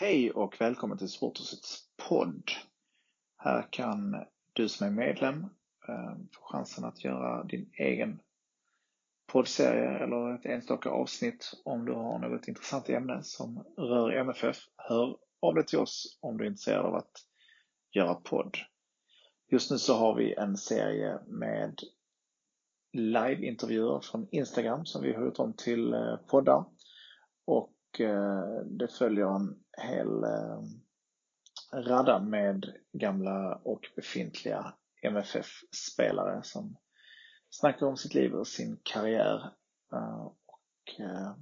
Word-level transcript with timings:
Hej 0.00 0.30
och 0.30 0.60
välkommen 0.60 0.98
till 0.98 1.08
Sporthusets 1.08 1.82
podd. 2.08 2.50
Här 3.36 3.68
kan 3.70 4.24
du 4.52 4.68
som 4.68 4.86
är 4.86 4.90
medlem 4.90 5.44
eh, 5.88 6.14
få 6.32 6.40
chansen 6.40 6.84
att 6.84 7.04
göra 7.04 7.44
din 7.44 7.70
egen 7.72 8.20
poddserie 9.32 9.98
eller 9.98 10.34
ett 10.34 10.46
enstaka 10.46 10.90
avsnitt 10.90 11.52
om 11.64 11.84
du 11.84 11.92
har 11.92 12.18
något 12.18 12.48
intressant 12.48 12.88
ämne 12.88 13.22
som 13.22 13.64
rör 13.76 14.10
MFF. 14.10 14.56
Hör 14.76 15.16
av 15.40 15.54
dig 15.54 15.66
till 15.66 15.78
oss 15.78 16.18
om 16.20 16.38
du 16.38 16.44
är 16.44 16.48
intresserad 16.48 16.86
av 16.86 16.94
att 16.94 17.12
göra 17.90 18.14
podd. 18.14 18.56
Just 19.50 19.70
nu 19.70 19.78
så 19.78 19.94
har 19.94 20.14
vi 20.14 20.34
en 20.34 20.56
serie 20.56 21.18
med 21.26 21.80
liveintervjuer 22.92 24.00
från 24.00 24.28
Instagram 24.30 24.86
som 24.86 25.02
vi 25.02 25.12
har 25.12 25.24
gjort 25.24 25.38
om 25.38 25.52
till 25.52 25.94
eh, 25.94 26.16
poddar. 26.16 26.64
Och 27.44 28.00
eh, 28.00 28.64
det 28.64 28.88
följer 28.88 29.36
en 29.36 29.64
hel 29.78 30.24
eh, 30.24 30.62
radda 31.72 32.18
med 32.18 32.72
gamla 32.92 33.54
och 33.54 33.80
befintliga 33.96 34.74
MFF-spelare 35.02 36.42
som 36.42 36.76
snackar 37.50 37.86
om 37.86 37.96
sitt 37.96 38.14
liv 38.14 38.34
och 38.34 38.46
sin 38.46 38.80
karriär. 38.82 39.52
Eh, 39.92 40.20
och 40.26 41.00
eh, 41.00 41.34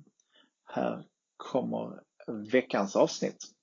här 0.64 1.06
kommer 1.36 2.02
veckans 2.52 2.96
avsnitt. 2.96 3.55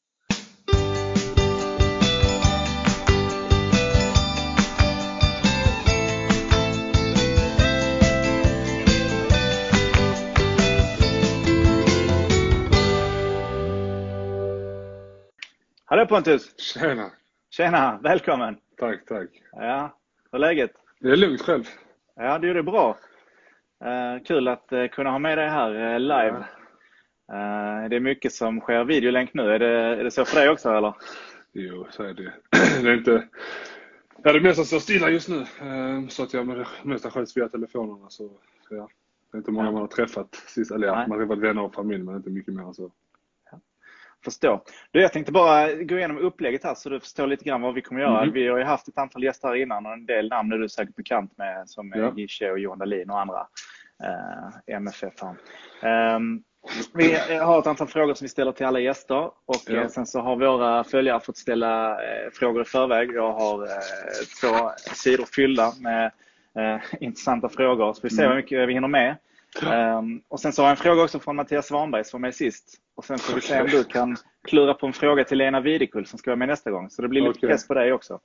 Hallå 15.93 16.05
Pontus! 16.05 16.59
Tjena! 16.59 17.11
Tjena, 17.49 17.99
välkommen! 18.03 18.57
Tack, 18.77 19.05
tack. 19.05 19.29
Ja, 19.51 19.97
hur 20.31 20.37
är 20.37 20.39
läget? 20.39 20.71
Det 20.99 21.11
är 21.11 21.15
lugnt 21.15 21.41
själv. 21.41 21.63
Ja, 22.15 22.39
du 22.39 22.47
gjorde 22.47 22.63
bra. 22.63 22.97
Uh, 23.85 24.23
kul 24.23 24.47
att 24.47 24.73
uh, 24.73 24.87
kunna 24.87 25.11
ha 25.11 25.19
med 25.19 25.37
dig 25.37 25.49
här 25.49 25.93
uh, 25.93 25.99
live. 25.99 26.45
Ja. 27.27 27.87
det 27.89 27.95
är 27.95 27.99
mycket 27.99 28.33
som 28.33 28.59
sker 28.59 28.83
videolänk 28.83 29.33
nu. 29.33 29.51
Är 29.51 29.59
det, 29.59 29.67
är 29.67 30.03
det 30.03 30.11
så 30.11 30.25
för 30.25 30.39
dig 30.39 30.49
också 30.49 30.69
eller? 30.69 30.93
Jo, 31.51 31.87
så 31.89 32.03
är 32.03 32.13
det. 32.13 32.33
det 32.83 32.89
är 32.89 32.97
inte... 32.97 33.27
Ja, 34.23 34.33
det 34.33 34.41
mesta 34.41 34.63
står 34.63 34.79
stilla 34.79 35.09
just 35.09 35.29
nu. 35.29 35.45
Så 36.09 36.23
att 36.23 36.33
jag 36.33 36.47
det 36.47 36.65
mesta 36.83 37.11
sköts 37.11 37.37
via 37.37 37.49
telefonerna. 37.49 38.09
Så, 38.09 38.31
ja. 38.69 38.89
Det 39.31 39.35
är 39.35 39.39
inte 39.39 39.51
många 39.51 39.67
ja. 39.67 39.71
man 39.71 39.81
har 39.81 39.87
träffat 39.87 40.35
sist. 40.35 40.71
Eller 40.71 40.87
ja, 40.87 40.95
man 41.07 41.11
har 41.11 41.17
träffat 41.17 41.39
vänner 41.39 41.61
och 41.61 41.73
familj 41.73 42.03
men 42.03 42.15
inte 42.15 42.29
mycket 42.29 42.53
mer 42.53 42.63
än 42.63 42.73
så 42.73 42.91
förstå. 44.23 44.63
Du, 44.91 45.01
jag 45.01 45.13
tänkte 45.13 45.31
bara 45.31 45.73
gå 45.73 45.97
igenom 45.97 46.17
upplägget 46.17 46.63
här 46.63 46.75
så 46.75 46.89
du 46.89 46.99
förstår 46.99 47.27
lite 47.27 47.43
grann 47.43 47.61
vad 47.61 47.73
vi 47.73 47.81
kommer 47.81 48.01
göra. 48.01 48.21
Mm. 48.21 48.33
Vi 48.33 48.47
har 48.47 48.57
ju 48.57 48.63
haft 48.63 48.87
ett 48.87 48.97
antal 48.97 49.23
gäster 49.23 49.47
här 49.47 49.55
innan 49.55 49.85
och 49.85 49.93
en 49.93 50.05
del 50.05 50.29
namn 50.29 50.51
är 50.51 50.57
du 50.57 50.69
säkert 50.69 50.95
bekant 50.95 51.37
med 51.37 51.69
som 51.69 51.91
ja. 51.95 52.13
Gische 52.15 52.51
och 52.51 52.59
Johan 52.59 52.79
Dahlin 52.79 53.09
och 53.09 53.19
andra 53.19 53.47
eh, 54.03 54.75
MFF. 54.75 55.23
Eh, 55.23 56.19
vi 56.93 57.37
har 57.37 57.59
ett 57.59 57.67
antal 57.67 57.87
frågor 57.87 58.13
som 58.13 58.25
vi 58.25 58.29
ställer 58.29 58.51
till 58.51 58.65
alla 58.65 58.79
gäster 58.79 59.25
och 59.25 59.61
ja. 59.67 59.81
Eh, 59.81 59.87
sen 59.87 60.05
så 60.05 60.21
har 60.21 60.35
våra 60.35 60.83
följare 60.83 61.19
fått 61.19 61.37
ställa 61.37 61.91
eh, 61.91 62.29
frågor 62.33 62.61
i 62.61 62.65
förväg. 62.65 63.11
Jag 63.11 63.33
har 63.33 63.63
eh, 63.63 63.69
två 64.41 64.71
sidor 64.93 65.25
fyllda 65.35 65.71
med 65.81 66.11
intressanta 66.99 67.49
frågor 67.49 67.93
så 67.93 67.99
vi 68.03 68.09
ser 68.09 68.23
mm. 68.23 68.29
hur 68.29 68.41
mycket 68.41 68.69
vi 68.69 68.73
hinner 68.73 68.87
med. 68.87 69.15
Um, 69.61 70.21
och 70.27 70.39
sen 70.39 70.53
så 70.53 70.61
har 70.61 70.69
jag 70.69 70.77
en 70.77 70.83
fråga 70.83 71.03
också 71.03 71.19
från 71.19 71.35
Mattias 71.35 71.67
Svanberg 71.67 72.03
som 72.03 72.21
var 72.21 72.27
med 72.27 72.35
sist. 72.35 72.77
Och 72.95 73.05
sen 73.05 73.19
får 73.19 73.35
vi 73.35 73.41
se 73.41 73.61
om 73.61 73.67
du 73.67 73.83
kan 73.83 74.17
klura 74.47 74.73
på 74.73 74.87
en 74.87 74.93
fråga 74.93 75.23
till 75.23 75.37
Lena 75.37 75.61
Videkull 75.61 76.05
som 76.05 76.19
ska 76.19 76.31
vara 76.31 76.37
med 76.37 76.47
nästa 76.47 76.71
gång. 76.71 76.89
Så 76.89 77.01
det 77.01 77.07
blir 77.07 77.21
lite 77.21 77.37
okay. 77.37 77.49
press 77.49 77.67
på 77.67 77.73
dig 77.73 77.93
också. 77.93 78.19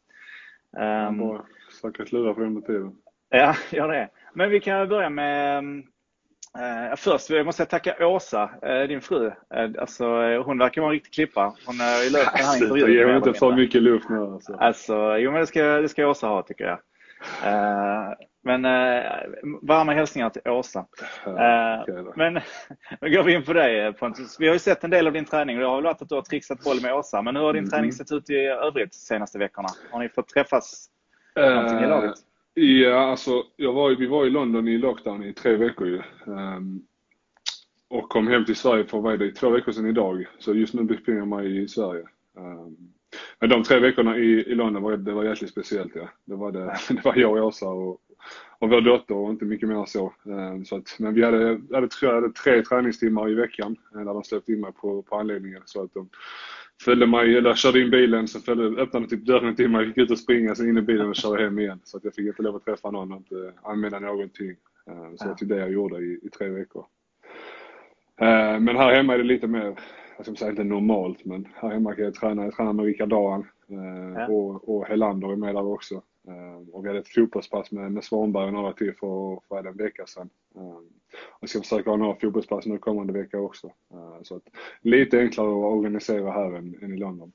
Um, 1.08 1.20
jag 1.20 1.44
försöka 1.70 2.04
klura 2.04 2.34
på 2.34 2.40
under 2.40 2.60
tiden. 2.60 2.92
Ja, 3.28 3.56
gör 3.70 3.88
det. 3.88 4.08
Men 4.34 4.50
vi 4.50 4.60
kan 4.60 4.88
börja 4.88 5.10
med 5.10 5.64
uh, 5.64 6.96
Först 6.96 7.30
jag 7.30 7.46
måste 7.46 7.62
jag 7.62 7.70
tacka 7.70 8.06
Åsa, 8.06 8.50
uh, 8.66 8.88
din 8.88 9.00
fru. 9.00 9.26
Uh, 9.26 9.32
alltså, 9.78 10.04
hon 10.38 10.58
verkar 10.58 10.80
vara 10.80 10.90
en 10.90 10.94
riktig 10.94 11.12
klippa. 11.12 11.54
Hon 11.66 11.80
har 11.80 12.04
ju 12.04 12.10
löst 12.10 12.32
den 12.36 12.44
här 12.44 12.62
intervjun. 12.62 12.92
Ge 12.92 13.16
inte 13.16 13.34
för 13.34 13.52
mycket 13.52 13.82
luft 13.82 14.08
nu. 14.10 14.18
Alltså. 14.18 14.54
alltså, 14.54 15.16
jo 15.16 15.32
men 15.32 15.40
det 15.40 15.46
ska, 15.46 15.62
det 15.62 15.88
ska 15.88 16.06
Åsa 16.06 16.26
ha 16.26 16.42
tycker 16.42 16.64
jag. 16.64 16.78
Men 18.44 18.64
eh, 18.64 19.10
varma 19.62 19.92
hälsningar 19.92 20.30
till 20.30 20.50
Åsa. 20.50 20.86
Eh, 21.26 22.04
men, 22.16 22.34
men 23.00 23.12
går 23.12 23.22
vi 23.22 23.34
in 23.34 23.44
på 23.44 23.52
dig 23.52 23.92
Pontus. 23.92 24.36
Vi 24.40 24.46
har 24.46 24.54
ju 24.54 24.58
sett 24.58 24.84
en 24.84 24.90
del 24.90 25.06
av 25.06 25.12
din 25.12 25.24
träning 25.24 25.56
och 25.56 25.62
det 25.62 25.68
har 25.68 25.76
väl 25.76 25.84
varit 25.84 26.02
att 26.02 26.08
du 26.08 26.14
har 26.14 26.22
trixat 26.22 26.64
boll 26.64 26.82
med 26.82 26.94
Åsa. 26.94 27.22
Men 27.22 27.36
hur 27.36 27.42
har 27.42 27.52
din 27.52 27.62
mm. 27.62 27.70
träning 27.70 27.92
sett 27.92 28.12
ut 28.12 28.30
i 28.30 28.36
övrigt 28.36 28.92
de 28.92 28.98
senaste 28.98 29.38
veckorna? 29.38 29.68
Har 29.90 29.98
ni 29.98 30.08
fått 30.08 30.28
träffas 30.28 30.88
eh, 31.36 31.54
någonting 31.54 31.78
i 31.78 31.86
laget? 31.86 32.14
Ja, 32.60 33.10
alltså 33.10 33.44
jag 33.56 33.72
var, 33.72 33.90
vi 33.90 34.06
var 34.06 34.26
i 34.26 34.30
London 34.30 34.68
i 34.68 34.78
lockdown 34.78 35.24
i 35.24 35.32
tre 35.32 35.56
veckor 35.56 35.86
ju. 35.86 36.02
Um, 36.26 36.82
och 37.88 38.08
kom 38.08 38.28
hem 38.28 38.44
till 38.44 38.56
Sverige 38.56 38.84
för 38.84 38.98
vad 38.98 39.12
är 39.14 39.18
det, 39.18 39.32
två 39.32 39.50
veckor 39.50 39.72
sedan 39.72 39.86
idag. 39.86 40.26
Så 40.38 40.54
just 40.54 40.74
nu 40.74 40.82
befinner 40.82 41.18
jag 41.18 41.28
mig 41.28 41.62
i 41.62 41.68
Sverige. 41.68 42.02
Um, 42.36 42.76
men 43.40 43.50
de 43.50 43.62
tre 43.62 43.78
veckorna 43.78 44.16
i, 44.16 44.30
i 44.30 44.54
London 44.54 44.82
var, 44.82 44.96
det 44.96 45.12
var 45.12 45.24
jäkligt 45.24 45.50
speciellt 45.50 45.92
ja. 45.94 46.08
Det 46.24 46.34
var, 46.34 46.52
det, 46.52 46.78
det 46.88 47.04
var 47.04 47.16
jag 47.16 47.32
och 47.32 47.46
Åsa 47.46 47.68
och, 47.68 48.00
och 48.60 48.70
vår 48.70 48.80
dotter 48.80 49.14
och 49.14 49.30
inte 49.30 49.44
mycket 49.44 49.68
mer 49.68 49.84
så. 49.84 50.04
Eh, 50.06 50.62
så 50.64 50.76
att, 50.76 50.96
men 50.98 51.14
vi 51.14 51.24
hade, 51.24 51.60
hade, 51.72 51.88
jag 52.02 52.14
hade 52.14 52.30
tre 52.30 52.62
träningstimmar 52.62 53.30
i 53.30 53.34
veckan 53.34 53.76
eh, 53.94 53.98
där 53.98 54.14
de 54.14 54.24
släppte 54.24 54.52
in 54.52 54.60
mig 54.60 54.72
på, 54.72 55.02
på 55.02 55.16
anläggningen. 55.16 55.62
Så 55.64 55.82
att 55.82 55.94
de 55.94 56.08
följde 56.84 57.06
mig, 57.06 57.36
eller 57.36 57.54
körde 57.54 57.80
in 57.80 57.90
bilen, 57.90 58.28
sen 58.28 58.40
följde, 58.40 58.82
öppnade 58.82 59.08
typ 59.08 59.26
dörren 59.26 59.56
till 59.56 59.70
mig, 59.70 59.86
gick 59.86 59.98
ut 59.98 60.10
och 60.10 60.18
springa, 60.18 60.54
sen 60.54 60.68
in 60.68 60.78
i 60.78 60.82
bilen 60.82 61.08
och 61.08 61.16
körde 61.16 61.42
hem 61.42 61.58
igen. 61.58 61.80
Så 61.84 61.96
att 61.96 62.04
jag 62.04 62.14
fick 62.14 62.26
inte 62.26 62.42
lov 62.42 62.56
att 62.56 62.64
träffa 62.64 62.90
någon 62.90 63.12
och 63.12 63.18
inte 63.18 63.52
använda 63.62 63.98
någonting. 63.98 64.56
Eh, 64.86 65.14
så 65.16 65.26
ja. 65.28 65.36
det 65.38 65.44
är 65.44 65.56
det 65.56 65.60
jag 65.60 65.72
gjorde 65.72 65.98
i, 65.98 66.20
i 66.22 66.28
tre 66.28 66.48
veckor. 66.48 66.86
Men 68.60 68.76
här 68.76 68.94
hemma 68.94 69.14
är 69.14 69.18
det 69.18 69.24
lite 69.24 69.46
mer, 69.46 69.78
jag 70.16 70.26
ska 70.26 70.34
säga 70.34 70.50
inte 70.50 70.64
normalt, 70.64 71.24
men 71.24 71.48
här 71.54 71.70
hemma 71.70 71.94
kan 71.94 72.04
jag 72.04 72.14
träna, 72.14 72.44
jag 72.44 72.54
tränar 72.54 72.72
med 72.72 72.84
Rickard 72.84 73.08
Dahan 73.08 73.46
ja. 74.16 74.26
och, 74.26 74.68
och 74.68 74.86
Helander 74.86 75.32
är 75.32 75.36
med 75.36 75.54
där 75.54 75.66
också. 75.66 76.02
Ehm, 76.28 76.68
och 76.68 76.84
vi 76.84 76.88
hade 76.88 77.00
ett 77.00 77.08
fotbollspass 77.08 77.72
med, 77.72 77.92
med 77.92 78.04
Svanberg 78.04 78.46
och 78.46 78.52
några 78.52 78.72
till 78.72 78.94
för, 78.94 79.40
för 79.48 79.68
en 79.68 79.76
vecka 79.76 80.06
sedan. 80.06 80.30
Ehm, 80.56 80.88
och 81.40 81.48
ska 81.48 81.60
försöka 81.60 81.90
ha 81.90 81.96
några 81.96 82.14
fotbollspass 82.20 82.66
nu 82.66 82.78
kommande 82.78 83.12
vecka 83.12 83.38
också. 83.38 83.66
Ehm, 83.66 84.24
så 84.24 84.36
att, 84.36 84.42
lite 84.80 85.18
enklare 85.18 85.48
att 85.48 85.74
organisera 85.74 86.30
här 86.30 86.56
än, 86.56 86.78
än 86.82 86.94
i 86.94 86.96
London. 86.96 87.32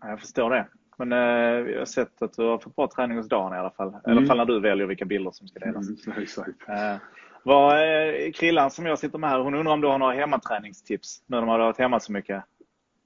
Jag 0.00 0.20
förstår 0.20 0.50
det. 0.50 0.66
Men 0.96 1.12
eh, 1.12 1.62
vi 1.64 1.78
har 1.78 1.84
sett 1.84 2.22
att 2.22 2.32
du 2.32 2.42
har 2.42 2.58
fått 2.58 2.76
bra 2.76 2.88
träning 2.96 3.16
hos 3.16 3.28
Dan 3.28 3.54
i 3.54 3.56
alla 3.56 3.70
fall. 3.70 3.88
Mm. 3.88 4.00
I 4.00 4.10
alla 4.10 4.12
mm. 4.12 4.26
fall 4.26 4.36
när 4.36 4.44
du 4.44 4.60
väljer 4.60 4.86
vilka 4.86 5.04
bilder 5.04 5.30
som 5.30 5.48
ska 5.48 5.58
delas. 5.58 6.06
Mm, 6.06 6.18
exakt. 6.22 6.68
Eh, 6.68 6.96
vad, 7.44 7.76
eh, 7.76 8.32
Krillan 8.32 8.70
som 8.70 8.86
jag 8.86 8.98
sitter 8.98 9.18
med 9.18 9.30
här, 9.30 9.40
hon 9.40 9.54
undrar 9.54 9.72
om 9.72 9.80
du 9.80 9.88
har 9.88 9.98
några 9.98 10.12
hemmaträningstips 10.12 11.22
nu 11.26 11.36
när 11.36 11.40
de 11.40 11.48
har 11.48 11.58
varit 11.58 11.78
hemma 11.78 12.00
så 12.00 12.12
mycket? 12.12 12.44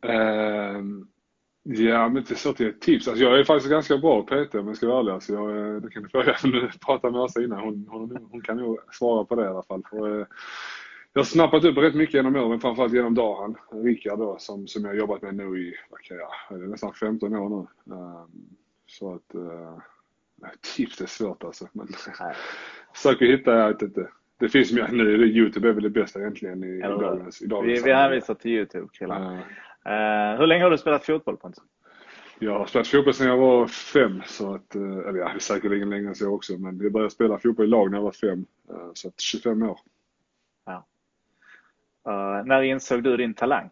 Um, 0.02 1.08
Ja, 1.70 2.08
men 2.08 2.16
inte 2.16 2.34
så 2.34 2.52
till 2.52 2.68
ett 2.68 2.80
tips. 2.80 3.08
Alltså 3.08 3.24
jag 3.24 3.38
är 3.40 3.44
faktiskt 3.44 3.70
ganska 3.70 3.98
bra 3.98 4.22
på 4.22 4.26
PT 4.26 4.54
om 4.54 4.66
jag 4.66 4.76
ska 4.76 4.86
vara 4.86 4.98
ärlig. 4.98 5.22
Så 5.22 5.32
jag, 5.32 5.56
eh, 5.56 5.74
det 5.74 5.90
kan 5.90 6.02
du 6.02 6.08
fråga 6.08 6.36
nu 6.44 6.70
prata 6.86 7.10
med 7.10 7.20
Åsa 7.20 7.42
innan. 7.42 7.60
Hon, 7.60 7.86
hon, 7.88 8.28
hon, 8.30 8.40
kan 8.40 8.56
nog 8.56 8.78
svara 8.92 9.24
på 9.24 9.34
det 9.34 9.44
i 9.44 9.48
alla 9.48 9.62
fall. 9.62 9.82
Och, 9.90 10.08
eh, 10.08 10.26
jag 11.12 11.20
har 11.20 11.24
snappat 11.24 11.64
upp 11.64 11.76
rätt 11.76 11.94
mycket 11.94 12.14
genom 12.14 12.36
åren, 12.36 12.60
framförallt 12.60 12.92
genom 12.92 13.14
Dahan, 13.14 13.56
Rickard 13.70 14.18
då, 14.18 14.36
som, 14.38 14.66
som 14.66 14.84
jag 14.84 14.90
har 14.90 14.96
jobbat 14.96 15.22
med 15.22 15.34
nu 15.34 15.58
i, 15.58 15.74
vad 15.90 16.00
kan 16.00 16.16
jag, 16.16 16.68
nästan 16.68 16.94
15 16.94 17.36
år 17.36 17.48
nu. 17.48 17.94
Um, 17.94 18.56
så 18.86 19.14
att, 19.14 19.34
uh, 19.34 19.78
tips 20.76 21.00
är 21.00 21.06
svårt 21.06 21.44
alltså. 21.44 21.68
Men 21.72 21.88
försöker 22.94 23.26
hitta, 23.36 23.54
jag 23.54 23.68
vet 23.68 23.82
inte. 23.82 24.08
Det 24.38 24.48
finns 24.48 24.72
mer 24.72 24.88
nu, 24.88 25.26
Youtube 25.26 25.68
är 25.68 25.72
väl 25.72 25.82
det 25.82 25.90
bästa 25.90 26.20
egentligen 26.20 26.64
i, 26.64 26.76
i 26.76 26.80
dagens, 26.80 27.42
i 27.42 27.46
dagens 27.46 27.78
Vi, 27.78 27.84
vi 27.84 27.92
hänvisar 27.92 28.34
till 28.34 28.50
Youtube 28.50 28.88
killar. 28.92 29.32
Uh, 29.32 29.40
hur 30.38 30.46
länge 30.46 30.64
har 30.64 30.70
du 30.70 30.78
spelat 30.78 31.06
fotboll 31.06 31.36
Pontus? 31.36 31.64
Jag 32.40 32.58
har 32.58 32.66
spelat 32.66 32.88
fotboll 32.88 33.14
sedan 33.14 33.26
jag 33.26 33.36
var 33.36 33.66
fem, 33.66 34.22
så 34.26 34.54
att, 34.54 34.74
eh, 34.74 34.82
eller 34.82 35.18
ja, 35.18 35.38
säkerligen 35.38 35.90
längre 35.90 36.08
än 36.08 36.14
så 36.14 36.34
också, 36.34 36.58
men 36.58 36.80
jag 36.80 36.92
började 36.92 37.10
spela 37.10 37.38
fotboll 37.38 37.66
i 37.66 37.68
lag 37.68 37.90
när 37.90 37.98
jag 37.98 38.02
var 38.02 38.12
fem, 38.12 38.46
uh, 38.70 38.90
så 38.94 39.08
att 39.08 39.20
25 39.20 39.62
år. 39.62 39.80
Ja. 40.64 40.86
Uh, 42.08 42.46
när 42.46 42.62
insåg 42.62 43.02
du 43.02 43.16
din 43.16 43.34
talang? 43.34 43.70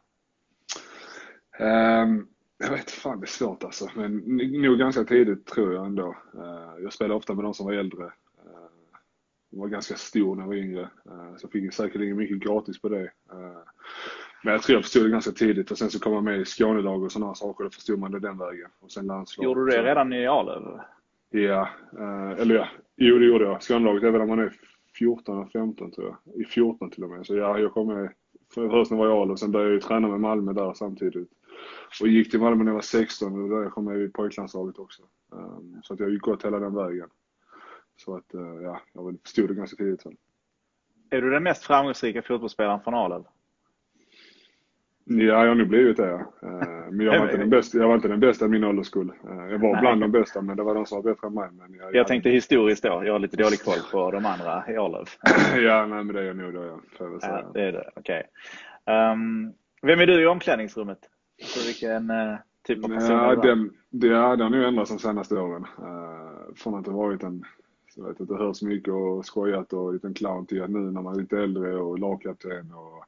Um, 1.59 2.29
jag 2.59 2.71
vet 2.71 2.91
fan, 2.91 3.21
det 3.21 3.25
är 3.25 3.29
svårt 3.29 3.65
alltså, 3.65 3.91
men 3.95 4.17
nog 4.63 4.79
ganska 4.79 5.05
tidigt 5.05 5.47
tror 5.47 5.75
jag 5.75 5.87
ändå. 5.87 6.17
Jag 6.83 6.93
spelade 6.93 7.15
ofta 7.15 7.35
med 7.35 7.45
de 7.45 7.55
som 7.55 7.67
var 7.67 7.73
äldre. 7.73 8.13
Jag 9.51 9.59
var 9.59 9.69
ganska 9.69 9.95
stor 9.95 10.35
när 10.35 10.43
jag 10.43 10.49
var 10.49 10.55
yngre, 10.55 10.89
så 11.37 11.45
jag 11.45 11.53
fick 11.53 11.75
säkerligen 11.75 12.17
mycket 12.17 12.39
gratis 12.39 12.81
på 12.81 12.89
det. 12.89 13.11
Men 14.47 14.53
jag 14.53 14.63
tror 14.63 14.77
jag 14.77 14.85
förstod 14.85 15.05
det 15.05 15.11
ganska 15.11 15.33
tidigt 15.33 15.71
och 15.71 15.79
sen 15.79 15.91
så 15.91 16.01
kom 16.01 16.13
man 16.13 16.25
med 16.25 16.41
i 16.41 16.45
Skånelag 16.45 17.03
och 17.03 17.13
sådana 17.13 17.35
saker. 17.35 17.65
Då 17.65 17.71
förstod 17.71 17.99
man 17.99 18.13
det 18.13 18.21
den 18.21 18.39
vägen. 18.39 18.71
Och 18.81 18.93
sen 18.93 19.07
landslag. 19.07 19.45
Gjorde 19.45 19.65
du 19.65 19.67
det 19.67 19.83
redan 19.83 20.13
i 20.13 20.27
Arlöv? 20.27 20.81
Ja, 21.31 21.69
eh, 21.99 22.41
eller 22.41 22.55
ja. 22.55 22.69
Jo, 22.97 23.19
det 23.19 23.25
gjorde 23.25 23.45
jag. 23.45 23.63
Skånelaget 23.63 24.03
är 24.03 24.11
väl 24.11 24.21
när 24.21 24.27
man 24.27 24.39
är 24.39 24.53
14 24.99 25.37
eller 25.37 25.47
15 25.47 25.91
tror 25.91 26.17
jag. 26.25 26.41
I 26.41 26.45
14 26.45 26.91
till 26.91 27.05
och 27.05 27.11
med. 27.11 27.27
Så 27.27 27.37
ja, 27.37 27.59
jag 27.59 27.73
kom 27.73 27.87
med 27.87 28.13
först 28.55 28.91
när 28.91 28.99
jag 28.99 29.05
var 29.05 29.19
i 29.19 29.21
Arlöv. 29.23 29.37
Sen 29.37 29.53
började 29.53 29.71
jag 29.71 29.75
ju 29.75 29.81
träna 29.81 30.09
med 30.09 30.21
Malmö 30.21 30.53
där 30.53 30.75
samtidigt. 30.75 31.31
och 32.01 32.09
gick 32.09 32.31
till 32.31 32.41
Malmö 32.41 32.65
när 32.65 32.71
jag 32.71 32.75
var 32.75 32.83
16 32.83 33.43
och 33.43 33.49
då 33.49 33.71
kom 33.71 33.87
jag 33.87 34.03
i 34.03 34.09
pojklandslaget 34.09 34.79
också. 34.79 35.03
Um, 35.31 35.81
så 35.83 35.95
att 35.95 36.01
jag 36.01 36.07
har 36.07 36.13
ju 36.13 36.19
gått 36.19 36.45
hela 36.45 36.59
den 36.59 36.75
vägen. 36.75 37.09
Så 37.97 38.17
att, 38.17 38.35
uh, 38.35 38.63
ja, 38.63 38.81
jag 38.93 39.19
förstod 39.23 39.49
det 39.49 39.55
ganska 39.55 39.77
tidigt. 39.77 40.03
Sen. 40.03 40.17
Är 41.11 41.23
du 41.23 41.31
den 41.31 41.43
mest 41.43 41.65
framgångsrika 41.65 42.23
fotbollsspelaren 42.23 42.81
från 42.81 42.95
Arlöv? 42.95 43.25
Ja, 45.09 45.25
jag 45.25 45.49
har 45.49 45.55
nog 45.55 45.69
blivit 45.69 45.97
det. 45.97 46.09
Ja. 46.09 46.49
Eh, 46.49 46.91
men 46.91 47.07
jag 47.07 47.19
var, 47.19 47.27
inte 47.27 47.37
den 47.37 47.51
bästa, 47.51 47.79
jag 47.79 47.89
var 47.89 47.95
inte 47.95 48.09
den 48.09 48.21
bästa 48.21 48.45
i 48.45 48.49
min 48.49 48.65
ålderskull. 48.65 49.09
Eh, 49.09 49.37
jag 49.51 49.59
var 49.59 49.73
Nej. 49.73 49.81
bland 49.81 50.01
de 50.01 50.13
bästa, 50.13 50.41
men 50.41 50.57
det 50.57 50.63
var 50.63 50.75
de 50.75 50.87
som 50.87 51.03
var 51.03 51.13
bättre 51.13 51.27
än 51.27 51.35
mig. 51.35 51.49
Men 51.53 51.75
jag, 51.75 51.95
jag 51.95 52.07
tänkte 52.07 52.31
historiskt 52.31 52.83
då. 52.83 53.03
Jag 53.05 53.13
har 53.13 53.19
lite 53.19 53.37
dålig 53.37 53.63
koll 53.65 53.79
på 53.93 54.11
de 54.11 54.27
andra 54.27 54.65
i 54.69 54.77
Arlöv. 54.77 55.07
ja, 55.67 55.87
nej, 55.87 56.05
men 56.05 56.15
det 56.15 56.21
är 56.21 56.25
jag 56.25 56.37
nog 56.37 56.55
då, 56.55 56.65
ja. 56.65 56.81
ja 57.21 57.51
det 57.55 57.63
är 57.63 57.73
det. 57.73 57.91
Okej. 57.97 58.23
Okay. 58.87 59.13
Um, 59.13 59.53
vem 59.83 60.01
är 60.01 60.07
du 60.07 60.23
i 60.23 60.27
omklädningsrummet? 60.27 60.99
Alltså, 61.43 61.67
vilken 61.67 62.11
uh, 62.11 62.37
typ 62.67 62.85
av 62.85 62.89
person 62.89 63.17
ja, 63.17 63.33
är 63.33 63.37
du? 63.37 63.49
Den, 63.49 63.71
det, 63.91 64.09
det 64.09 64.15
har 64.17 64.51
nog 64.51 64.65
ändrats 64.65 64.91
de 64.91 64.99
senaste 64.99 65.35
åren. 65.35 65.67
Uh, 65.79 66.55
från 66.57 66.75
att 66.75 66.87
ha 66.87 66.93
varit 66.93 67.23
en 67.23 67.45
jag 67.97 68.05
vet, 68.05 68.21
att 68.21 68.29
det 68.29 68.37
hörs 68.37 68.63
mycket 68.63 68.95
och 68.95 69.27
skojat 69.27 69.73
och 69.73 69.93
liten 69.93 70.15
clown 70.15 70.47
till 70.47 70.63
att 70.63 70.71
nu 70.71 70.79
när 70.79 71.03
man 71.03 71.15
är 71.15 71.21
lite 71.21 71.39
äldre 71.39 71.77
och 71.77 71.99
lagkapten 71.99 72.73
och 72.73 73.05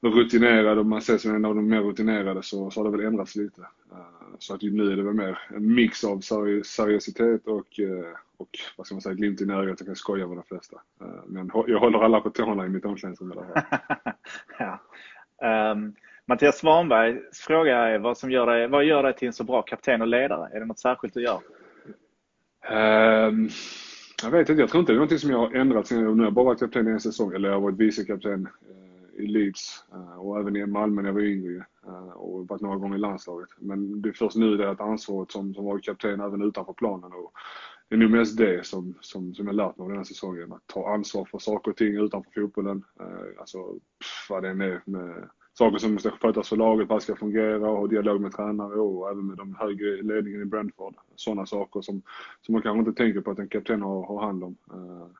rutinerad 0.00 0.78
och 0.78 0.86
man 0.86 0.98
ses 0.98 1.22
som 1.22 1.34
en 1.34 1.44
av 1.44 1.54
de 1.54 1.68
mer 1.68 1.82
rutinerade 1.82 2.42
så, 2.42 2.70
så 2.70 2.80
har 2.80 2.90
det 2.90 2.96
väl 2.96 3.06
ändrats 3.06 3.36
lite. 3.36 3.60
Uh, 3.60 4.36
så 4.38 4.54
att 4.54 4.62
nu 4.62 4.92
är 4.92 4.96
det 4.96 5.02
väl 5.02 5.14
mer 5.14 5.38
en 5.48 5.74
mix 5.74 6.04
av 6.04 6.20
seri 6.20 6.64
seriositet 6.64 7.46
och, 7.46 7.78
uh, 7.80 8.06
och 8.36 8.48
vad 8.76 8.86
ska 8.86 8.94
man 8.94 9.02
säga, 9.02 9.14
glimt 9.14 9.40
i 9.40 9.44
ögat 9.44 9.80
jag 9.80 9.86
kan 9.86 9.96
skoja 9.96 10.26
med 10.26 10.36
de 10.36 10.44
flesta. 10.44 10.76
Uh, 11.02 11.20
men 11.26 11.50
jag 11.66 11.78
håller 11.78 11.98
alla 11.98 12.20
på 12.20 12.30
tårna 12.30 12.66
i 12.66 12.68
mitt 12.68 12.84
omklädningsrum 12.84 13.32
i 13.32 13.36
alla 13.36 13.46
fall. 13.46 13.62
ja. 15.38 15.72
Um, 15.72 15.94
Mattias 16.28 16.58
Svanbergs 16.58 17.40
fråga 17.40 17.76
är 17.76 17.98
vad, 17.98 18.18
som 18.18 18.30
gör 18.30 18.46
dig, 18.46 18.68
vad 18.68 18.84
gör 18.84 19.02
dig 19.02 19.14
till 19.14 19.26
en 19.26 19.32
så 19.32 19.44
bra 19.44 19.62
kapten 19.62 20.02
och 20.02 20.08
ledare? 20.08 20.50
Är 20.52 20.60
det 20.60 20.66
något 20.66 20.78
särskilt 20.78 21.14
du 21.14 21.22
gör? 21.22 21.40
Um, 22.70 23.48
jag 24.22 24.30
vet 24.30 24.48
inte, 24.48 24.62
jag 24.62 24.70
tror 24.70 24.80
inte 24.80 24.92
det 24.92 24.94
är 24.94 24.98
någonting 24.98 25.18
som 25.18 25.30
jag 25.30 25.38
har 25.38 25.54
ändrat 25.54 25.86
sen 25.86 26.02
jag 26.02 26.16
nu 26.16 26.24
har 26.24 26.30
bara 26.30 26.44
varit 26.44 26.58
kapten 26.58 26.88
i 26.88 26.90
en 26.90 27.00
säsong, 27.00 27.34
eller 27.34 27.48
jag 27.48 27.56
har 27.56 27.60
varit 27.60 27.76
vicekapten 27.76 28.48
i 29.18 29.26
Leeds 29.26 29.84
eh, 29.92 30.18
och 30.18 30.40
även 30.40 30.56
i 30.56 30.66
Malmö 30.66 31.02
när 31.02 31.08
jag 31.08 31.14
var 31.14 31.20
yngre 31.20 31.66
eh, 31.86 32.08
och 32.08 32.48
varit 32.48 32.62
några 32.62 32.76
gånger 32.76 32.96
i 32.96 33.00
landslaget. 33.00 33.48
Men 33.58 34.02
det 34.02 34.08
är 34.08 34.12
först 34.12 34.36
nu 34.36 34.56
det 34.56 34.66
är 34.66 34.72
ett 34.72 34.80
ansvaret 34.80 35.30
som, 35.30 35.54
som 35.54 35.64
varit 35.64 35.84
kapten 35.84 36.20
även 36.20 36.42
utanför 36.42 36.72
planen. 36.72 37.12
Och 37.12 37.32
det 37.88 37.94
är 37.94 37.98
nog 37.98 38.10
mest 38.10 38.36
det 38.36 38.66
som, 38.66 38.94
som, 39.00 39.34
som 39.34 39.46
jag 39.46 39.56
lärt 39.56 39.76
mig 39.76 39.84
av 39.84 39.88
den 39.88 39.96
här 39.96 40.04
säsongen. 40.04 40.52
Att 40.52 40.66
ta 40.66 40.94
ansvar 40.94 41.24
för 41.24 41.38
saker 41.38 41.70
och 41.70 41.76
ting 41.76 41.96
utanför 41.96 42.40
fotbollen. 42.40 42.84
Eh, 43.00 43.40
alltså 43.40 43.58
pff, 43.72 44.26
vad 44.30 44.42
det 44.42 44.48
än 44.48 44.60
är 44.60 44.82
med 44.84 45.28
saker 45.52 45.78
som 45.78 45.92
måste 45.92 46.10
skötas 46.10 46.48
för 46.48 46.56
laget, 46.56 46.88
vad 46.88 47.02
ska 47.02 47.16
fungera 47.16 47.70
och 47.70 47.88
dialog 47.88 48.20
med 48.20 48.32
tränare 48.32 48.80
och 48.80 49.10
även 49.10 49.26
med 49.26 49.36
de 49.36 49.54
högre 49.54 50.02
ledningen 50.02 50.42
i 50.42 50.44
Brentford. 50.44 50.94
Sådana 51.14 51.46
saker 51.46 51.80
som, 51.80 52.02
som 52.40 52.52
man 52.52 52.62
kanske 52.62 52.78
inte 52.78 53.02
tänker 53.02 53.20
på 53.20 53.30
att 53.30 53.38
en 53.38 53.48
kapten 53.48 53.82
har, 53.82 54.06
har 54.06 54.26
hand 54.26 54.44
om. 54.44 54.56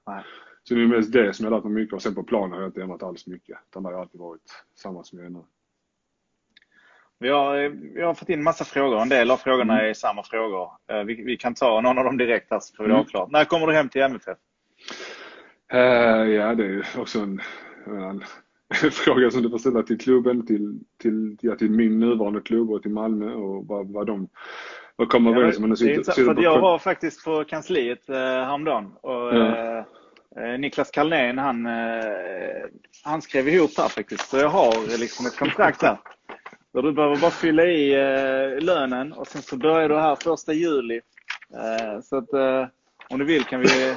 Nej 0.07 0.25
så 0.69 0.75
det 0.75 0.83
är 0.83 0.87
mest 0.87 1.13
det 1.13 1.33
som 1.35 1.45
jag 1.45 1.53
lärt 1.53 1.65
mig 1.65 1.73
mycket 1.73 1.95
och 1.95 2.03
sen 2.03 2.15
på 2.15 2.23
planen 2.23 2.53
har 2.53 2.61
jag 2.61 2.69
inte 2.69 2.83
ändrat 2.83 3.03
alls 3.03 3.27
mycket. 3.27 3.59
Utan 3.71 3.83
det 3.83 3.89
har 3.89 4.01
alltid 4.01 4.21
varit 4.21 4.65
samma 4.75 5.05
som 5.05 5.19
jag 5.19 5.27
är 5.27 5.31
nu. 5.31 5.43
Vi 7.19 7.29
har, 7.29 7.69
vi 7.95 8.03
har 8.03 8.15
fått 8.15 8.29
in 8.29 8.43
massa 8.43 8.65
frågor. 8.65 9.03
En 9.03 9.09
del 9.09 9.31
av 9.31 9.37
frågorna 9.37 9.75
mm. 9.75 9.91
är 9.91 9.95
samma 9.95 10.23
frågor. 10.23 10.71
Eh, 10.91 11.05
vi, 11.05 11.23
vi, 11.23 11.37
kan 11.37 11.55
ta 11.55 11.81
någon 11.81 11.99
av 11.99 12.05
dem 12.05 12.17
direkt 12.17 12.51
här 12.51 12.61
så 12.61 12.77
får 12.77 12.85
vi 12.85 12.91
mm. 12.91 13.05
klart. 13.05 13.31
När 13.31 13.45
kommer 13.45 13.67
du 13.67 13.73
hem 13.73 13.89
till 13.89 14.01
MFF? 14.01 14.39
Uh, 15.75 15.81
ja, 16.31 16.55
det 16.55 16.65
är 16.65 16.87
också 16.99 17.21
en, 17.21 17.41
en, 17.87 18.25
en 18.85 18.91
fråga 18.91 19.31
som 19.31 19.43
du 19.43 19.51
får 19.51 19.59
ställa 19.59 19.83
till 19.83 19.99
klubben, 19.99 20.47
till, 20.47 20.81
till, 21.03 21.37
ja, 21.41 21.57
till 21.57 21.71
min 21.71 21.99
nuvarande 21.99 22.41
klubb 22.41 22.71
och 22.71 22.83
till 22.83 22.93
Malmö 22.93 23.33
och 23.33 23.67
vad, 23.67 23.93
vad 23.93 24.07
de 24.07 24.29
vad 24.97 25.09
kommer 25.09 25.31
överens 25.31 25.59
om. 25.59 25.77
Ja, 26.17 26.43
jag 26.43 26.61
var 26.61 26.79
faktiskt 26.79 27.25
på 27.25 27.45
kansliet 27.45 28.09
eh, 28.09 28.17
häromdagen 28.17 28.93
och 29.03 29.13
ja. 29.13 29.57
eh, 29.57 29.77
Eh, 29.77 29.85
Niklas 30.59 30.91
Kalnén, 30.91 31.39
han, 31.39 31.67
eh, 31.67 32.65
han 33.05 33.23
skrev 33.23 33.49
ihop 33.49 33.71
här 33.79 33.89
faktiskt. 33.89 34.29
Så 34.29 34.37
jag 34.37 34.49
har 34.49 34.99
liksom 34.99 35.27
ett 35.27 35.39
kontrakt 35.39 35.83
här. 35.83 35.99
Så 36.73 36.83
du 36.83 36.93
behöver 36.93 37.17
bara 37.17 37.31
fylla 37.31 37.65
i 37.65 37.95
eh, 37.95 38.65
lönen 38.65 39.13
och 39.13 39.27
sen 39.27 39.43
så 39.43 39.57
börjar 39.57 39.89
du 39.89 39.97
här 39.97 40.17
första 40.17 40.53
juli. 40.53 41.01
Så 42.03 42.17
att 42.17 42.29
om 43.11 43.19
du 43.19 43.25
vill 43.25 43.45
kan 43.45 43.61
vi... 43.61 43.67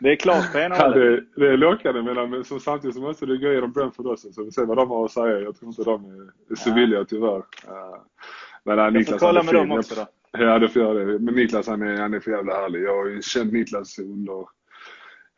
Det 0.00 0.12
är 0.12 0.16
klart 0.16 0.52
på 0.52 0.58
ena 0.58 0.76
ja, 0.76 0.88
det, 0.88 1.24
det 1.36 1.48
är 1.48 1.56
lockande 1.56 2.02
men 2.02 2.44
som 2.44 2.60
samtidigt 2.60 2.96
så 2.96 3.02
måste 3.02 3.26
du 3.26 3.38
gå 3.38 3.52
igenom 3.52 3.72
Brentford 3.72 4.06
också 4.06 4.32
så 4.32 4.44
vi 4.44 4.52
ser 4.52 4.66
vad 4.66 4.76
de 4.76 4.90
har 4.90 5.04
att 5.04 5.10
säga. 5.12 5.40
Jag 5.40 5.56
tror 5.56 5.68
inte 5.68 5.82
de 5.82 6.30
är 6.50 6.54
så 6.54 6.74
villiga 6.74 7.04
tyvärr. 7.04 7.42
Men 8.64 8.76
nej, 8.76 8.92
Niklas, 8.92 9.10
jag 9.10 9.20
får 9.20 9.26
kolla 9.26 9.42
med 9.42 9.54
dem 9.54 9.72
också 9.72 9.94
då. 9.94 10.06
Ja, 10.38 10.58
du 10.58 10.68
får 10.68 10.82
göra 10.82 11.04
det. 11.04 11.18
Men 11.18 11.34
Niklas 11.34 11.66
han 11.66 11.82
är, 11.82 11.96
han 11.96 12.14
är 12.14 12.20
för 12.20 12.30
jävla 12.30 12.54
härlig. 12.54 12.82
Jag 12.82 12.96
har 12.96 13.06
ju 13.06 13.22
känt 13.22 13.52
Niklas 13.52 13.98
under 13.98 14.46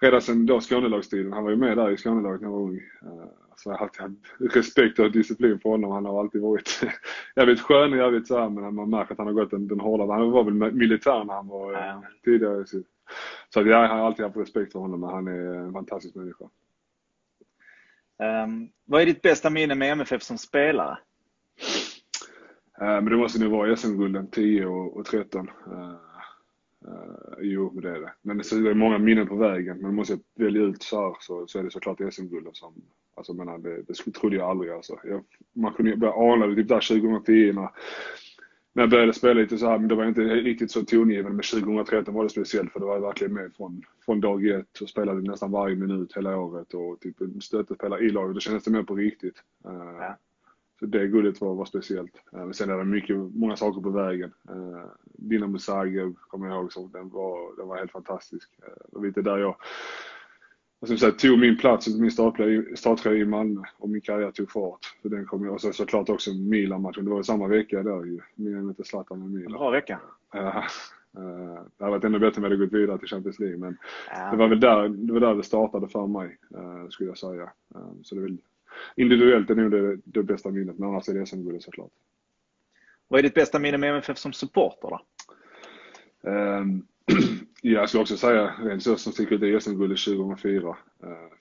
redan 0.04 0.22
sedan 0.22 0.46
då 0.46 0.60
Skånelagstiden. 0.60 1.32
Han 1.32 1.44
var 1.44 1.50
ju 1.50 1.56
med 1.56 1.76
där 1.76 1.90
i 1.90 1.96
Skånelaget 1.96 2.40
när 2.40 2.48
jag 2.48 2.52
var 2.52 2.62
ung. 2.62 2.76
Eh, 2.76 3.24
så 3.56 3.70
jag 3.70 3.76
har 3.76 3.86
alltid 3.86 4.02
haft 4.02 4.56
respekt 4.56 4.98
och 4.98 5.12
disciplin 5.12 5.58
för 5.60 5.68
honom. 5.68 5.90
Han 5.90 6.04
har 6.04 6.20
alltid 6.20 6.40
varit 6.40 6.80
jävligt 7.36 7.60
skön 7.60 7.92
och 7.92 7.98
jävligt 7.98 8.26
så 8.28 8.38
här, 8.38 8.48
men 8.48 8.74
man 8.74 8.90
märker 8.90 9.12
att 9.12 9.18
han 9.18 9.26
har 9.26 9.34
gått 9.34 9.50
den, 9.50 9.68
den 9.68 9.80
hårda. 9.80 10.12
Han 10.14 10.30
var 10.30 10.44
väl 10.44 10.72
militär 10.72 11.24
när 11.24 11.34
han 11.34 11.48
var 11.48 11.72
eh, 11.72 11.78
ja. 11.78 12.02
tidigare. 12.24 12.64
Så 13.48 13.60
att 13.60 13.66
jag 13.66 13.88
har 13.88 13.96
alltid 13.96 14.24
haft 14.24 14.36
respekt 14.36 14.72
för 14.72 14.78
honom, 14.78 15.00
men 15.00 15.10
han 15.10 15.28
är 15.28 15.54
en 15.54 15.72
fantastisk 15.72 16.14
människa. 16.14 16.44
Um, 18.44 18.68
vad 18.84 19.02
är 19.02 19.06
ditt 19.06 19.22
bästa 19.22 19.50
minne 19.50 19.74
med 19.74 19.92
MFF 19.92 20.22
som 20.22 20.38
spelare? 20.38 20.98
Uh, 22.80 22.86
men 22.86 23.04
det 23.04 23.16
måste 23.16 23.40
nog 23.40 23.52
vara 23.52 23.76
SM-gulden 23.76 24.30
10 24.30 24.66
och, 24.66 24.96
och 24.96 25.06
13. 25.06 25.50
Uh, 26.88 27.36
jo, 27.40 27.81
det 27.81 27.90
är 27.90 28.00
det. 28.00 28.12
Men 28.22 28.44
så 28.44 28.54
det 28.54 28.70
är 28.70 28.75
många 28.75 28.98
minnen 28.98 29.26
på 29.26 29.36
vägen. 29.36 29.78
Men 29.78 29.94
måste 29.94 30.12
jag 30.12 30.44
välja 30.44 30.62
ut 30.62 30.82
så 30.82 31.00
här 31.00 31.16
så, 31.20 31.46
så 31.46 31.58
är 31.58 31.62
det 31.62 31.70
såklart 31.70 32.00
SM-guldet 32.12 32.56
som, 32.56 32.75
alltså 33.14 33.34
menar, 33.34 33.58
det, 33.58 33.82
det 33.82 34.12
trodde 34.12 34.36
jag 34.36 34.50
aldrig 34.50 34.72
alltså. 34.72 34.98
Jag, 35.04 35.25
man 35.52 35.72
kunde 35.72 35.90
ju 35.90 35.96
börja 35.96 36.14
ana 36.14 36.46
det 36.46 36.54
typ 36.54 36.69
där 36.69 37.00
2010 37.00 37.52
när, 37.52 37.69
när 38.72 38.82
jag 38.82 38.90
började 38.90 39.12
spela 39.12 39.40
lite 39.40 39.58
så 39.58 39.66
här, 39.69 39.78
men 39.78 39.88
det 39.88 39.94
var 39.94 40.04
inte 40.04 40.20
riktigt 40.20 40.70
så 40.70 40.84
tongivande. 40.84 41.36
Men 41.36 41.62
2013 41.62 42.14
var 42.14 42.22
det 42.22 42.31
speciellt 42.31 42.72
för 42.72 42.81
det 42.81 42.86
var 42.86 43.00
verkligen 43.00 43.34
med 43.34 43.52
från, 43.56 43.82
från 44.04 44.20
dag 44.20 44.46
ett 44.46 44.81
och 44.81 44.88
spelade 44.88 45.20
nästan 45.20 45.50
varje 45.50 45.76
minut 45.76 46.16
hela 46.16 46.38
året 46.38 46.75
och 46.75 47.00
typ 47.00 47.16
stöttespelare 47.42 48.04
i 48.04 48.10
laget. 48.10 48.34
Då 48.34 48.40
kändes 48.40 48.64
det 48.64 48.70
mer 48.70 48.82
på 48.82 48.94
riktigt. 48.94 49.42
Uh, 49.66 49.96
ja. 50.00 50.16
Så 50.78 50.86
det 50.86 51.06
guldet 51.06 51.40
var, 51.40 51.54
var 51.54 51.64
speciellt. 51.64 52.22
Eh, 52.32 52.38
men 52.38 52.54
sen 52.54 52.70
är 52.70 52.78
det 52.78 52.84
mycket, 52.84 53.16
många 53.16 53.56
saker 53.56 53.80
på 53.80 53.90
vägen. 53.90 54.32
Eh, 54.48 54.84
Dinamo 55.04 55.58
Zagreb 55.58 56.16
kommer 56.28 56.48
jag 56.48 56.56
ihåg, 56.56 56.72
så 56.72 56.86
den 56.86 57.08
var, 57.08 57.56
den 57.56 57.69
var 57.69 57.76
helt 57.76 57.93
fantastisk. 57.93 58.50
Eh, 58.62 58.72
det 58.90 58.98
var 58.98 59.06
lite 59.06 59.22
där 59.22 59.38
jag 59.38 59.56
vad 60.78 60.98
säga, 60.98 61.12
tog 61.12 61.38
min 61.38 61.56
plats, 61.56 61.88
min 61.88 62.10
starttröja 62.76 63.22
i 63.22 63.24
Malmö 63.24 63.62
och 63.78 63.88
min 63.88 64.00
karriär 64.00 64.31
tog 64.31 64.50
fart. 64.50 64.81
Så 65.02 65.08
den 65.08 65.26
kom 65.26 65.44
jag, 65.44 65.54
och 65.54 65.60
så, 65.60 65.72
såklart 65.72 66.08
också 66.08 66.31
Milan-matchen. 66.31 67.04
Det 67.04 67.10
var 67.10 67.19
ju 67.19 67.24
samma 67.24 67.48
vecka 67.48 67.82
där 67.82 68.04
ju. 68.04 68.20
Milan 68.34 68.69
inte 68.69 68.84
Zlatan 68.84 69.19
med 69.19 69.31
Milan. 69.31 69.52
Bra 69.52 69.70
vecka. 69.70 70.00
Ja. 70.32 70.64
Det 71.78 71.84
hade 71.84 71.90
varit 71.90 72.04
ännu 72.04 72.19
bättre 72.19 72.38
om 72.38 72.44
jag 72.44 72.50
hade 72.50 72.64
gått 72.64 72.72
vidare 72.72 72.98
till 72.98 73.08
Champions 73.08 73.38
League 73.38 73.58
men 73.58 73.76
ja. 74.10 74.31
det 74.31 74.36
var 74.36 74.48
väl 74.48 74.60
där 74.60 74.88
det, 74.88 75.12
var 75.12 75.20
där 75.20 75.34
det 75.34 75.43
startade 75.43 75.88
för 75.88 76.06
mig, 76.06 76.38
skulle 76.90 77.10
jag 77.10 77.19
säga. 77.19 77.50
Så 78.02 78.14
det 78.14 78.20
är 78.20 78.22
väl 78.22 78.38
individuellt 78.96 79.50
är 79.50 79.54
nog 79.54 79.70
det, 79.70 79.98
det 80.04 80.22
bästa 80.22 80.50
minnet, 80.50 80.78
men 80.78 80.88
annars 80.88 81.08
är 81.08 81.14
det 81.14 81.26
SM-guldet 81.26 81.62
såklart. 81.62 81.90
Vad 83.08 83.19
är 83.19 83.22
ditt 83.22 83.34
bästa 83.34 83.58
minne 83.58 83.78
med 83.78 83.90
MFF 83.90 84.19
som 84.19 84.32
supporter 84.32 84.88
då? 84.90 85.00
Um, 86.31 86.86
ja, 87.62 87.81
jag 87.81 87.88
skulle 87.88 88.02
också 88.02 88.16
säga 88.16 88.54
rent 88.62 88.82
så 88.82 88.96
som 88.96 89.12
sticker 89.12 89.34
ut 89.34 89.43
är 89.43 89.60
SM-guldet 89.60 90.04
2004. 90.04 90.69
Uh, 90.69 90.76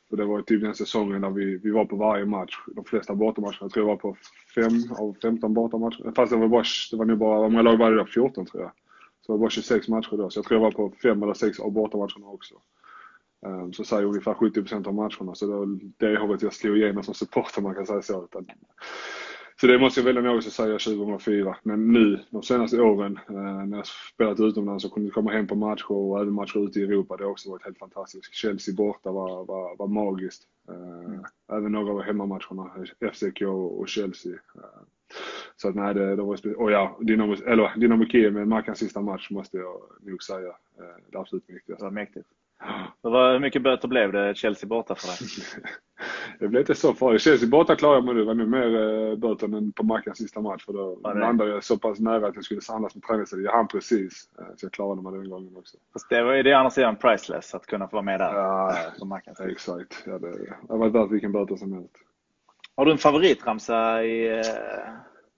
för 0.09 0.17
det 0.17 0.25
var 0.25 0.41
typ 0.41 0.61
den 0.61 0.75
säsongen 0.75 1.21
där 1.21 1.29
vi, 1.29 1.57
vi 1.57 1.71
var 1.71 1.85
på 1.85 1.95
varje 1.95 2.25
match, 2.25 2.55
de 2.67 2.85
flesta 2.85 3.15
bortamatcherna. 3.15 3.57
Jag 3.61 3.71
tror 3.71 3.89
jag 3.89 3.95
var 3.95 4.13
på 4.13 4.17
fem 4.55 4.97
av 4.97 5.17
15 5.21 5.53
bortamatcher. 5.53 6.11
Fast 6.15 6.31
det 6.31 6.37
var, 6.37 6.47
bara, 6.47 6.63
det 6.91 6.97
var 6.97 7.05
nog 7.05 7.17
bara, 7.17 7.49
många 7.49 7.61
lag 7.61 7.77
var 7.77 7.91
det 7.91 8.05
14 8.05 8.45
tror 8.45 8.63
jag. 8.63 8.71
Så 9.21 9.31
det 9.31 9.33
var 9.33 9.39
bara 9.39 9.49
26 9.49 9.87
matcher 9.87 10.17
då. 10.17 10.29
Så 10.29 10.37
jag 10.37 10.45
tror 10.45 10.61
jag 10.61 10.63
var 10.63 10.71
på 10.71 10.95
fem 11.03 11.23
eller 11.23 11.33
sex 11.33 11.59
av 11.59 11.71
bortamatcherna 11.71 12.27
också. 12.27 12.55
Ehm, 13.45 13.73
så 13.73 13.83
säger 13.83 14.05
ungefär 14.05 14.33
70% 14.33 14.87
av 14.87 14.93
matcherna. 14.93 15.35
Så 15.35 15.45
det 15.45 15.53
var 15.53 15.79
det 15.97 16.19
året 16.19 16.41
jag 16.41 16.53
slog 16.53 16.77
igenom 16.77 17.03
som 17.03 17.13
supporter 17.13 17.61
man 17.61 17.75
kan 17.75 17.85
säga 17.85 18.01
så. 18.01 18.27
Så 19.61 19.67
det 19.67 19.79
måste 19.79 19.99
jag 19.99 20.05
välja 20.05 20.21
nog 20.21 20.35
också 20.35 20.49
säga 20.49 20.79
2004. 20.79 21.57
Men 21.63 21.91
nu, 21.91 22.19
de 22.29 22.43
senaste 22.43 22.81
åren, 22.81 23.19
eh, 23.29 23.65
när 23.65 23.77
jag 23.77 23.87
spelat 23.87 24.39
utomlands 24.39 24.85
och 24.85 24.93
kunde 24.93 25.11
komma 25.11 25.31
hem 25.31 25.47
på 25.47 25.55
matcher 25.55 25.91
och 25.91 26.21
även 26.21 26.33
matcher 26.33 26.67
ute 26.67 26.79
i 26.79 26.83
Europa, 26.83 27.17
det 27.17 27.23
har 27.23 27.31
också 27.31 27.49
varit 27.49 27.65
helt 27.65 27.77
fantastiskt. 27.77 28.33
Chelsea 28.33 28.75
borta 28.75 29.11
var, 29.11 29.45
var, 29.45 29.75
var 29.77 29.87
magiskt. 29.87 30.43
Mm. 30.69 31.23
Även 31.51 31.71
några 31.71 31.93
av 31.93 32.01
hemmamatcherna, 32.01 32.71
FCK 33.13 33.41
och 33.41 33.89
Chelsea. 33.89 34.33
Eh, 34.33 34.81
så 35.55 35.69
att 35.69 35.75
nej, 35.75 35.93
det, 35.93 36.15
det 36.15 36.21
var 36.21 36.57
Och 36.57 36.71
ja, 36.71 36.97
Dynamo, 37.01 37.33
eller 37.33 37.79
Dynamo 37.79 38.05
Kiev 38.05 38.33
med 38.33 38.47
Macans 38.47 38.79
sista 38.79 39.01
match 39.01 39.29
måste 39.29 39.57
jag 39.57 39.81
nog 40.01 40.23
säga. 40.23 40.55
Det 41.11 41.17
absolut 41.17 41.49
viktigaste. 41.49 41.83
Det 41.83 41.87
var 41.87 41.91
mäktigt. 41.91 42.27
Hur 43.03 43.39
mycket 43.39 43.61
böter 43.61 43.87
blev 43.87 44.11
det 44.11 44.37
Chelsea 44.37 44.67
borta 44.67 44.95
för 44.95 45.07
dig? 45.07 45.45
det 46.39 46.47
blev 46.47 46.59
inte 46.59 46.75
så 46.75 46.93
farligt. 46.93 47.21
Chelsea 47.21 47.49
borta 47.49 47.75
klarade 47.75 47.97
jag 47.97 48.05
mig. 48.05 48.15
Det 48.15 48.23
var 48.23 48.33
nu 48.33 48.45
mer 48.45 49.09
eh, 49.11 49.15
böter 49.15 49.57
än 49.57 49.71
på 49.71 49.83
Mackans 49.83 50.17
sista 50.17 50.41
match. 50.41 50.65
För 50.65 50.73
då 50.73 50.99
landade 51.03 51.51
jag 51.51 51.63
så 51.63 51.77
pass 51.77 51.99
nära 51.99 52.27
att 52.27 52.35
jag 52.35 52.43
skulle 52.43 52.61
samlas 52.61 52.95
med 52.95 53.03
träningstid. 53.03 53.43
Jag 53.43 53.51
hann 53.51 53.67
precis. 53.67 54.29
Eh, 54.39 54.45
så 54.55 54.65
jag 54.65 54.71
klarade 54.71 55.01
mig 55.01 55.11
den 55.11 55.29
gången 55.29 55.57
också. 55.57 55.77
Fast 55.93 56.09
det 56.09 56.23
var 56.23 56.33
ju 56.33 56.43
det 56.43 56.53
andra 56.53 56.69
sidan 56.69 56.95
priceless, 56.95 57.55
att 57.55 57.65
kunna 57.65 57.87
få 57.87 57.95
vara 57.95 58.05
med 58.05 58.19
där. 58.19 58.33
Ja, 58.33 58.77
på 58.99 59.05
Mackans 59.05 59.39
exakt. 59.39 60.03
Ja, 60.05 60.19
det, 60.19 60.31
det 60.31 60.55
var 60.67 60.89
värt 60.89 61.11
vilken 61.11 61.31
böter 61.31 61.55
som 61.55 61.73
helst. 61.73 61.95
Har 62.75 62.85
du 62.85 62.91
en 62.91 62.97
favoritramsa 62.97 64.03
i, 64.03 64.37
eh, 64.37 64.43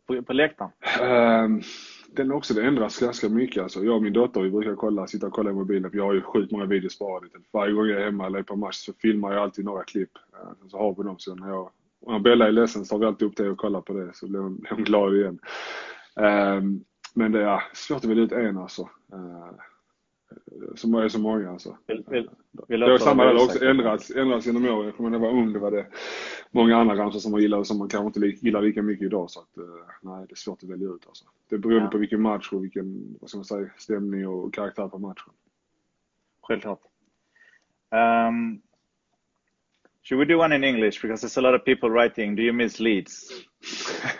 på, 0.07 0.21
på 0.23 0.33
läktaren? 0.33 0.71
Um, 1.01 1.61
den 2.15 2.31
också, 2.31 2.53
det 2.53 2.65
ändras 2.65 2.99
ganska 2.99 3.29
mycket. 3.29 3.63
Alltså, 3.63 3.83
jag 3.83 3.95
och 3.95 4.03
min 4.03 4.13
dotter 4.13 4.41
vi 4.41 4.51
brukar 4.51 4.75
kolla, 4.75 5.07
sitta 5.07 5.27
och 5.27 5.33
kolla 5.33 5.49
i 5.49 5.53
mobilen. 5.53 5.91
För 5.91 5.97
jag 5.97 6.05
har 6.05 6.13
ju 6.13 6.21
sjukt 6.21 6.51
många 6.51 6.65
videos 6.65 6.93
sparade. 6.93 7.27
Varje 7.53 7.73
gång 7.73 7.87
jag 7.87 8.01
är 8.01 8.05
hemma 8.05 8.25
eller 8.25 8.39
är 8.39 8.43
på 8.43 8.55
match 8.55 8.75
så 8.75 8.93
filmar 8.93 9.33
jag 9.33 9.43
alltid 9.43 9.65
några 9.65 9.83
klipp. 9.83 10.11
Eh, 10.33 10.67
så 10.67 10.77
har 10.77 10.95
vi 10.97 11.03
dem. 11.03 11.19
sen 11.19 11.37
när, 11.39 11.49
jag, 11.49 11.69
när 12.07 12.19
Bella 12.19 12.47
är 12.47 12.51
ledsen 12.51 12.85
så 12.85 12.93
tar 12.93 12.99
vi 12.99 13.05
alltid 13.05 13.27
upp 13.27 13.37
det 13.37 13.49
och 13.49 13.57
kollar 13.57 13.81
på 13.81 13.93
det. 13.93 14.09
Så 14.13 14.27
blir 14.27 14.39
hon, 14.39 14.65
hon 14.69 14.83
glad 14.83 15.15
igen. 15.15 15.39
Um, 16.15 16.83
men 17.13 17.31
det 17.31 17.43
är 17.43 17.63
svårt 17.73 17.97
att 17.97 18.05
välja 18.05 18.23
ut 18.23 18.31
en 18.31 18.57
alltså. 18.57 18.81
Uh, 19.13 19.51
som 20.75 20.93
är 20.93 21.09
så 21.09 21.19
många 21.19 21.51
alltså. 21.51 21.77
Vill, 21.87 22.03
vill, 22.07 22.29
vill 22.67 22.79
det 22.79 22.91
var 22.91 22.97
samma 22.97 23.25
där, 23.25 23.43
också 23.43 23.65
ändrats, 23.65 24.11
ändrats 24.11 24.45
genom 24.45 24.65
åren. 24.65 24.85
Jag 24.85 24.95
kommer 24.95 25.09
när 25.09 25.17
jag 25.17 25.31
var 25.31 25.39
ung, 25.41 25.53
det 25.53 25.59
var 25.59 25.71
det 25.71 25.85
många 26.51 26.77
andra 26.77 26.95
ramsor 26.95 27.19
som 27.19 27.31
man 27.31 27.41
gillade 27.41 27.65
som 27.65 27.77
man 27.77 27.89
kanske 27.89 28.19
inte 28.19 28.45
gillar 28.45 28.61
lika 28.61 28.81
mycket 28.81 29.05
idag. 29.05 29.29
Så 29.29 29.39
att, 29.39 29.57
eh, 29.57 29.63
nej, 30.01 30.25
det 30.27 30.33
är 30.33 30.35
svårt 30.35 30.63
att 30.63 30.69
välja 30.69 30.87
ut 30.87 31.07
alltså. 31.07 31.25
Det 31.49 31.57
beror 31.57 31.81
ja. 31.81 31.87
på 31.87 31.97
vilken 31.97 32.21
match 32.21 32.51
och 32.51 32.63
vilken, 32.63 33.17
vad 33.21 33.29
ska 33.29 33.37
man 33.37 33.45
säga, 33.45 33.69
stämning 33.77 34.27
och 34.27 34.53
karaktär 34.53 34.87
på 34.87 34.97
matchen. 34.97 35.33
Självklart. 36.41 36.81
Um, 37.91 38.61
should 40.03 40.19
we 40.19 40.25
do 40.25 40.39
one 40.39 40.55
in 40.55 40.63
English? 40.63 41.01
Because 41.01 41.27
there's 41.27 41.37
a 41.37 41.41
lot 41.41 41.55
of 41.55 41.65
people 41.65 41.89
writing. 41.89 42.35
Do 42.35 42.41
you 42.41 42.53
miss 42.53 42.79
Leeds? 42.79 43.29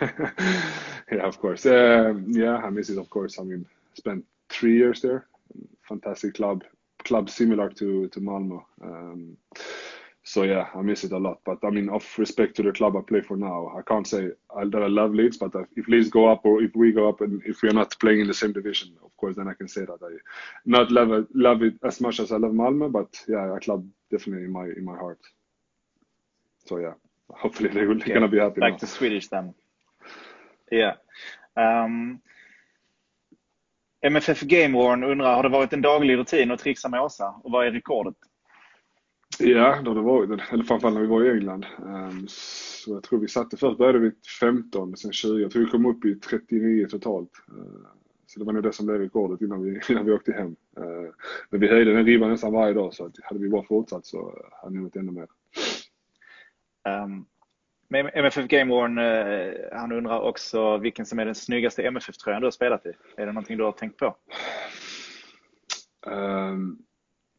yeah, 1.12 1.28
of 1.28 1.38
course. 1.40 1.66
Uh, 1.66 2.14
yeah, 2.28 2.64
I 2.64 2.70
miss 2.70 2.90
it, 2.90 2.98
of 2.98 3.08
course. 3.10 3.38
I 3.38 3.44
mean, 3.44 3.66
spent 3.94 4.24
three 4.48 4.76
years 4.76 5.00
there. 5.00 5.26
Fantastic 5.82 6.34
club, 6.34 6.64
club 7.04 7.30
similar 7.30 7.68
to 7.70 8.08
to 8.08 8.20
Malmo. 8.20 8.66
Um, 8.82 9.36
so 10.26 10.42
yeah, 10.42 10.66
I 10.74 10.82
miss 10.82 11.04
it 11.04 11.12
a 11.12 11.18
lot. 11.18 11.38
But 11.44 11.58
I 11.62 11.70
mean, 11.70 11.88
of 11.88 12.04
respect 12.18 12.56
to 12.56 12.62
the 12.62 12.72
club 12.72 12.96
I 12.96 13.00
play 13.00 13.20
for 13.20 13.36
now, 13.36 13.72
I 13.78 13.82
can't 13.82 14.06
say 14.06 14.30
that 14.56 14.82
I 14.82 14.88
love 14.88 15.14
Leeds. 15.14 15.36
But 15.36 15.52
if 15.76 15.86
Leeds 15.86 16.10
go 16.10 16.28
up 16.28 16.44
or 16.44 16.60
if 16.62 16.74
we 16.74 16.90
go 16.90 17.08
up 17.08 17.20
and 17.20 17.40
if 17.46 17.62
we 17.62 17.68
are 17.68 17.72
not 17.72 17.96
playing 18.00 18.22
in 18.22 18.26
the 18.26 18.34
same 18.34 18.52
division, 18.52 18.96
of 19.04 19.16
course, 19.16 19.36
then 19.36 19.46
I 19.46 19.54
can 19.54 19.68
say 19.68 19.82
that 19.82 19.98
I 20.02 20.16
not 20.64 20.90
love 20.90 21.12
it, 21.12 21.26
love 21.32 21.62
it 21.62 21.74
as 21.84 22.00
much 22.00 22.18
as 22.18 22.32
I 22.32 22.38
love 22.38 22.54
Malmo. 22.54 22.88
But 22.88 23.22
yeah, 23.28 23.56
a 23.56 23.60
club 23.60 23.86
definitely 24.10 24.46
in 24.46 24.52
my 24.52 24.64
in 24.64 24.84
my 24.84 24.96
heart. 24.96 25.20
So 26.64 26.78
yeah, 26.78 26.94
hopefully 27.30 27.68
they're 27.68 27.90
yeah, 27.92 28.14
gonna 28.14 28.28
be 28.28 28.40
happy. 28.40 28.60
Like 28.60 28.74
now. 28.74 28.78
the 28.78 28.86
Swedish 28.88 29.28
then. 29.28 29.54
Yeah. 30.72 30.94
Um, 31.56 32.20
MFF 34.00 34.40
Game 34.40 34.78
Warn 34.78 35.04
undrar, 35.04 35.34
har 35.34 35.42
det 35.42 35.48
varit 35.48 35.72
en 35.72 35.82
daglig 35.82 36.16
rutin 36.16 36.50
att 36.50 36.60
trixa 36.60 36.88
med 36.88 37.02
Åsa? 37.02 37.34
Och 37.44 37.50
vad 37.50 37.66
är 37.66 37.70
rekordet? 37.70 38.16
Ja, 39.38 39.80
det 39.82 39.90
har 39.90 39.94
det 39.94 40.00
varit. 40.00 40.52
Eller 40.52 40.64
framförallt 40.64 40.94
när 40.94 41.02
vi 41.02 41.06
var 41.06 41.24
i 41.24 41.30
England. 41.30 41.66
Ehm, 41.86 42.26
så 42.28 42.90
jag 42.90 43.02
tror 43.02 43.18
vi 43.18 43.28
satte, 43.28 43.56
först 43.56 43.78
började 43.78 43.98
vi 43.98 44.12
15, 44.40 44.96
sen 44.96 45.12
20. 45.12 45.42
Jag 45.42 45.50
tror 45.50 45.64
vi 45.64 45.70
kom 45.70 45.86
upp 45.86 46.04
i 46.04 46.14
39 46.14 46.86
totalt. 46.90 47.30
Ehm, 47.48 47.86
så 48.26 48.38
det 48.38 48.44
var 48.44 48.52
nog 48.52 48.62
det 48.62 48.72
som 48.72 48.86
blev 48.86 48.98
rekordet 48.98 49.40
innan 49.40 49.62
vi, 49.62 49.80
innan 49.88 50.04
vi 50.04 50.12
åkte 50.12 50.32
hem. 50.32 50.56
Ehm, 50.76 51.12
men 51.50 51.60
vi 51.60 51.68
höjde 51.68 51.92
den 51.92 52.06
ribban 52.06 52.30
nästan 52.30 52.52
varje 52.52 52.74
dag 52.74 52.94
så 52.94 53.06
att 53.06 53.12
hade 53.22 53.40
vi 53.40 53.48
bara 53.48 53.62
fortsatt 53.62 54.06
så 54.06 54.38
hade 54.62 54.74
vi 54.74 54.80
nått 54.82 54.96
ännu 54.96 55.12
mer. 55.12 55.28
Um, 57.04 57.26
med 57.88 58.10
MFF 58.14 58.46
Game 58.46 58.74
Worn, 58.74 58.98
eh, 58.98 59.78
han 59.78 59.92
undrar 59.92 60.20
också 60.20 60.78
vilken 60.78 61.06
som 61.06 61.18
är 61.18 61.24
den 61.24 61.34
snyggaste 61.34 61.82
MFF-tröjan 61.82 62.40
du 62.40 62.46
har 62.46 62.50
spelat 62.50 62.86
i. 62.86 62.92
Är 63.16 63.26
det 63.26 63.32
någonting 63.32 63.56
du 63.56 63.64
har 63.64 63.72
tänkt 63.72 63.96
på? 63.96 64.16
Um, 66.06 66.78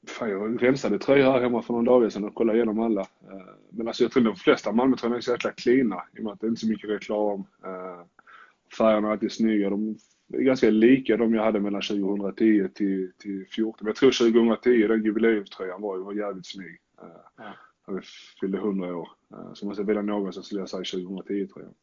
fan, 0.07 0.29
jag 0.29 0.63
rensade 0.63 0.99
tröjor 0.99 1.31
här 1.31 1.41
hemma 1.41 1.61
för 1.61 1.73
några 1.73 1.91
dagar 1.91 2.09
sedan 2.09 2.23
och 2.23 2.35
kollade 2.35 2.57
igenom 2.57 2.79
alla. 2.79 3.01
Uh, 3.01 3.41
men 3.69 3.87
alltså 3.87 4.03
jag 4.03 4.11
tror 4.11 4.23
de 4.23 4.35
flesta 4.35 4.71
Malmötröjorna 4.71 5.17
är 5.17 5.21
så 5.21 5.31
jäkla 5.31 5.51
cleana 5.51 6.03
i 6.13 6.19
och 6.19 6.23
med 6.23 6.33
att 6.33 6.41
det 6.41 6.47
inte 6.47 6.59
är 6.59 6.59
så 6.59 6.67
mycket 6.67 6.89
reklam. 6.89 7.39
Uh, 7.39 8.03
färgerna 8.77 9.07
är 9.07 9.11
alltid 9.11 9.31
snygga. 9.31 9.69
De 9.69 9.97
är 10.33 10.41
ganska 10.41 10.69
lika 10.69 11.17
de 11.17 11.33
jag 11.33 11.43
hade 11.43 11.59
mellan 11.59 11.81
2010 11.81 12.67
till, 12.73 13.11
till 13.17 13.45
2014. 13.45 13.77
Men 13.79 13.87
jag 13.87 13.95
tror 13.95 14.11
2010, 14.11 14.87
den 14.87 15.03
jubileumströjan 15.03 15.81
var, 15.81 15.97
var 15.97 16.13
jävligt 16.13 16.45
snygg. 16.45 16.77
Uh, 17.03 17.09
ja 17.37 17.53
när 17.87 17.95
vi 17.95 18.01
fyllde 18.39 18.57
100 18.57 18.95
år. 18.95 19.09
Eh, 19.33 19.53
så 19.53 19.65
måste 19.65 19.81
jag 19.81 19.87
välja 19.87 20.01
någon 20.01 20.33
så 20.33 20.41
skulle 20.41 20.61
jag 20.61 20.69
säga 20.69 21.05
2010 21.05 21.47
tror 21.47 21.65
jag. 21.65 21.73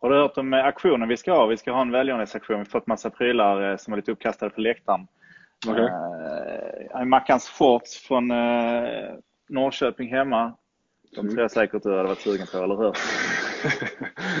Har 0.00 0.10
du 0.10 0.16
hört 0.16 0.38
om 0.38 0.54
eh, 0.54 0.64
aktionen 0.64 1.08
vi 1.08 1.16
ska 1.16 1.32
ha? 1.32 1.46
Vi 1.46 1.56
ska 1.56 1.72
ha 1.72 1.82
en 1.82 1.90
välgörenhetsaktion. 1.90 2.56
Vi 2.56 2.58
har 2.58 2.64
fått 2.64 2.86
massa 2.86 3.10
prylar 3.10 3.70
eh, 3.70 3.76
som 3.76 3.92
är 3.92 3.96
lite 3.96 4.12
uppkastade 4.12 4.50
på 4.50 4.60
läktaren. 4.60 5.06
Okay. 5.68 5.88
Uh, 7.00 7.04
Mackans 7.04 7.48
shorts 7.48 7.98
från 7.98 8.30
uh, 8.30 9.14
Norrköping 9.48 10.10
hemma. 10.10 10.52
De 11.16 11.28
tror 11.28 11.40
jag 11.40 11.50
säkert 11.50 11.82
du 11.82 11.90
hade 11.90 12.08
varit 12.08 12.20
sugen 12.20 12.46
på, 12.52 12.58
eller 12.58 12.76
hur? 12.76 12.96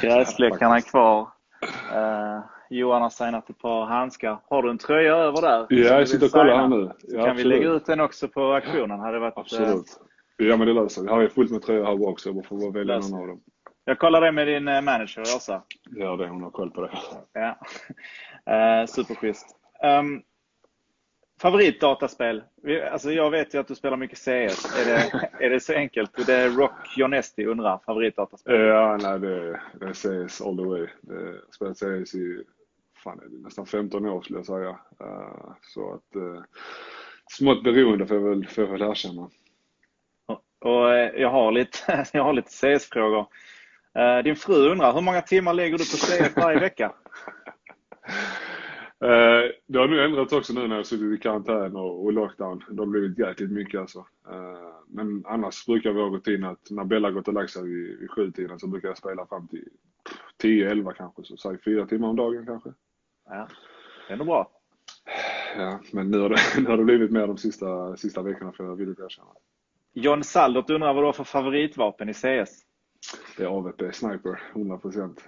Gräsfläckarna 0.00 0.76
är 0.76 0.80
kvar. 0.80 1.28
Uh, 1.96 2.40
Johan 2.70 3.02
har 3.02 3.10
signat 3.10 3.50
ett 3.50 3.58
par 3.58 3.86
handskar. 3.86 4.38
Har 4.48 4.62
du 4.62 4.70
en 4.70 4.78
tröja 4.78 5.14
över 5.16 5.42
där? 5.42 5.66
Ja, 5.68 5.98
jag 5.98 6.08
sitter 6.08 6.26
och 6.26 6.32
kollar 6.32 6.56
här 6.56 6.68
nu. 6.68 6.90
Ja, 7.02 7.20
kan 7.20 7.30
absolut. 7.30 7.38
vi 7.38 7.44
lägga 7.48 7.68
ut 7.68 7.86
den 7.86 8.00
också 8.00 8.28
på 8.28 8.52
aktionen? 8.52 9.00
Hade 9.00 9.18
varit, 9.18 9.38
absolut. 9.38 10.00
Ja 10.48 10.56
men 10.56 10.66
det 10.66 10.72
löser 10.72 11.02
vi. 11.02 11.08
Här 11.08 11.20
är 11.20 11.28
fullt 11.28 11.50
med 11.50 11.62
tröjor 11.62 11.84
här 11.84 12.08
också. 12.08 12.30
Jag 12.30 12.46
får 12.46 12.58
bara 12.58 12.70
välja 12.70 12.98
någon 12.98 13.20
av 13.20 13.26
dem. 13.26 13.40
Jag 13.84 13.98
kollar 13.98 14.20
det 14.20 14.32
med 14.32 14.46
din 14.46 14.68
eh, 14.68 14.82
manager 14.82 15.20
Åsa. 15.20 15.62
Gör 15.96 16.16
det, 16.16 16.28
hon 16.28 16.42
har 16.42 16.50
koll 16.50 16.70
på 16.70 16.80
det. 16.80 16.90
Ja. 17.32 17.58
Uh, 18.80 18.86
superschysst. 18.88 19.46
Um, 20.00 20.22
favoritdataspel? 21.40 22.42
Alltså 22.92 23.12
jag 23.12 23.30
vet 23.30 23.54
ju 23.54 23.58
att 23.58 23.68
du 23.68 23.74
spelar 23.74 23.96
mycket 23.96 24.18
CS. 24.18 24.24
Är 24.26 24.84
det, 24.84 25.28
är 25.46 25.50
det 25.50 25.60
så 25.60 25.72
enkelt? 25.72 26.26
Det 26.26 26.34
är 26.34 26.50
Rock 26.50 26.96
Jonesti 26.96 27.44
undrar, 27.44 27.78
favoritdataspel? 27.86 28.60
Ja, 28.60 28.98
nej 29.02 29.20
det, 29.20 29.60
det 29.80 29.86
är 29.86 29.92
CS 29.92 30.40
all 30.40 30.56
the 30.56 30.64
way. 30.64 30.86
Jag 31.00 31.16
har 31.16 31.52
spelat 31.52 31.78
CS 31.78 32.14
i 32.14 32.44
fan, 33.04 33.20
nästan 33.30 33.66
15 33.66 34.06
år 34.06 34.22
skulle 34.22 34.38
jag 34.38 34.46
säga. 34.46 34.70
Uh, 35.00 35.52
så 35.62 35.94
att 35.94 36.16
uh, 36.16 36.42
smått 37.30 37.64
beroende 37.64 38.06
får 38.06 38.16
jag 38.16 38.28
väl, 38.28 38.46
får 38.46 38.64
jag 38.64 38.72
väl 38.72 38.82
erkänna. 38.82 39.30
Och 40.62 40.94
eh, 40.94 41.20
jag 41.20 41.30
har 41.30 41.52
lite, 41.52 42.06
jag 42.12 42.24
har 42.24 42.32
lite 42.32 42.50
CS-frågor. 42.50 43.26
Eh, 43.94 44.18
din 44.24 44.36
fru 44.36 44.70
undrar, 44.70 44.92
hur 44.92 45.00
många 45.00 45.20
timmar 45.20 45.54
lägger 45.54 45.78
du 45.78 45.84
på 45.84 45.96
CS 45.96 46.36
varje 46.36 46.60
vecka? 46.60 46.92
Eh, 49.02 49.50
det 49.66 49.78
har 49.78 49.88
nu 49.88 50.04
ändrats 50.04 50.32
också 50.32 50.52
nu 50.52 50.68
när 50.68 50.76
jag 50.76 50.86
suttit 50.86 51.18
i 51.18 51.22
karantän 51.22 51.76
och, 51.76 52.12
lockdown. 52.12 52.64
Det 52.70 52.82
har 52.82 52.86
blivit 52.86 53.18
jäkligt 53.18 53.50
mycket 53.50 53.80
alltså. 53.80 54.06
Men 54.86 55.24
annars 55.26 55.66
brukar 55.66 55.90
vår 55.90 56.10
rutin 56.10 56.44
att 56.44 56.70
när 56.70 56.84
Bella 56.84 57.10
gått 57.10 57.28
och 57.28 57.34
lagt 57.34 57.50
sig 57.50 57.62
vid, 57.62 58.10
sjutiden 58.10 58.58
så 58.58 58.66
brukar 58.66 58.88
jag 58.88 58.96
spela 58.96 59.26
fram 59.26 59.48
till 59.48 59.68
10-11 60.42 60.92
kanske. 60.92 61.24
Så 61.24 61.36
säg 61.36 61.58
fyra 61.64 61.86
timmar 61.86 62.08
om 62.08 62.16
dagen 62.16 62.46
kanske. 62.46 62.70
Ja, 63.28 63.48
det 64.08 64.12
är 64.12 64.16
nog 64.16 64.26
bra. 64.26 64.50
Ja, 65.56 65.80
men 65.92 66.10
nu 66.10 66.18
har 66.18 66.28
det, 66.28 66.38
nu 66.62 66.70
har 66.70 66.76
det 66.76 66.84
blivit 66.84 67.10
mer 67.10 67.26
de 67.26 67.38
sista, 67.38 67.96
sista 67.96 68.22
veckorna 68.22 68.52
för 68.52 68.64
jag 68.64 68.76
villigt 68.76 69.00
erkänna. 69.00 69.30
John 69.92 70.24
Saldert 70.24 70.70
undrar 70.70 70.94
vad 70.94 71.02
du 71.02 71.06
har 71.06 71.12
för 71.12 71.24
favoritvapen 71.24 72.08
i 72.08 72.14
CS? 72.14 72.50
Det 73.36 73.42
är 73.42 73.46
AVP 73.46 73.94
Sniper, 73.94 74.40
100%. 74.54 75.18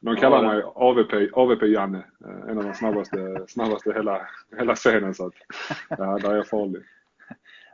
De 0.00 0.16
kallar 0.16 0.42
mig 0.42 0.62
AVP, 0.74 1.32
AVP 1.32 1.62
Janne. 1.62 1.98
Eh, 1.98 2.50
en 2.50 2.58
av 2.58 2.64
de 2.64 2.74
snabbaste, 2.74 3.44
snabbaste 3.48 3.92
hela, 3.92 4.26
hela 4.58 4.74
scenen. 4.74 5.14
Så 5.14 5.26
att, 5.26 5.34
ja, 5.88 6.18
där 6.18 6.30
är 6.30 6.36
jag 6.36 6.48
farlig. 6.48 6.82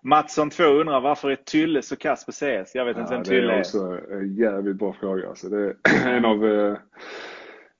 Matsson 0.02 0.50
2 0.50 0.64
undrar 0.64 1.00
varför 1.00 1.30
är 1.30 1.36
Tylle 1.36 1.82
så 1.82 1.96
kass 1.96 2.26
på 2.26 2.32
CS? 2.32 2.74
Jag 2.74 2.84
vet 2.84 2.96
inte 2.96 3.12
ja, 3.12 3.16
vem 3.16 3.24
Tylle 3.24 3.42
är. 3.42 3.46
Det 3.46 3.54
är 3.54 3.60
också 3.60 4.00
en 4.10 4.34
jävligt 4.34 4.76
bra 4.76 4.92
fråga. 4.92 5.28
Alltså, 5.28 5.48
det 5.48 5.58
är 5.58 6.06
en 6.16 6.24
av 6.24 6.46
eh, 6.46 6.76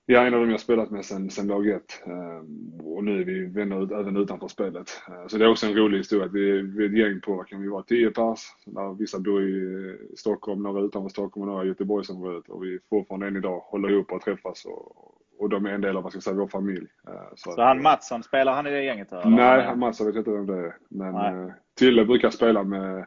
Ja, 0.09 0.27
en 0.27 0.35
av 0.35 0.41
dem 0.41 0.51
jag 0.51 0.61
spelat 0.61 0.91
med 0.91 1.05
sen, 1.05 1.31
sen 1.31 1.47
dag 1.47 1.69
ett. 1.69 2.03
Ehm, 2.07 2.81
och 2.81 3.05
nu 3.05 3.21
är 3.21 3.25
vi 3.25 3.47
vänner 3.47 4.01
även 4.01 4.17
utanför 4.17 4.49
spelet. 4.49 5.03
Ehm, 5.09 5.29
så 5.29 5.39
det 5.39 5.45
är 5.45 5.51
också 5.51 5.67
en 5.67 5.75
rolig 5.75 5.99
historia 5.99 6.27
att 6.27 6.33
vi, 6.33 6.63
vi 6.63 6.85
är 6.85 6.89
ett 6.89 6.99
gäng 6.99 7.21
på, 7.21 7.37
vad 7.37 7.47
kan 7.47 7.63
vi 7.63 7.69
vara, 7.69 7.83
10 7.83 8.11
pers. 8.11 8.41
Där 8.67 8.95
vissa 8.99 9.19
bor 9.19 9.43
i 9.43 9.97
Stockholm, 10.17 10.63
några 10.63 10.81
utanför 10.81 11.09
Stockholm 11.09 11.49
och 11.49 11.55
några 11.55 11.65
i 11.65 11.69
Göteborgsområdet. 11.69 12.49
Och 12.49 12.65
vi 12.65 12.79
fortfarande 12.91 13.27
än 13.27 13.37
idag 13.37 13.61
håller 13.61 13.91
ihop 13.91 14.13
och 14.13 14.23
träffas. 14.23 14.65
Och, 14.65 15.15
och 15.39 15.49
de 15.49 15.67
är 15.67 15.71
en 15.71 15.81
del 15.81 15.97
av 15.97 16.03
vad 16.03 16.13
ska 16.13 16.21
säga, 16.21 16.37
vår 16.37 16.49
familj. 16.49 16.87
Ehm, 17.09 17.15
så, 17.37 17.51
så 17.53 17.63
han 17.63 17.83
Mattsson, 17.83 18.23
spelar 18.23 18.53
han 18.53 18.67
i 18.67 18.71
det 18.71 18.83
gänget? 18.83 19.13
Eller? 19.13 19.31
Nej, 19.31 19.77
Mattsson 19.77 20.07
vet 20.07 20.15
jag 20.15 20.21
inte 20.21 20.31
vem 20.31 20.47
det 20.47 20.67
är. 20.67 20.77
Men 20.89 21.15
Nej. 21.15 21.35
Eh, 21.35 21.53
Tylle 21.79 22.05
brukar 22.05 22.31
spela 22.31 22.63
med 22.63 23.07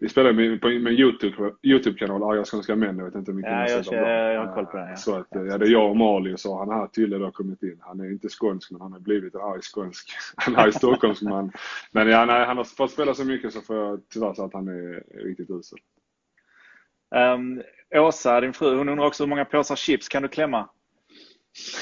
vi 0.00 0.08
spelar 0.08 0.32
med, 0.32 0.60
på, 0.60 0.68
med 0.68 0.92
YouTube, 0.92 1.52
YouTube-kanal, 1.62 2.22
Arga 2.22 2.44
Skånska 2.44 2.76
Män. 2.76 2.98
Jag 2.98 3.04
vet 3.04 3.14
inte 3.14 3.30
hur 3.30 3.36
mycket 3.36 3.52
ja, 3.52 3.64
ni 3.64 3.70
jag, 3.70 4.08
jag, 4.08 4.34
jag 4.34 4.46
har 4.46 4.54
koll 4.54 4.66
på 4.66 4.76
det. 4.76 4.90
Ja. 4.90 4.96
Så 4.96 5.14
att, 5.16 5.26
ja, 5.30 5.58
det 5.58 5.66
är 5.66 5.70
jag 5.70 5.90
och 5.90 5.96
Mali 5.96 6.34
och 6.34 6.40
så 6.40 6.58
han 6.58 6.70
här 6.70 6.86
Tylle 6.86 7.18
då 7.18 7.30
kommit 7.30 7.62
in. 7.62 7.78
Han 7.80 8.00
är 8.00 8.10
inte 8.10 8.28
skånsk 8.28 8.70
men 8.70 8.80
han 8.80 8.92
har 8.92 9.00
blivit 9.00 9.34
en 9.34 9.40
arg 9.40 9.62
skånsk. 9.62 10.10
Är 10.46 10.60
arg 10.60 10.72
stockholmsman. 10.72 11.52
Men 11.92 12.08
ja, 12.08 12.24
nej, 12.24 12.46
han 12.46 12.56
har 12.56 12.64
fått 12.64 12.90
spela 12.90 13.14
så 13.14 13.24
mycket 13.24 13.52
så 13.52 13.60
får 13.60 13.76
jag 13.76 14.00
tyvärr 14.12 14.34
säga 14.34 14.46
att 14.46 14.54
han 14.54 14.68
är 14.68 15.02
riktigt 15.24 15.50
usel. 15.50 15.78
Um, 17.34 17.62
Åsa, 17.94 18.40
din 18.40 18.52
fru, 18.52 18.76
hon 18.76 18.88
undrar 18.88 19.06
också 19.06 19.24
hur 19.24 19.28
många 19.28 19.44
påsar 19.44 19.76
chips 19.76 20.08
kan 20.08 20.22
du 20.22 20.28
klämma? 20.28 20.68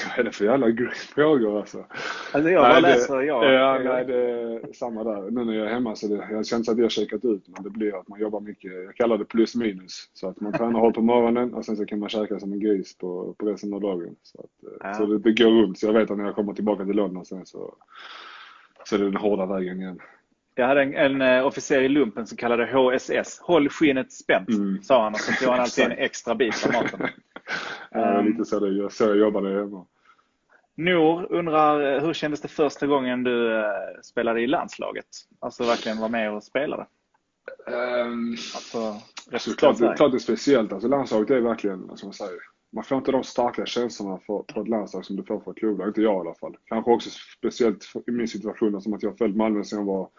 Vad 0.07 0.19
är 0.19 0.23
det 0.23 0.31
för 0.31 0.45
jävla 0.45 0.91
frågor 1.15 1.59
alltså? 1.59 1.85
Alltså 2.31 2.49
jag 2.49 2.63
bara 2.63 2.79
läser, 2.79 3.21
ja. 3.21 3.51
Ja, 3.51 3.79
nej, 3.83 4.05
det 4.05 4.15
är 4.15 4.73
samma 4.73 5.03
där. 5.03 5.31
Nu 5.31 5.45
när 5.45 5.53
jag 5.53 5.67
är 5.67 5.71
hemma 5.71 5.95
så 5.95 6.07
det, 6.07 6.27
jag 6.31 6.45
känner 6.45 6.71
att 6.71 6.77
jag 6.77 6.91
käkat 6.91 7.25
ut 7.25 7.47
men 7.47 7.63
det 7.63 7.69
blir 7.69 7.99
att 7.99 8.07
man 8.07 8.19
jobbar 8.19 8.39
mycket. 8.39 8.71
Jag 8.73 8.95
kallar 8.95 9.17
det 9.17 9.25
plus 9.25 9.55
minus. 9.55 10.09
Så 10.13 10.27
att 10.29 10.41
man 10.41 10.53
tränar 10.53 10.79
hårt 10.79 10.95
på 10.95 11.01
morgonen 11.01 11.53
och 11.53 11.65
sen 11.65 11.77
så 11.77 11.85
kan 11.85 11.99
man 11.99 12.09
käka 12.09 12.39
som 12.39 12.53
en 12.53 12.59
gris 12.59 12.97
på, 12.97 13.35
på 13.37 13.45
resten 13.45 13.73
av 13.73 13.81
dagen. 13.81 14.15
Så, 14.23 14.39
att, 14.39 14.79
ja. 14.83 14.93
så 14.93 15.05
det, 15.05 15.19
det 15.19 15.43
går 15.43 15.61
runt. 15.61 15.79
Så 15.79 15.85
jag 15.85 15.93
vet 15.93 16.11
att 16.11 16.17
när 16.17 16.25
jag 16.25 16.35
kommer 16.35 16.53
tillbaka 16.53 16.85
till 16.85 16.95
London 16.95 17.25
sen 17.25 17.45
så, 17.45 17.75
så 18.83 18.95
är 18.95 18.99
det 18.99 19.05
den 19.05 19.15
hårda 19.15 19.45
vägen 19.45 19.81
igen. 19.81 19.99
Jag 20.55 20.67
hade 20.67 20.81
en, 20.81 20.95
en 20.95 21.21
uh, 21.21 21.45
officer 21.45 21.81
i 21.81 21.89
lumpen 21.89 22.27
som 22.27 22.37
kallade 22.37 22.65
HSS. 22.65 23.39
Håll 23.39 23.69
skinnet 23.69 24.11
spänt, 24.11 24.49
mm. 24.49 24.83
sa 24.83 25.03
han 25.03 25.13
och 25.13 25.19
så 25.19 25.31
tog 25.31 25.49
han 25.49 25.59
alltid 25.59 25.85
en 25.85 25.91
extra 25.97 26.35
bit 26.35 26.65
av 26.65 26.73
maten. 26.73 27.07
Ja, 27.91 28.21
lite 28.21 28.45
så, 28.45 28.59
det, 28.59 28.89
så 28.89 29.03
jag 29.03 29.17
jobbade 29.17 29.49
hemma. 29.49 29.85
Nor 30.75 31.31
undrar, 31.31 31.95
eh, 31.95 32.01
hur 32.01 32.13
kändes 32.13 32.41
det 32.41 32.47
första 32.47 32.87
gången 32.87 33.23
du 33.23 33.51
uh, 33.51 33.63
spelade 34.03 34.41
i 34.41 34.47
landslaget? 34.47 35.05
Alltså 35.39 35.63
verkligen 35.63 35.97
var 35.97 36.09
med 36.09 36.33
och 36.33 36.43
spelade? 36.43 36.87
Um, 37.67 38.31
alltså, 38.31 38.95
alltså 39.33 39.53
klart, 39.53 39.77
det, 39.77 39.93
klart 39.97 40.11
det 40.11 40.17
är 40.17 40.19
speciellt. 40.19 40.73
Alltså 40.73 40.87
landslaget 40.87 41.29
är 41.29 41.39
verkligen, 41.39 41.97
som 41.97 42.07
man 42.07 42.13
säger, 42.13 42.39
man 42.71 42.83
får 42.83 42.97
inte 42.97 43.11
de 43.11 43.23
starka 43.23 43.65
känslorna 43.65 44.17
för, 44.17 44.39
på 44.39 44.61
ett 44.61 44.67
landslag 44.67 45.05
som 45.05 45.15
du 45.15 45.23
får 45.23 45.39
för 45.39 45.51
ett 45.51 45.57
klubblag. 45.57 45.87
Inte 45.87 46.01
jag 46.01 46.15
i 46.15 46.19
alla 46.27 46.35
fall. 46.35 46.57
Kanske 46.65 46.91
också 46.91 47.09
speciellt 47.37 47.85
i 48.07 48.11
min 48.11 48.27
situation 48.27 48.81
som 48.81 48.93
att 48.93 49.03
jag 49.03 49.09
har 49.09 49.17
följt 49.17 49.35
Malmö 49.35 49.63
sedan 49.63 49.79
jag 49.79 49.85
var 49.85 50.09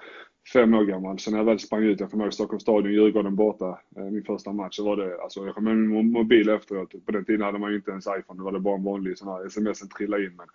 fem 0.53 0.75
år 0.75 0.85
gammal. 0.85 1.19
Så 1.19 1.31
när 1.31 1.39
jag 1.39 1.45
väl 1.45 1.59
sprang 1.59 1.83
ut, 1.83 2.01
jag 2.01 2.11
kommer 2.11 2.25
ihåg 2.25 2.35
Stockholms 2.35 2.63
stadion, 2.63 2.93
Djurgården 2.93 3.37
borta, 3.37 3.81
eh, 3.97 4.05
min 4.05 4.25
första 4.25 4.53
match, 4.53 4.77
så 4.77 4.85
var 4.85 4.97
det, 4.97 5.23
alltså 5.23 5.47
jag 5.47 5.55
kom 5.55 5.65
med 5.65 5.77
min 5.77 6.13
mobil 6.13 6.49
efteråt. 6.49 7.07
På 7.07 7.13
den 7.13 7.25
tiden 7.25 7.43
hade 7.43 7.59
man 7.59 7.71
ju 7.71 7.77
inte 7.77 7.91
ens 7.91 8.07
iPhone, 8.07 8.39
då 8.39 8.45
var 8.45 8.53
det 8.53 8.61
bara 8.61 8.77
en 8.77 8.85
vanlig 8.85 9.19
sån 9.19 9.29
här 9.29 9.47
sms 9.47 9.79
som 9.79 9.89
trillade 9.89 10.25
in. 10.25 10.37
Men 10.37 10.47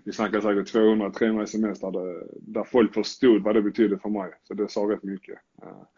vi 0.04 0.12
snackar 0.12 0.40
säkert 0.40 0.74
200-300 0.74 1.42
sms 1.42 1.80
där, 1.80 2.24
där 2.40 2.64
folk 2.64 2.94
förstod 2.94 3.42
vad 3.42 3.54
det 3.54 3.62
betydde 3.62 3.98
för 3.98 4.08
mig. 4.08 4.30
Så 4.42 4.54
det 4.54 4.70
sa 4.70 4.80
rätt 4.80 5.02
mycket. 5.02 5.38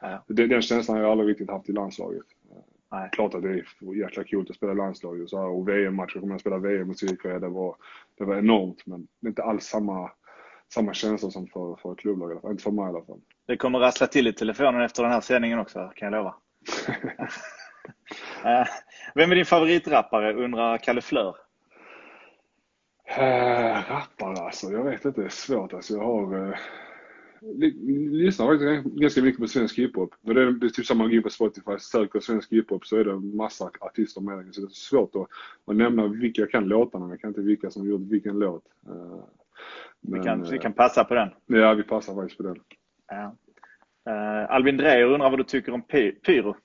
Ja. 0.00 0.24
Det, 0.28 0.46
den 0.46 0.62
känslan 0.62 0.96
har 0.96 1.04
jag 1.04 1.12
aldrig 1.12 1.30
riktigt 1.30 1.50
haft 1.50 1.68
i 1.68 1.72
landslaget. 1.72 2.26
Nej. 2.90 3.08
Klart 3.12 3.34
att 3.34 3.42
det 3.42 3.48
är 3.48 3.94
jäkla 3.94 4.24
kul 4.24 4.46
att 4.48 4.56
spela 4.56 4.74
landslag 4.74 5.22
och, 5.22 5.30
så 5.30 5.38
här, 5.38 5.48
och 5.48 5.68
VM-matcher, 5.68 6.20
kommer 6.20 6.34
jag 6.34 6.40
spela 6.40 6.58
VM 6.58 6.88
mot 6.88 6.98
Sydkorea, 6.98 7.38
det 7.38 7.48
var, 7.48 7.76
det 8.18 8.24
var 8.24 8.36
enormt. 8.36 8.86
Men 8.86 9.08
det 9.20 9.26
är 9.26 9.28
inte 9.28 9.42
alls 9.42 9.64
samma, 9.64 10.10
samma 10.74 10.94
känsla 10.94 11.30
som 11.30 11.46
för, 11.46 11.76
för 11.76 11.92
ett 11.92 11.98
klubblag, 11.98 12.40
inte 12.44 12.62
för 12.62 12.70
mig 12.70 12.84
i 12.84 12.88
alla 12.88 13.04
fall. 13.04 13.20
Det 13.46 13.56
kommer 13.56 13.78
rassla 13.78 14.06
till 14.06 14.26
i 14.26 14.32
telefonen 14.32 14.82
efter 14.82 15.02
den 15.02 15.12
här 15.12 15.20
sändningen 15.20 15.58
också, 15.58 15.92
kan 15.96 16.12
jag 16.12 16.18
lova. 16.18 16.34
Eh, 18.44 18.66
vem 19.14 19.30
är 19.30 19.34
din 19.34 19.44
favoritrappare, 19.44 20.34
undrar 20.34 20.78
Kalle 20.78 21.00
Flör. 21.00 21.36
Äh, 23.04 23.90
rappare 23.90 24.44
alltså, 24.44 24.72
jag 24.72 24.84
vet 24.84 25.04
inte, 25.04 25.20
det 25.20 25.26
är 25.26 25.30
svårt 25.30 25.72
alltså. 25.72 25.94
Jag 25.94 26.04
har... 26.04 26.34
Uh 26.34 26.56
lyssnar 28.12 28.46
faktiskt 28.46 28.94
ganska 28.94 29.22
mycket 29.22 29.40
på 29.40 29.46
svensk 29.46 29.78
hiphop. 29.78 30.14
Och 30.22 30.34
det 30.34 30.42
är, 30.42 30.50
det 30.50 30.66
är 30.66 30.70
typ 30.70 30.86
samma, 30.86 31.10
in 31.12 31.22
på 31.22 31.30
Spotify, 31.30 31.78
söker 31.78 32.20
svensk 32.20 32.52
hiphop 32.52 32.86
så 32.86 32.96
är 32.96 33.04
det 33.04 33.10
en 33.10 33.36
massa 33.36 33.70
artister 33.80 34.20
med. 34.20 34.54
Så 34.54 34.60
det 34.60 34.66
är 34.66 34.68
svårt 34.68 35.14
att, 35.14 35.28
att 35.64 35.76
nämna 35.76 36.06
vilka 36.06 36.42
jag 36.42 36.50
kan 36.50 36.64
låtarna, 36.64 37.04
men 37.04 37.10
jag 37.10 37.20
kan 37.20 37.28
inte 37.28 37.40
vilka 37.40 37.70
som 37.70 37.88
gjort 37.88 38.00
vilken 38.00 38.38
låt. 38.38 38.64
Men, 40.00 40.20
vi, 40.20 40.26
kan, 40.26 40.42
vi 40.50 40.58
kan 40.58 40.72
passa 40.72 41.04
på 41.04 41.14
den. 41.14 41.28
Ja, 41.46 41.74
vi 41.74 41.82
passar 41.82 42.14
faktiskt 42.14 42.36
på 42.36 42.42
den. 42.42 42.56
Ja. 43.08 43.36
Uh, 44.08 44.50
Albin 44.50 44.76
Dreyer 44.76 45.04
undrar 45.04 45.30
vad 45.30 45.38
du 45.38 45.44
tycker 45.44 45.72
om 45.72 45.82
py 45.82 46.12
pyro? 46.12 46.56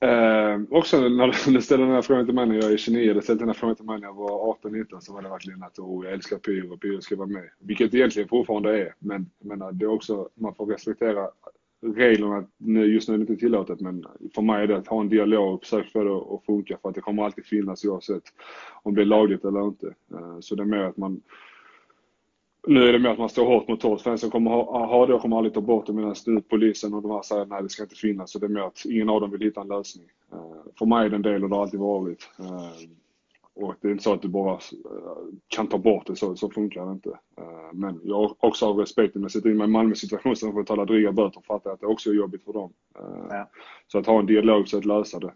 Eh, 0.00 0.60
också 0.70 1.08
när 1.08 1.50
du 1.52 1.62
ställde 1.62 1.86
den 1.86 1.94
här 1.94 2.02
frågan 2.02 2.26
till 2.26 2.34
mig 2.34 2.46
när 2.46 2.54
jag 2.54 2.72
är 2.72 2.76
29, 2.76 3.10
eller 3.10 3.20
ställde 3.20 3.42
den 3.42 3.48
här 3.48 3.54
frågan 3.54 3.76
till 3.76 3.84
mig 3.84 4.00
när 4.00 4.06
jag 4.06 4.14
var 4.14 4.56
18-19 4.62 5.00
så 5.00 5.12
var 5.12 5.22
det 5.22 5.28
verkligen 5.28 5.62
att 5.62 5.78
oh, 5.78 6.04
jag 6.04 6.14
älskar 6.14 6.36
Pyr 6.36 6.72
och 6.72 6.80
Pyr 6.80 7.00
ska 7.00 7.16
vara 7.16 7.28
med. 7.28 7.50
Vilket 7.60 7.92
det 7.92 7.98
egentligen 7.98 8.28
fortfarande 8.28 8.78
är. 8.82 8.94
Men 8.98 9.30
menar, 9.44 9.72
det 9.72 9.84
är 9.84 9.90
också, 9.90 10.28
man 10.34 10.54
får 10.54 10.66
respektera 10.66 11.30
reglerna. 11.94 12.44
Just 12.86 13.08
nu 13.08 13.14
är 13.14 13.18
det 13.18 13.22
inte 13.22 13.36
tillåtet 13.36 13.80
men 13.80 14.04
för 14.34 14.42
mig 14.42 14.62
är 14.62 14.66
det 14.66 14.76
att 14.76 14.86
ha 14.86 15.00
en 15.00 15.08
dialog 15.08 15.54
och 15.54 15.60
försöka 15.62 15.88
få 15.88 16.04
det 16.04 16.34
att 16.34 16.44
funka 16.44 16.78
för 16.82 16.88
att 16.88 16.94
det 16.94 17.00
kommer 17.00 17.24
alltid 17.24 17.46
finnas 17.46 17.84
oavsett 17.84 18.22
om 18.82 18.94
det 18.94 19.00
är 19.00 19.06
lagligt 19.06 19.44
eller 19.44 19.66
inte. 19.66 19.86
Eh, 19.86 20.40
så 20.40 20.54
det 20.54 20.62
är 20.62 20.66
mer 20.66 20.78
att 20.78 20.96
man 20.96 21.20
nu 22.66 22.88
är 22.88 22.92
det 22.92 22.98
mer 22.98 23.10
att 23.10 23.18
man 23.18 23.28
står 23.28 23.46
hårt 23.46 23.68
mot 23.68 23.82
hårt. 23.82 24.00
Fansen 24.00 24.30
kommer 24.30 24.50
ha, 24.50 24.86
ha 24.86 25.06
det 25.06 25.18
kommer 25.18 25.36
aldrig 25.36 25.54
ta 25.54 25.60
bort 25.60 25.86
det 25.86 25.92
medan 25.92 26.14
nu 26.26 26.40
polisen 26.40 26.94
och 26.94 27.02
de 27.02 27.10
här 27.10 27.22
säger 27.22 27.46
nej 27.46 27.62
det 27.62 27.68
ska 27.68 27.82
inte 27.82 27.94
finnas. 27.94 28.30
Så 28.30 28.38
det 28.38 28.46
är 28.46 28.50
mer 28.50 28.60
att 28.60 28.84
ingen 28.84 29.08
av 29.08 29.20
dem 29.20 29.30
vill 29.30 29.40
hitta 29.40 29.60
en 29.60 29.68
lösning. 29.68 30.06
Uh, 30.32 30.72
för 30.78 30.86
mig 30.86 31.06
är 31.06 31.10
det 31.10 31.16
en 31.16 31.22
del 31.22 31.44
och 31.44 31.50
det 31.50 31.56
har 31.56 31.62
alltid 31.62 31.80
varit. 31.80 32.30
Uh, 32.40 32.70
och 33.54 33.74
det 33.80 33.88
är 33.88 33.92
inte 33.92 34.04
så 34.04 34.12
att 34.12 34.22
du 34.22 34.28
bara 34.28 34.54
uh, 34.54 34.58
kan 35.48 35.66
ta 35.66 35.78
bort 35.78 36.06
det, 36.06 36.16
så, 36.16 36.36
så 36.36 36.50
funkar 36.50 36.86
det 36.86 36.92
inte. 36.92 37.18
men 37.72 38.00
jag 38.04 38.16
har 38.16 38.34
också 38.38 38.66
av 38.66 38.78
respekt, 38.78 39.16
om 39.16 39.22
jag 39.22 39.30
sätter 39.30 39.50
in 39.50 39.56
mig 39.56 39.64
i 39.64 39.70
Malmös 39.70 39.98
situation 39.98 40.36
så 40.36 40.46
får 40.46 40.54
jag 40.54 40.64
betala 40.64 40.84
dryga 40.84 41.12
böter 41.12 41.38
och 41.38 41.46
fattar 41.46 41.70
att 41.70 41.80
det 41.80 41.86
också 41.86 42.10
är 42.10 42.14
jobbigt 42.14 42.44
för 42.44 42.52
dem. 42.52 42.72
Ja. 43.30 43.50
Så 43.86 43.98
att 43.98 44.06
ha 44.06 44.18
en 44.18 44.26
dialog 44.26 44.68
så 44.68 44.78
att 44.78 44.84
lösa 44.84 45.18
det 45.18 45.32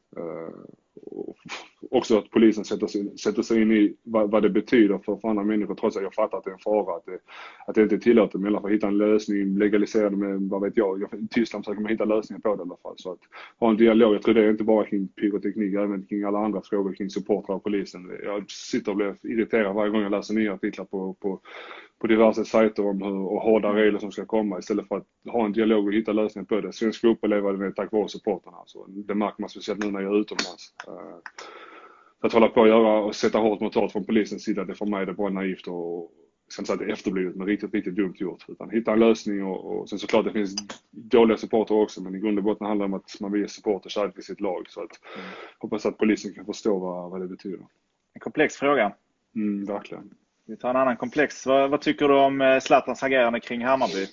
också 1.91 2.19
att 2.19 2.31
polisen 2.31 2.65
sätter 2.65 2.87
sig, 2.87 3.19
sätter 3.19 3.43
sig 3.43 3.63
in 3.63 3.73
i 3.73 3.97
vad, 4.03 4.31
vad 4.31 4.43
det 4.43 4.51
betyder 4.51 4.99
för, 4.99 5.17
för 5.17 5.29
andra 5.29 5.45
människor 5.45 5.75
trots 5.75 5.97
att 5.97 6.03
jag 6.03 6.15
fattar 6.15 6.39
att 6.39 6.45
det 6.45 6.51
är 6.51 6.55
en 6.55 6.59
fara, 6.59 6.97
att 6.97 7.07
det, 7.07 7.19
att 7.67 7.75
det 7.75 7.83
inte 7.83 7.95
är 7.95 7.99
tillåtet. 7.99 8.41
Men 8.41 8.45
i 8.45 8.49
alla 8.49 8.61
fall 8.61 8.71
hitta 8.71 8.87
en 8.87 8.99
lösning, 8.99 9.59
legalisera 9.59 10.11
det 10.11 10.17
med, 10.17 10.41
vad 10.41 10.63
vet 10.63 10.77
jag, 10.77 11.01
jag 11.01 11.29
Tyskland 11.31 11.65
försöker 11.65 11.83
man 11.83 11.93
hitta 11.93 12.05
lösningar 12.05 12.41
på 12.41 12.57
det 12.57 12.61
i 12.61 12.63
alla 12.63 12.77
fall. 12.83 12.95
Så 12.97 13.13
att 13.13 13.19
ha 13.59 13.71
en 13.71 13.77
dialog, 13.77 14.15
jag 14.15 14.23
tror 14.23 14.35
det 14.35 14.45
är 14.45 14.51
inte 14.51 14.65
bara 14.65 14.87
kring 14.87 15.09
pyroteknik, 15.09 15.75
även 15.75 16.07
kring 16.07 16.23
alla 16.23 16.39
andra 16.39 16.63
frågor 16.63 16.95
kring 16.95 17.11
supportrar 17.11 17.57
och 17.57 17.65
polisen. 17.65 18.11
Jag 18.25 18.51
sitter 18.51 18.91
och 18.91 18.97
blir 18.97 19.17
irriterad 19.23 19.75
varje 19.75 19.91
gång 19.91 20.03
jag 20.03 20.11
läser 20.11 20.35
nya 20.35 20.55
artiklar 20.55 20.85
på, 20.85 21.15
på 21.15 21.41
på 22.01 22.07
diverse 22.07 22.45
sajter 22.45 22.87
om 22.87 23.03
hur 23.03 23.27
och 23.27 23.43
hårda 23.43 23.73
regler 23.73 23.99
som 23.99 24.13
ska 24.13 24.27
komma 24.27 24.59
istället 24.59 24.89
för 24.89 24.97
att 24.97 25.07
ha 25.33 25.45
en 25.45 25.53
dialog 25.53 25.87
och 25.87 25.93
hitta 25.93 26.13
lösningar 26.13 26.47
på 26.47 26.61
det. 26.61 26.73
Svensk 26.73 27.01
fotboll 27.01 27.31
lever 27.31 27.53
det 27.53 27.73
tack 27.73 27.93
vare 27.93 28.09
supporterna. 28.09 28.57
Alltså. 28.57 28.85
Det 28.89 29.15
märker 29.15 29.41
man 29.41 29.51
speciellt 29.51 29.85
nu 29.85 29.91
när 29.91 30.01
jag 30.01 30.15
är 30.15 30.21
utomlands. 30.21 30.75
Uh, 30.89 31.19
att 32.21 32.33
hålla 32.33 32.49
på 32.49 32.61
och 32.61 32.69
göra 32.69 33.01
och 33.01 33.15
sätta 33.15 33.39
hårt 33.39 33.61
mot 33.61 33.75
hårt 33.75 33.93
från 33.93 34.05
polisens 34.05 34.45
sida, 34.45 34.65
det 34.65 34.75
för 34.75 34.87
mig 34.87 35.03
är 35.03 35.07
det 35.07 35.13
bara 35.13 35.31
naivt 35.31 35.67
och 35.67 36.13
sen 36.57 36.67
så 36.67 36.73
att 36.73 36.79
det 36.79 36.85
är 36.85 36.93
efterblivet 36.93 37.37
men 37.37 37.47
riktigt, 37.47 37.75
riktigt 37.75 37.97
dumt 37.97 38.15
gjort. 38.17 38.45
Utan 38.49 38.71
hitta 38.71 38.93
en 38.93 39.01
lösning 39.01 39.45
och, 39.45 39.81
och 39.81 39.89
sen 39.89 39.99
såklart 39.99 40.25
det 40.25 40.33
finns 40.33 40.57
dåliga 40.91 41.37
supporter 41.37 41.75
också 41.75 42.03
men 42.03 42.15
i 42.15 42.19
grund 42.19 42.39
och 42.39 42.45
botten 42.45 42.67
handlar 42.67 42.89
det 42.89 42.95
om 42.95 43.01
att 43.01 43.21
man 43.21 43.33
vill 43.33 43.41
ge 43.41 43.49
supporter 43.49 43.91
kärlek 43.91 44.15
till 44.15 44.25
sitt 44.25 44.41
lag. 44.41 44.67
Så 44.69 44.81
att 44.83 45.01
mm. 45.17 45.27
hoppas 45.59 45.87
att 45.87 45.99
polisen 45.99 46.35
kan 46.35 46.47
förstå 46.47 46.79
vad, 46.79 47.11
vad 47.11 47.21
det 47.21 47.29
betyder. 47.29 47.67
En 48.15 48.21
komplex 48.21 48.57
fråga. 48.57 48.93
Mm, 49.35 49.65
verkligen. 49.65 50.11
Vi 50.51 50.57
tar 50.57 50.71
en 50.71 50.77
annan 50.77 50.97
komplex. 50.97 51.47
Vad, 51.47 51.71
vad 51.71 51.81
tycker 51.81 52.09
du 52.09 52.15
om 52.15 52.41
eh, 52.41 52.61
Zlatans 52.61 53.03
agerande 53.03 53.41
kring 53.41 53.65
Hammarby? 53.65 54.07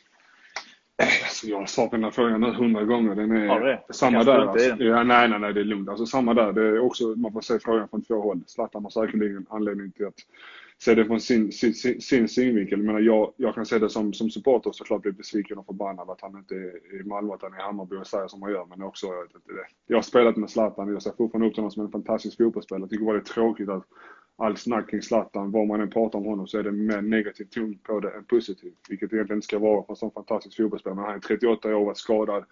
Alltså 1.23 1.47
jag 1.47 1.59
har 1.59 1.65
svarat 1.65 1.89
på 1.89 1.95
den 1.95 2.03
här 2.03 2.11
frågan 2.11 2.41
nu 2.41 2.53
hundra 2.53 2.83
gånger. 2.83 3.15
Den 3.15 3.31
är 3.31 3.45
ja, 3.45 3.59
det. 3.59 3.93
samma 3.93 4.23
där. 4.23 4.39
Alltså. 4.39 4.83
Ja, 4.83 5.03
nej, 5.03 5.29
nej, 5.29 5.39
nej, 5.39 5.53
det 5.53 5.59
är 5.59 5.63
lugnt. 5.63 5.89
Alltså 5.89 6.05
samma 6.05 6.33
där. 6.33 6.53
Det 6.53 6.61
är 6.61 6.79
också, 6.79 7.03
man 7.03 7.33
får 7.33 7.41
se 7.41 7.59
frågan 7.59 7.87
från 7.89 8.01
två 8.01 8.21
håll. 8.21 8.41
Zlatan 8.47 8.83
har 8.83 8.89
säkerligen 8.89 9.45
anledning 9.49 9.91
till 9.91 10.05
att 10.05 10.13
se 10.79 10.95
det 10.95 11.05
från 11.05 11.19
sin, 11.19 11.51
sin, 11.51 12.01
sin 12.01 12.27
synvinkel. 12.27 12.83
Men 12.83 13.05
jag, 13.05 13.33
jag 13.37 13.55
kan 13.55 13.65
se 13.65 13.79
det 13.79 13.89
som, 13.89 14.13
som 14.13 14.29
supporter 14.29 14.71
såklart 14.71 15.01
bli 15.01 15.11
besviken 15.11 15.57
och 15.57 15.65
förbannad 15.65 16.09
att 16.09 16.21
han 16.21 16.37
inte 16.37 16.55
är 16.55 17.01
i 17.01 17.03
Malmö, 17.03 17.33
att 17.33 17.41
han 17.41 17.53
är 17.53 17.59
i 17.59 17.61
Hammarby 17.61 17.95
och 17.95 18.07
säger 18.07 18.27
som 18.27 18.41
han 18.41 18.51
gör. 18.51 18.65
Men 18.65 18.83
också, 18.83 19.07
jag, 19.07 19.27
jag 19.87 19.97
har 19.97 20.01
spelat 20.01 20.37
med 20.37 20.49
Zlatan. 20.49 20.93
Jag 20.93 21.01
ser 21.01 21.11
fortfarande 21.11 21.47
upp 21.47 21.53
till 21.53 21.61
honom 21.61 21.71
som 21.71 21.85
en 21.85 21.91
fantastisk 21.91 22.37
fotbollsspelare. 22.37 22.81
Jag 22.81 22.89
tycker 22.89 23.05
bara 23.05 23.17
det 23.17 23.29
är 23.29 23.33
tråkigt 23.33 23.69
att 23.69 23.83
all 24.37 24.57
snack 24.57 24.89
kring 24.89 25.01
Zlatan, 25.01 25.51
vad 25.51 25.67
man 25.67 25.81
än 25.81 25.89
pratar 25.89 26.19
om 26.19 26.25
honom 26.25 26.47
så 26.47 26.57
är 26.59 26.63
det 26.63 26.71
mer 26.71 27.01
negativ 27.01 27.45
ton 27.45 27.77
på 27.83 27.99
det 27.99 28.11
än 28.11 28.23
positiv. 28.23 28.73
Vilket 28.89 29.13
egentligen 29.13 29.37
inte 29.37 29.47
ska 29.47 29.59
vara 29.59 29.83
för 29.83 29.93
en 29.93 29.97
sån 29.97 30.11
fantastisk 30.11 30.57
fotbollsspelare. 30.57 30.95
Men 30.95 31.05
han 31.05 31.15
är 31.15 31.19
38 31.19 31.75
år, 31.75 31.85
varit 31.85 31.97
skadad 31.97 32.45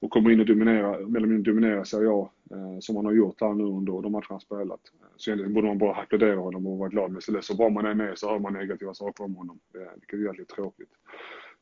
och 0.00 0.10
kommer 0.10 0.30
in 0.30 0.40
och 0.40 0.46
dominerar, 0.46 0.94
eller 0.94 1.26
mindre 1.26 1.52
dominerar 1.52 1.84
Serie 1.84 2.10
A 2.10 2.30
eh, 2.50 2.78
som 2.80 2.96
han 2.96 3.04
har 3.04 3.12
gjort 3.12 3.40
här 3.40 3.54
nu 3.54 3.64
under 3.64 4.02
de 4.02 4.12
matcher 4.12 4.26
han 4.28 4.40
spelat. 4.40 4.80
Så 5.16 5.30
egentligen 5.30 5.54
borde 5.54 5.66
man 5.66 5.78
bara 5.78 5.96
applådera 5.96 6.36
honom 6.36 6.66
och 6.66 6.78
vara 6.78 6.88
glad 6.88 7.10
med 7.10 7.22
sig. 7.22 7.42
Så 7.42 7.56
bra 7.56 7.68
man 7.68 7.86
än 7.86 8.00
är 8.00 8.14
så 8.14 8.30
hör 8.30 8.38
man 8.38 8.52
negativa 8.52 8.94
saker 8.94 9.24
om 9.24 9.36
honom. 9.36 9.60
Eh, 9.74 9.92
vilket 9.94 10.18
är 10.18 10.24
jävligt 10.24 10.48
tråkigt. 10.48 10.90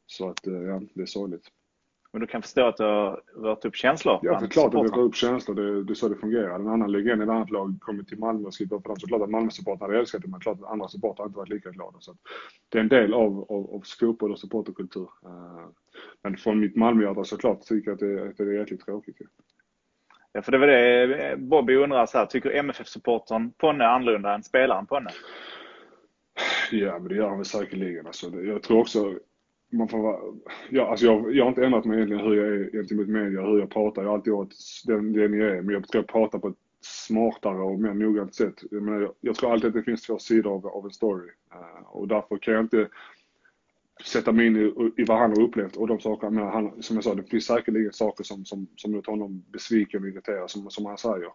Så 0.06 0.28
att, 0.28 0.46
eh, 0.46 0.52
ja, 0.52 0.82
det 0.94 1.02
är 1.02 1.06
sorgligt. 1.06 1.50
Men 2.12 2.20
du 2.20 2.26
kan 2.26 2.42
förstå 2.42 2.66
att 2.66 2.76
du 2.76 2.82
har 2.84 3.22
rört 3.36 3.64
upp 3.64 3.76
känslor? 3.76 4.18
Ja, 4.22 4.38
det 4.38 4.46
är 4.46 4.48
klart 4.48 4.74
att 4.74 4.86
det 4.86 4.96
rör 4.96 5.02
upp 5.02 5.14
känslor. 5.14 5.54
Det, 5.54 5.84
det 5.84 5.92
är 5.92 5.94
så 5.94 6.08
det 6.08 6.16
fungerar. 6.16 6.54
En 6.54 6.68
annan 6.68 6.92
legend 6.92 7.20
i 7.20 7.24
ett 7.24 7.30
annat 7.30 7.50
lag 7.50 7.78
kommer 7.80 8.02
till 8.02 8.18
Malmö 8.18 8.46
och 8.46 8.54
skriver 8.54 8.78
på 8.78 8.88
dem. 8.88 8.96
Så 8.96 9.06
klart 9.06 9.22
att 9.22 9.30
Malmö-supportrar 9.30 9.86
hade 9.86 9.98
älskat 9.98 10.22
det, 10.22 10.28
men 10.28 10.40
klart 10.40 10.58
att 10.62 10.70
andra 10.70 10.88
supportrar 10.88 11.26
inte 11.26 11.38
varit 11.38 11.48
lika 11.48 11.70
glada. 11.70 11.96
Så 12.00 12.16
det 12.68 12.78
är 12.78 12.82
en 12.82 12.88
del 12.88 13.14
av, 13.14 13.46
av, 13.48 13.74
av 13.74 13.82
fotboll 14.00 14.32
och 14.32 14.38
supporterkultur. 14.38 15.08
Uh, 15.26 15.68
men 16.22 16.36
från 16.36 16.60
mitt 16.60 16.76
Malmöhjärta 16.76 17.24
såklart 17.24 17.60
tycker 17.60 17.90
jag 17.90 17.94
att 17.94 18.00
det, 18.00 18.28
att 18.28 18.36
det 18.36 18.42
är 18.42 18.58
jäkligt 18.58 18.84
tråkigt. 18.84 19.16
Ja, 20.32 20.42
för 20.42 20.52
det 20.52 20.58
var 20.58 20.66
det 20.66 21.36
Bobby 21.38 21.74
undrar 21.74 22.06
så 22.06 22.18
här, 22.18 22.26
tycker 22.26 22.50
MFF-supportern 22.50 23.52
Ponne 23.58 23.86
annorlunda 23.86 24.34
än 24.34 24.42
spelaren 24.42 24.86
Ponne? 24.86 25.10
Ja, 26.70 26.98
men 26.98 27.08
det 27.08 27.14
gör 27.14 27.28
han 27.28 27.38
väl 27.38 27.44
säkerligen. 27.44 28.06
Alltså, 28.06 28.42
jag 28.42 28.62
tror 28.62 28.80
också, 28.80 29.18
man 29.70 29.88
får 29.88 29.98
vara, 29.98 30.18
ja, 30.70 30.90
alltså 30.90 31.06
jag, 31.06 31.34
jag 31.34 31.44
har 31.44 31.48
inte 31.48 31.64
ändrat 31.64 31.84
mig 31.84 31.96
egentligen 31.96 32.26
hur 32.26 32.34
jag 32.34 32.46
är 32.46 32.70
gentemot 32.72 33.08
media, 33.08 33.40
hur 33.40 33.58
jag 33.58 33.70
pratar. 33.70 34.02
Jag 34.02 34.08
har 34.08 34.14
alltid 34.16 34.32
varit 34.32 34.54
den, 34.86 35.12
den 35.12 35.38
jag 35.38 35.48
är, 35.56 35.62
men 35.62 35.74
jag 35.74 35.88
tror 35.88 36.04
jag 36.04 36.08
pratar 36.08 36.38
på 36.38 36.48
ett 36.48 36.56
smartare 36.80 37.62
och 37.62 37.80
mer 37.80 37.94
noggrant 37.94 38.34
sätt. 38.34 38.54
Jag, 38.70 38.82
menar, 38.82 39.00
jag, 39.00 39.12
jag 39.20 39.34
tror 39.34 39.52
alltid 39.52 39.68
att 39.68 39.74
det 39.74 39.82
finns 39.82 40.02
två 40.02 40.18
sidor 40.18 40.54
av, 40.54 40.66
av 40.66 40.84
en 40.84 40.90
story. 40.90 41.30
Uh, 41.54 41.86
och 41.86 42.08
därför 42.08 42.38
kan 42.38 42.54
jag 42.54 42.64
inte 42.64 42.88
sätta 44.04 44.32
mig 44.32 44.46
in 44.46 44.56
i, 44.56 44.92
i 44.96 45.04
vad 45.04 45.18
han 45.18 45.30
har 45.30 45.42
upplevt 45.42 45.76
och 45.76 45.88
de 45.88 46.00
sakerna. 46.00 46.30
Men 46.30 46.52
han, 46.52 46.82
som 46.82 46.96
jag 46.96 47.04
sa, 47.04 47.14
det 47.14 47.22
finns 47.22 47.46
säkerligen 47.46 47.92
saker 47.92 48.24
som, 48.24 48.44
som, 48.44 48.66
som 48.76 48.92
gjort 48.92 49.06
honom 49.06 49.44
besviken 49.52 50.02
och 50.02 50.08
irriterad, 50.08 50.50
som, 50.50 50.70
som 50.70 50.86
han 50.86 50.98
säger. 50.98 51.26
Uh, 51.26 51.32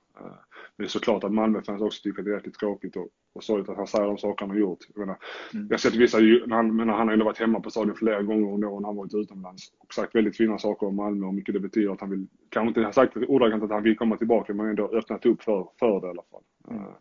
men 0.76 0.78
det 0.78 0.84
är 0.84 0.88
såklart 0.88 1.24
att 1.24 1.34
Malmöfans 1.34 1.82
också 1.82 2.02
tycker 2.04 2.19
att 2.19 2.26
det 2.26 2.32
är 2.32 2.36
jäkligt 2.36 2.60
tråkigt 2.60 2.95
och, 2.95 3.10
och 3.34 3.43
sorgligt 3.43 3.69
att 3.69 3.78
han 3.78 3.88
säger 3.88 4.06
de 4.06 4.17
saker 4.17 4.45
han 4.45 4.56
har 4.56 4.62
gjort. 4.62 4.80
Jag, 4.93 5.00
menar, 5.00 5.17
mm. 5.54 5.67
jag 5.67 5.74
har 5.74 5.78
sett 5.78 5.95
vissa, 5.95 6.17
när 6.17 6.56
han, 6.56 6.76
men 6.76 6.89
han 6.89 7.08
har 7.08 7.13
ändå 7.13 7.26
varit 7.26 7.39
hemma 7.39 7.60
på 7.60 7.69
stadion 7.69 7.95
flera 7.95 8.21
gånger 8.21 8.54
under 8.54 8.67
åren 8.67 8.86
han 8.86 8.95
varit 8.95 9.13
utomlands 9.13 9.74
och 9.80 9.93
sagt 9.93 10.15
väldigt 10.15 10.38
fina 10.38 10.58
saker 10.58 10.88
om 10.88 10.95
Malmö 10.95 11.28
och 11.28 11.34
mycket 11.34 11.54
det 11.54 11.60
betyder 11.60 11.91
att 11.91 12.02
han 12.02 12.10
vill, 12.10 12.28
kanske 12.50 12.80
inte 12.82 12.93
sagt 12.93 13.17
ordagrant 13.17 13.63
att 13.63 13.69
han 13.69 13.84
vill 13.84 13.97
komma 13.97 14.17
tillbaka 14.17 14.54
men 14.54 14.69
ändå 14.69 14.88
öppnat 14.88 15.26
upp 15.26 15.43
för, 15.43 15.67
för 15.80 16.02
det 16.02 16.08
i 16.08 16.10
alla 16.10 16.24
fall. 16.32 16.43
Mm. 16.69 16.91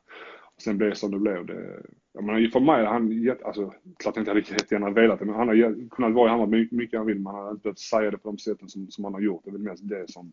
Sen 0.61 0.79
blev 0.79 0.91
det 0.91 0.97
som 0.97 1.11
det 1.11 1.19
blev. 1.19 1.47
Det, 1.47 1.83
jag 2.13 2.25
menar, 2.25 2.51
för 2.51 2.61
mig, 2.61 2.87
han, 2.87 3.37
alltså, 3.45 3.75
klart 3.99 4.17
jag 4.17 4.23
inte 4.23 4.31
hade 4.31 4.41
jättegärna 4.41 4.91
velat 4.91 5.19
det, 5.19 5.25
men 5.25 5.35
han 5.35 5.49
har 5.49 5.89
kunnat 5.89 6.13
vara 6.13 6.29
i 6.29 6.31
Hammarby 6.31 6.69
mycket 6.71 6.99
han 6.99 7.07
vill, 7.07 7.21
men 7.21 7.35
han 7.35 7.45
har 7.45 7.51
inte 7.51 7.63
behövt 7.63 7.79
säga 7.79 8.11
det 8.11 8.19
på 8.19 8.29
de 8.29 8.39
sätten 8.39 8.69
som, 8.69 8.91
som 8.91 9.05
han 9.05 9.15
har 9.15 9.21
gjort. 9.21 9.45
Det 9.45 9.51
är 9.51 9.53
väl 9.53 9.61
mest 9.61 9.89
det 9.89 10.11
som, 10.11 10.33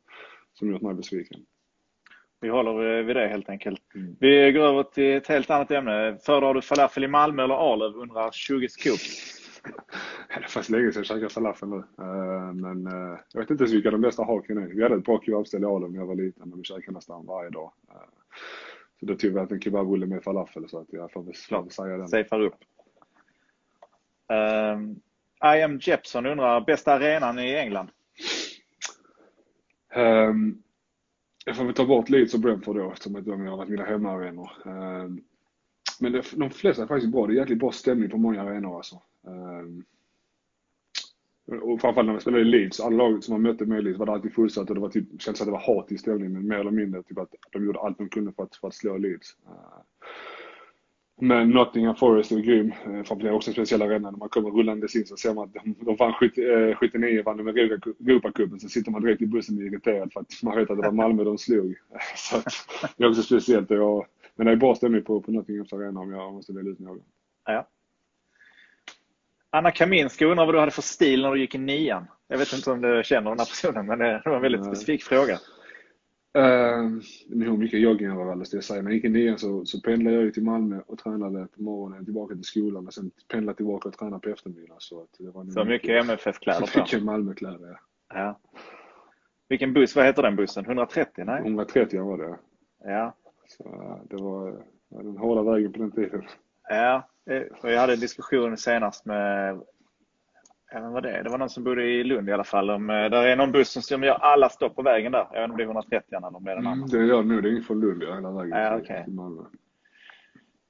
som 0.54 0.72
gjort 0.72 0.82
mig 0.82 0.94
besviken. 0.94 1.40
Vi 2.42 2.50
håller 2.50 3.04
vid 3.04 3.16
det 3.16 3.28
helt 3.28 3.50
enkelt. 3.50 3.82
Mm. 3.96 4.16
Vi 4.20 4.52
går 4.52 4.62
över 4.62 4.84
till 4.84 5.18
ett 5.18 5.28
helt 5.28 5.50
annat 5.50 5.72
ämne. 5.72 6.18
Föredrar 6.26 6.54
du 6.54 6.62
falafel 6.62 7.04
i 7.04 7.08
Malmö 7.08 7.44
eller 7.44 7.74
Arlöv? 7.74 7.96
Undrar 7.96 8.32
20 8.32 8.70
Scoop. 8.70 9.00
det 10.28 10.34
är 10.34 10.42
faktiskt 10.42 10.70
länge 10.70 10.92
sedan 10.92 11.00
jag 11.00 11.06
käkade 11.06 11.30
falafel 11.30 11.70
nu. 11.70 11.76
Uh, 11.76 12.54
men 12.54 12.88
uh, 12.88 13.20
jag 13.34 13.42
vet 13.42 13.52
inte 13.52 13.64
ens 13.64 13.74
vilka 13.74 13.92
de 13.92 14.02
bästa 14.02 14.24
haken 14.24 14.58
är. 14.58 14.68
Vi 14.68 14.84
hade 14.84 14.96
ett 14.96 15.06
bra 15.06 15.22
kebabställe 15.26 15.66
i 15.66 15.70
Arlöv 15.70 15.92
när 15.92 16.00
jag 16.00 16.06
var 16.06 16.16
liten, 16.16 16.50
men 16.50 16.58
vi 16.58 16.64
käkade 16.64 16.92
nästan 16.92 17.26
varje 17.26 17.50
dag. 17.50 17.72
Så 19.00 19.06
då 19.06 19.16
tog 19.16 19.34
vi 19.34 19.40
en 19.40 19.62
kebabrulle 19.62 20.06
med 20.06 20.24
falafel 20.24 20.70
så 20.70 20.80
att 20.80 20.94
jag 20.94 21.12
får 21.12 21.24
väl 21.24 21.72
säga 21.72 21.98
den. 21.98 22.08
Safear 22.08 22.42
upp. 22.42 22.56
Um, 24.30 25.02
I 25.44 25.62
am 25.62 25.80
Jepson 25.82 26.26
undrar, 26.26 26.62
bästa 26.62 26.94
arenan 26.94 27.40
i 27.40 27.56
England? 27.56 27.90
Um, 29.96 30.64
jag 31.46 31.56
får 31.56 31.64
väl 31.64 31.74
ta 31.74 31.86
bort 31.86 32.10
Leeds 32.10 32.34
och 32.34 32.40
Brentford 32.40 32.76
då 32.76 32.92
eftersom 32.92 33.24
de 33.24 33.48
har 33.48 33.58
varit 33.58 33.70
mina 33.70 33.86
hemmaarenor. 33.86 34.52
Um, 34.66 35.24
men 36.00 36.12
det, 36.12 36.24
de 36.32 36.50
flesta 36.50 36.84
är 36.84 36.88
faktiskt 36.88 37.12
bra. 37.12 37.28
Det 37.28 37.34
är 37.34 37.36
jäkligt 37.36 37.60
bra 37.60 37.72
stämning 37.72 38.10
på 38.10 38.18
många 38.18 38.42
arenor 38.42 38.78
alltså. 38.78 39.02
Um, 39.22 39.86
och 41.48 41.82
framförallt 41.82 42.08
när 42.08 42.14
vi 42.14 42.20
spelade 42.20 42.42
i 42.42 42.46
Leeds, 42.46 42.80
alla 42.80 42.98
lag 42.98 43.24
som 43.24 43.34
man 43.34 43.42
mötte 43.42 43.66
med 43.66 43.84
Leeds 43.84 44.00
var 44.00 44.06
det 44.06 44.12
alltid 44.12 44.34
fullsatt 44.34 44.70
och 44.70 44.76
det 44.76 44.82
var 44.82 44.90
typ, 44.90 45.22
kändes 45.22 45.42
att 45.42 45.48
det 45.48 45.52
var 45.52 45.76
hat 45.76 45.92
i 45.92 45.98
stämningen 45.98 46.34
men 46.34 46.48
mer 46.48 46.60
eller 46.60 46.72
mindre 46.72 47.04
typ 47.04 47.18
att 47.18 47.30
de 47.52 47.66
gjorde 47.66 47.80
allt 47.80 47.98
de 47.98 48.10
kunde 48.10 48.32
för 48.32 48.44
att, 48.44 48.56
för 48.56 48.68
att 48.68 48.76
slå 48.76 48.98
Leeds. 48.98 49.36
Eh, 49.46 49.84
men 51.22 51.50
Nottingham 51.50 51.96
Forest 51.96 52.32
är 52.32 52.40
grym. 52.40 52.72
Eh, 52.72 53.04
framförallt 53.04 53.24
är 53.24 53.32
också 53.32 53.50
en 53.50 53.54
speciell 53.54 53.82
arena. 53.82 54.12
När 54.12 54.18
man 54.18 54.30
kommer 54.30 54.50
rullandes 54.50 54.96
in 54.96 55.06
så 55.06 55.18
ser 55.18 55.34
man 55.34 55.44
att 55.44 55.54
de, 55.54 55.76
de 55.86 55.96
vann 55.96 56.14
79, 56.80 57.20
eh, 57.20 57.26
vann 57.26 57.38
de 57.38 57.48
Europacupen. 57.48 58.60
Så 58.60 58.70
sitter 58.70 58.92
man 58.92 59.02
direkt 59.02 59.22
i 59.22 59.28
bussen 59.28 59.58
och 59.58 59.64
är 59.64 59.68
irriterad 59.68 60.14
för 60.14 60.20
att 60.20 60.44
man 60.44 60.58
vet 60.58 60.70
att 60.70 60.78
det 60.78 60.84
var 60.84 60.92
Malmö 60.92 61.24
de 61.24 61.38
slog. 61.38 61.76
Så 62.16 62.38
att, 62.38 62.46
det 62.98 63.04
är 63.04 63.10
också 63.10 63.22
speciellt. 63.22 63.72
Och, 63.72 64.06
men 64.36 64.46
det 64.46 64.52
är 64.52 64.56
bra 64.56 64.76
stämning 64.76 65.04
på, 65.04 65.22
på 65.22 65.32
Nottinghams 65.32 65.74
arena 65.74 66.00
om 66.00 66.12
jag 66.12 66.34
måste 66.34 66.54
välja 66.54 66.72
ut 66.72 66.80
någon. 66.80 67.02
Ja. 67.46 67.68
Anna 69.58 69.72
Kaminska 69.72 70.26
undrar 70.26 70.46
vad 70.46 70.56
du 70.56 70.60
hade 70.60 70.72
för 70.72 70.82
stil 70.82 71.22
när 71.22 71.32
du 71.32 71.40
gick 71.40 71.56
i 71.56 71.58
nian. 71.58 72.08
Jag 72.28 72.38
vet 72.38 72.54
inte 72.54 72.72
om 72.72 72.82
du 72.82 73.02
känner 73.06 73.30
den 73.30 73.40
här 73.40 73.46
personen, 73.46 73.86
men 73.86 74.00
det 74.00 74.22
var 74.26 74.36
en 74.36 74.42
väldigt 74.42 74.62
Nej. 74.62 74.76
specifik 74.76 75.04
fråga. 75.04 75.34
Uh, 76.38 77.00
hur 77.30 77.58
mycket 77.58 77.80
jogging 77.80 78.16
var 78.16 78.26
väl, 78.26 78.40
det 78.40 78.62
säga. 78.62 78.82
När 78.82 78.90
jag 78.90 78.96
gick 78.96 79.06
i 79.06 79.10
nian 79.10 79.38
så, 79.38 79.66
så 79.66 79.82
pendlade 79.82 80.24
jag 80.24 80.34
till 80.34 80.44
Malmö 80.44 80.80
och 80.88 80.98
tränade 80.98 81.48
på 81.56 81.62
morgonen 81.62 82.06
tillbaka 82.06 82.36
till 82.36 82.44
skolan 82.44 82.88
och 82.88 82.94
sen 82.94 83.12
pendlade 83.32 83.56
tillbaka 83.56 83.90
och 83.90 83.98
tränade 83.98 84.20
på 84.20 84.30
eftermiddagen. 84.30 84.76
Så, 84.80 85.08
det 85.20 85.30
var 85.30 85.46
så 85.46 85.66
mycket 85.66 86.04
MFF-kläder 86.04 86.74
på? 86.74 86.80
Mycket 86.80 87.04
Malmökläder, 87.04 87.68
ja. 87.68 87.80
ja. 88.16 88.40
Vilken 89.50 89.74
buss, 89.74 89.96
vad 89.96 90.06
heter 90.06 90.24
den 90.24 90.36
bussen? 90.36 90.66
130? 90.66 91.24
Nej? 91.26 91.42
130 91.42 92.02
var 92.02 92.18
det. 92.18 92.38
Ja. 92.84 93.16
Så 93.48 93.64
det 94.10 94.16
var 94.16 94.64
den 94.90 95.18
hårda 95.18 95.52
vägen 95.52 95.74
på 95.74 95.80
den 95.80 95.92
tiden. 95.92 96.24
Ja, 96.70 97.10
eh, 97.30 97.72
jag 97.72 97.80
hade 97.80 97.94
en 97.94 98.00
diskussion 98.00 98.58
senast 98.58 99.06
med 99.06 99.62
Även 100.72 100.92
vad 100.92 101.04
det 101.04 101.24
Det 101.24 101.30
var 101.30 101.38
någon 101.38 101.50
som 101.50 101.64
bodde 101.64 101.84
i 101.84 102.04
Lund 102.04 102.30
i 102.30 102.32
alla 102.32 102.44
fall. 102.44 102.70
Om, 102.70 102.90
eh, 102.90 102.96
där 102.96 103.28
är 103.28 103.36
någon 103.36 103.52
buss 103.52 103.88
som 103.88 104.04
gör 104.04 104.16
alla 104.16 104.50
stopp 104.50 104.76
på 104.76 104.82
vägen 104.82 105.12
där. 105.12 105.28
Jag 105.34 105.42
vet 105.42 105.44
inte 105.44 105.52
om 105.52 105.58
det 105.58 105.64
är 105.64 105.66
130 105.66 106.18
eller 106.18 106.36
om 106.36 106.44
det 106.44 106.52
är 106.52 106.56
den 106.56 106.66
mm, 106.66 106.88
Det 106.88 107.06
gör 107.06 107.24
det 107.24 107.30
nog. 107.30 107.44
Det 107.44 107.50
är 107.50 107.52
ingen 107.52 107.64
från 107.64 107.80
Lund 107.80 108.04
hela 108.04 108.32
vägen 108.32 108.60
ja, 108.60 108.78
okay. 108.78 109.04
till 109.04 109.14
Malmö. 109.14 109.42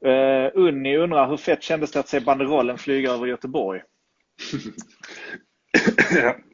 Uh, 0.06 0.52
Unni 0.54 0.98
undrar 0.98 1.30
hur 1.30 1.38
fett 1.38 1.63
kändes 1.63 1.91
det 1.91 2.00
att 2.00 2.08
se 2.08 2.20
banderollen 2.20 2.78
flyga 2.78 3.12
över 3.12 3.26
Göteborg? 3.26 3.82
ja. 6.22 6.36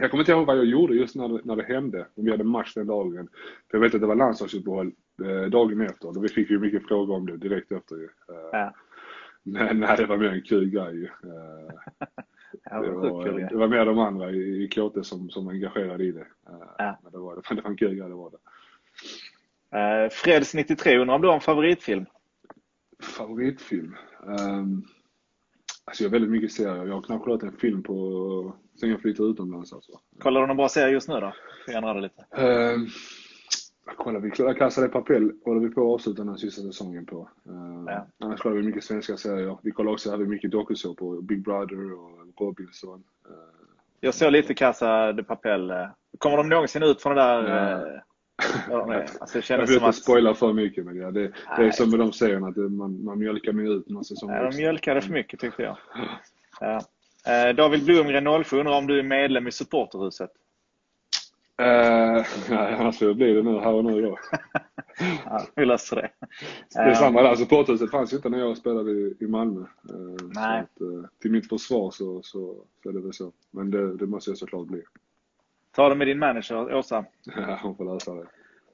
Jag 0.00 0.10
kommer 0.10 0.22
inte 0.22 0.32
ihåg 0.32 0.46
vad 0.46 0.58
jag 0.58 0.64
gjorde 0.64 0.94
just 0.94 1.16
när 1.16 1.28
det, 1.28 1.40
när 1.44 1.56
det 1.56 1.62
hände. 1.62 2.06
Om 2.14 2.24
vi 2.24 2.30
hade 2.30 2.44
match 2.44 2.74
den 2.74 2.86
dagen. 2.86 3.28
För 3.70 3.78
jag 3.78 3.80
vet 3.80 3.94
att 3.94 4.00
det 4.00 4.06
var 4.06 4.14
landslagsuppehåll 4.14 4.92
eh, 5.24 5.50
dagen 5.50 5.80
efter. 5.80 6.08
Och 6.08 6.24
vi 6.24 6.28
fick 6.28 6.50
ju 6.50 6.58
mycket 6.58 6.88
frågor 6.88 7.16
om 7.16 7.26
det 7.26 7.36
direkt 7.36 7.72
efter. 7.72 7.96
Eh, 7.96 8.02
ja. 8.52 8.74
Men 9.52 9.80
nej, 9.80 9.96
det 9.96 10.06
var 10.06 10.16
mer 10.16 10.28
en 10.28 10.42
kul 10.42 10.70
grej. 10.70 11.04
Eh, 11.04 11.74
ja, 12.70 12.80
det, 12.82 12.90
var, 12.90 13.24
kul, 13.24 13.46
det 13.50 13.56
var 13.56 13.68
mer 13.68 13.84
de 13.84 13.98
andra 13.98 14.30
i, 14.30 14.64
i 14.64 14.68
KT 14.68 15.04
som, 15.06 15.30
som 15.30 15.48
engagerade 15.48 16.04
i 16.04 16.12
det. 16.12 16.26
Eh, 16.48 16.68
ja. 16.78 16.98
Men 17.02 17.12
det 17.12 17.18
var, 17.18 17.42
det 17.54 17.62
var 17.62 17.70
en 17.70 17.76
kul 17.76 17.94
grej, 17.94 18.08
det 18.08 18.14
var 18.14 18.30
det. 18.30 18.38
Uh, 19.74 20.10
Freds 20.10 20.54
93 20.54 20.98
undrar 20.98 21.14
om 21.14 21.22
du 21.22 21.28
har 21.28 21.34
en 21.34 21.40
favoritfilm? 21.40 22.06
Favoritfilm? 23.02 23.96
Um, 24.22 24.84
alltså 25.84 26.04
jag 26.04 26.10
har 26.10 26.12
väldigt 26.12 26.30
mycket 26.30 26.52
serier. 26.52 26.86
Jag 26.86 26.94
har 26.94 27.02
knappt 27.02 27.24
kollat 27.24 27.42
en 27.42 27.56
film 27.56 27.82
på 27.82 28.56
sen 28.80 28.90
jag 28.90 29.00
flyttade 29.00 29.28
utomlands. 29.28 29.72
Alltså. 29.72 29.92
Kollar 30.18 30.40
du 30.40 30.46
någon 30.46 30.56
bra 30.56 30.68
serie 30.68 30.92
just 30.92 31.08
nu 31.08 31.14
då? 31.14 31.34
Jag 31.66 31.76
ändra 31.76 31.94
det 31.94 32.00
lite. 32.00 32.42
Um, 32.42 32.88
kollar 33.96 34.20
vi 34.20 34.30
La 34.38 34.54
Casa 34.54 34.80
de 34.80 34.88
Papel 34.88 35.32
håller 35.44 35.60
vi 35.60 35.74
på 35.74 35.80
att 35.80 35.94
avsluta 35.94 36.22
den 36.22 36.28
här 36.28 36.36
sista 36.36 36.62
säsongen 36.62 37.06
på. 37.06 37.28
Uh, 37.48 37.84
ja. 37.86 38.06
Annars 38.18 38.40
kollar 38.40 38.56
vi 38.56 38.62
mycket 38.62 38.84
svenska 38.84 39.16
serier. 39.16 39.58
Vi 39.62 39.70
kollar 39.70 39.92
också, 39.92 40.10
hade 40.10 40.24
mycket 40.24 40.50
dokusåpor, 40.50 41.22
Big 41.22 41.42
Brother 41.42 41.92
och 41.92 42.10
Robinson. 42.40 43.02
Uh, 43.28 43.34
jag 44.00 44.14
såg 44.14 44.32
lite 44.32 44.54
Casa 44.54 45.12
de 45.12 45.22
Papel. 45.22 45.72
Kommer 46.18 46.36
de 46.36 46.48
någonsin 46.48 46.82
ut 46.82 47.02
från 47.02 47.16
det 47.16 47.22
där? 47.22 47.48
Ja. 47.48 48.02
Ja, 48.70 49.04
alltså 49.20 49.38
jag 49.52 49.58
vill 49.58 49.74
inte 49.74 49.86
att... 49.86 49.94
spoila 49.94 50.34
för 50.34 50.52
mycket 50.52 50.84
men 50.84 50.96
ja, 50.96 51.10
det, 51.10 51.32
det 51.56 51.66
är 51.66 51.70
som 51.70 51.90
med 51.90 51.98
de 51.98 52.12
serierna, 52.12 52.48
att 52.48 52.56
man, 52.56 53.04
man 53.04 53.18
mjölkar 53.18 53.52
med 53.52 53.66
ut 53.66 53.88
någon 53.88 54.04
säsong. 54.04 54.30
Ja, 54.30 54.50
de 54.50 54.56
mjölkade 54.56 55.00
för 55.00 55.12
mycket 55.12 55.40
tyckte 55.40 55.62
jag. 55.62 55.76
Ja. 56.60 56.80
Eh, 57.26 57.54
David 57.54 57.84
Blomgren 57.84 58.44
07 58.44 58.58
undrar 58.58 58.78
om 58.78 58.86
du 58.86 58.98
är 58.98 59.02
medlem 59.02 59.46
i 59.46 59.52
supporterhuset? 59.52 60.30
Uh, 61.62 62.24
nej, 62.50 62.74
annars 62.78 62.98
får 62.98 63.08
jag 63.08 63.16
bli 63.16 63.34
det 63.34 63.42
nu 63.42 63.58
här 63.58 63.72
och 63.72 63.84
nu 63.84 64.02
då. 64.02 64.18
ja, 65.24 65.46
vi 65.54 65.64
löser 65.64 65.96
det. 65.96 66.10
Det 66.74 66.80
är 66.80 66.94
samma 66.94 67.22
där, 67.22 67.34
supporthuset 67.34 67.90
fanns 67.90 68.12
ju 68.12 68.16
inte 68.16 68.28
när 68.28 68.38
jag 68.38 68.56
spelade 68.56 68.90
i, 68.90 69.16
i 69.20 69.26
Malmö. 69.26 69.60
Uh, 69.60 69.66
nej. 70.34 70.60
Att, 70.60 70.80
uh, 70.80 71.04
till 71.22 71.30
mitt 71.30 71.48
försvar 71.48 71.90
så, 71.90 72.22
så, 72.22 72.64
så 72.82 72.88
är 72.88 72.92
det 72.92 73.00
väl 73.00 73.12
så. 73.12 73.32
Men 73.50 73.70
det, 73.70 73.96
det 73.96 74.06
måste 74.06 74.30
jag 74.30 74.38
såklart 74.38 74.66
bli. 74.66 74.82
Ta 75.76 75.88
det 75.88 75.94
med 75.94 76.06
din 76.06 76.18
manager, 76.18 76.74
Åsa. 76.74 77.04
Ja, 77.36 77.58
hon 77.62 77.76
får 77.76 77.84
lösa 77.94 78.14
det. 78.14 78.26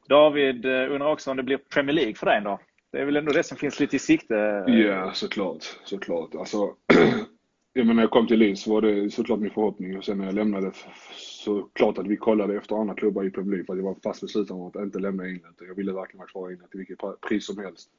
David 0.09 0.66
undrar 0.66 1.12
också 1.12 1.31
om 1.31 1.37
det 1.37 1.42
blir 1.42 1.57
Premier 1.57 1.94
League 1.94 2.14
för 2.14 2.27
dig 2.27 2.40
då? 2.44 2.61
Det 2.92 2.99
är 2.99 3.05
väl 3.05 3.16
ändå 3.16 3.33
det 3.33 3.42
som 3.42 3.57
finns 3.57 3.81
lite 3.81 3.97
i 3.97 3.99
sikte? 3.99 4.64
Ja, 4.66 5.12
såklart. 5.12 5.79
såklart. 5.85 6.35
Alltså, 6.35 6.75
jag 7.77 7.87
menar, 7.87 7.95
när 7.95 8.03
jag 8.03 8.11
kom 8.11 8.27
till 8.27 8.39
Leeds 8.39 8.67
var 8.67 8.81
det 8.81 9.11
såklart 9.11 9.41
min 9.41 9.51
förhoppning 9.51 9.99
och 9.99 10.05
sen 10.05 10.19
när 10.19 10.25
jag 10.25 10.35
lämnade 10.35 10.73
så 11.17 11.63
klart 11.73 11.99
att 11.99 12.07
vi 12.07 12.17
kollade 12.17 12.57
efter 12.57 12.77
andra 12.77 12.95
klubbar 12.95 13.25
i 13.25 13.31
Premier 13.31 13.51
League 13.51 13.67
för 13.67 13.73
att 13.73 13.79
jag 13.79 13.85
var 13.85 13.97
fast 14.03 14.21
besluten 14.21 14.57
om 14.57 14.67
att 14.67 14.77
inte 14.77 14.99
lämna 14.99 15.25
England. 15.25 15.55
Jag 15.59 15.75
ville 15.75 15.93
verkligen 15.93 16.19
vara 16.19 16.29
kvar 16.29 16.51
i 16.51 16.53
England 16.53 16.69
till 16.71 16.79
vilket 16.79 16.99
pris 17.29 17.47
som 17.47 17.59
helst. 17.59 17.91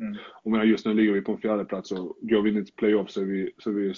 Mm. 0.00 0.16
Och 0.42 0.50
menar, 0.50 0.64
just 0.64 0.86
nu 0.86 0.94
ligger 0.94 1.12
vi 1.12 1.20
på 1.20 1.32
en 1.32 1.38
fjärde 1.38 1.64
plats 1.64 1.92
och 1.92 2.16
går 2.20 2.42
vi 2.42 2.50
in 2.50 2.56
i 2.56 2.64
playoff 2.64 3.10
så 3.10 3.20
är 3.20 3.24
vi, 3.24 3.52
så 3.58 3.70
är 3.70 3.74
vi 3.74 3.94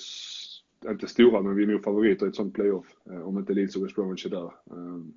inte 0.90 1.06
stora, 1.06 1.42
men 1.42 1.56
vi 1.56 1.62
är 1.62 1.66
nog 1.66 1.84
favoriter 1.84 2.26
i 2.26 2.28
ett 2.28 2.36
sånt 2.36 2.54
playoff. 2.54 2.86
Eh, 3.10 3.28
om 3.28 3.38
inte 3.38 3.52
Leeds 3.52 3.76
och 3.76 3.84
West 3.84 3.94
Bromwich 3.94 4.26
är 4.26 4.30
där. 4.30 4.50
Ehm, 4.70 5.12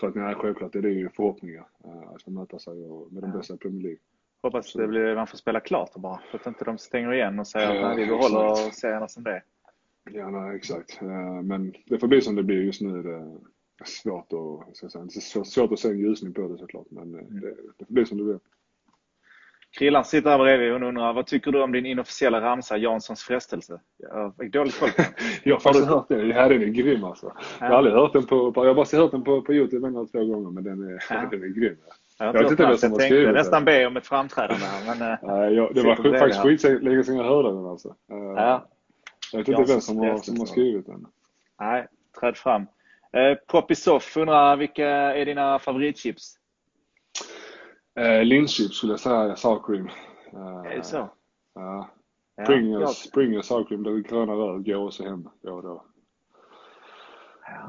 så 0.00 0.06
att 0.06 0.14
nej, 0.14 0.34
självklart 0.34 0.74
är 0.74 0.82
det 0.82 0.90
ju 0.90 1.08
förhoppningar 1.08 1.66
eh, 1.84 2.10
att 2.14 2.22
få 2.22 2.30
möta 2.30 2.58
sig 2.58 2.74
med 3.10 3.22
de 3.22 3.32
bästa 3.32 3.54
i 3.54 3.58
Premier 3.58 3.82
League. 3.82 3.98
Hoppas 4.42 4.72
det 4.72 4.86
blir, 4.86 5.14
man 5.14 5.26
får 5.26 5.38
spela 5.38 5.60
klart 5.60 5.94
bara, 5.94 6.20
så 6.30 6.36
att 6.36 6.46
inte 6.46 6.64
de 6.64 6.78
stänger 6.78 7.12
igen 7.12 7.38
och 7.38 7.46
säger 7.46 7.82
att 7.82 7.98
vi 7.98 8.06
behåller 8.06 8.70
serierna 8.70 9.08
som 9.08 9.22
det 9.24 9.30
är. 9.30 9.42
Ja, 10.10 10.30
nej, 10.30 10.56
exakt. 10.56 11.00
Men 11.42 11.74
det 11.86 11.98
får 11.98 12.08
bli 12.08 12.20
som 12.20 12.36
det 12.36 12.42
blir 12.42 12.62
just 12.62 12.80
nu. 12.80 13.02
Det 13.02 13.14
är 13.14 13.38
svårt 13.84 14.32
att, 14.32 14.76
ska 14.76 14.88
säga, 14.88 15.08
svårt, 15.08 15.46
svårt 15.46 15.72
att 15.72 15.78
se 15.78 15.88
en 15.88 15.98
ljusning 15.98 16.34
på 16.34 16.48
det 16.48 16.58
såklart, 16.58 16.86
men 16.90 17.14
mm. 17.14 17.40
det, 17.40 17.54
det 17.78 17.84
får 17.86 17.94
bli 17.94 18.06
som 18.06 18.18
det 18.18 18.24
blir. 18.24 18.38
Krillan 19.70 20.04
sitter 20.04 20.30
här 20.30 20.38
bredvid 20.38 20.72
och 20.72 20.88
undrar, 20.88 21.12
vad 21.12 21.26
tycker 21.26 21.52
du 21.52 21.62
om 21.62 21.72
din 21.72 21.86
inofficiella 21.86 22.40
ramsa 22.40 22.76
Janssons 22.76 23.22
frestelse? 23.22 23.80
Jag 23.96 24.36
fick 24.36 24.52
dåligt 24.52 24.78
koll 24.78 24.90
på 24.90 25.02
den. 25.02 25.12
jag 25.44 25.54
har 25.54 25.60
faktiskt 25.60 25.86
hört 25.86 26.08
den. 26.08 26.28
Ja, 26.28 26.48
den 26.48 26.62
är 26.62 26.66
grym 26.66 27.04
alltså. 27.04 27.32
Jag 27.60 27.66
har 27.66 27.74
aldrig 27.74 27.94
hört 27.94 28.12
den 28.12 28.26
på, 28.26 28.52
jag 28.54 28.64
har 28.64 28.74
bara 28.74 29.02
hört 29.02 29.10
den 29.10 29.24
på, 29.24 29.42
på 29.42 29.54
Youtube 29.54 29.86
en 29.86 29.96
eller 29.96 30.06
två 30.06 30.24
gånger, 30.24 30.50
men 30.50 30.64
den 30.64 30.82
är, 30.82 31.04
ja. 31.10 31.28
den 31.30 31.42
är 31.42 31.48
grym. 31.48 31.76
Jag, 32.18 32.34
jag 32.34 32.42
vet 32.42 32.50
inte 32.50 32.66
vem 32.66 32.76
som. 32.76 32.90
Jag 32.90 32.98
tänkte 32.98 33.32
nästan 33.32 33.64
be 33.64 33.86
om 33.86 33.96
ett 33.96 34.06
framträdande 34.06 34.64
här, 34.66 34.96
men... 34.96 35.12
Eh, 35.12 35.18
Nej, 35.22 35.54
jag, 35.54 35.74
det 35.74 35.82
var 35.82 36.18
faktiskt 36.18 36.42
skitlänge 36.42 37.04
sedan 37.04 37.16
jag 37.16 37.24
hörde 37.24 37.48
den 37.48 37.66
alltså. 37.66 37.88
Eh, 37.88 38.16
ja. 38.16 38.66
Jag 39.32 39.38
vet 39.38 39.48
inte 39.48 39.72
vem 39.72 39.80
som 39.80 39.98
har, 39.98 40.18
som 40.18 40.38
har 40.38 40.46
skrivit 40.46 40.86
den. 40.86 41.06
Nej, 41.60 41.86
träd 42.20 42.36
fram. 42.36 42.62
Eh, 43.12 43.34
Popisoff 43.46 44.16
undrar, 44.16 44.56
vilka 44.56 44.86
är 44.88 45.26
dina 45.26 45.58
favoritchips? 45.58 46.34
Eh, 47.98 48.24
Linchips 48.24 48.76
skulle 48.76 48.92
jag 48.92 49.00
säga, 49.00 49.36
sour 49.36 49.62
cream. 49.66 49.88
Eh, 50.32 50.72
är 50.72 50.76
det 50.76 50.82
så? 50.82 51.08
Ja. 51.54 51.90
Pringles, 52.46 53.04
ja, 53.04 53.10
Pringles 53.14 53.46
sour 53.46 53.64
cream, 53.64 53.82
det 53.82 54.00
gröna 54.00 54.32
röret 54.32 54.66
går 54.66 54.86
också 54.86 55.02
hem 55.04 55.28
då 55.42 55.52
och 55.54 55.62
då. 55.62 55.84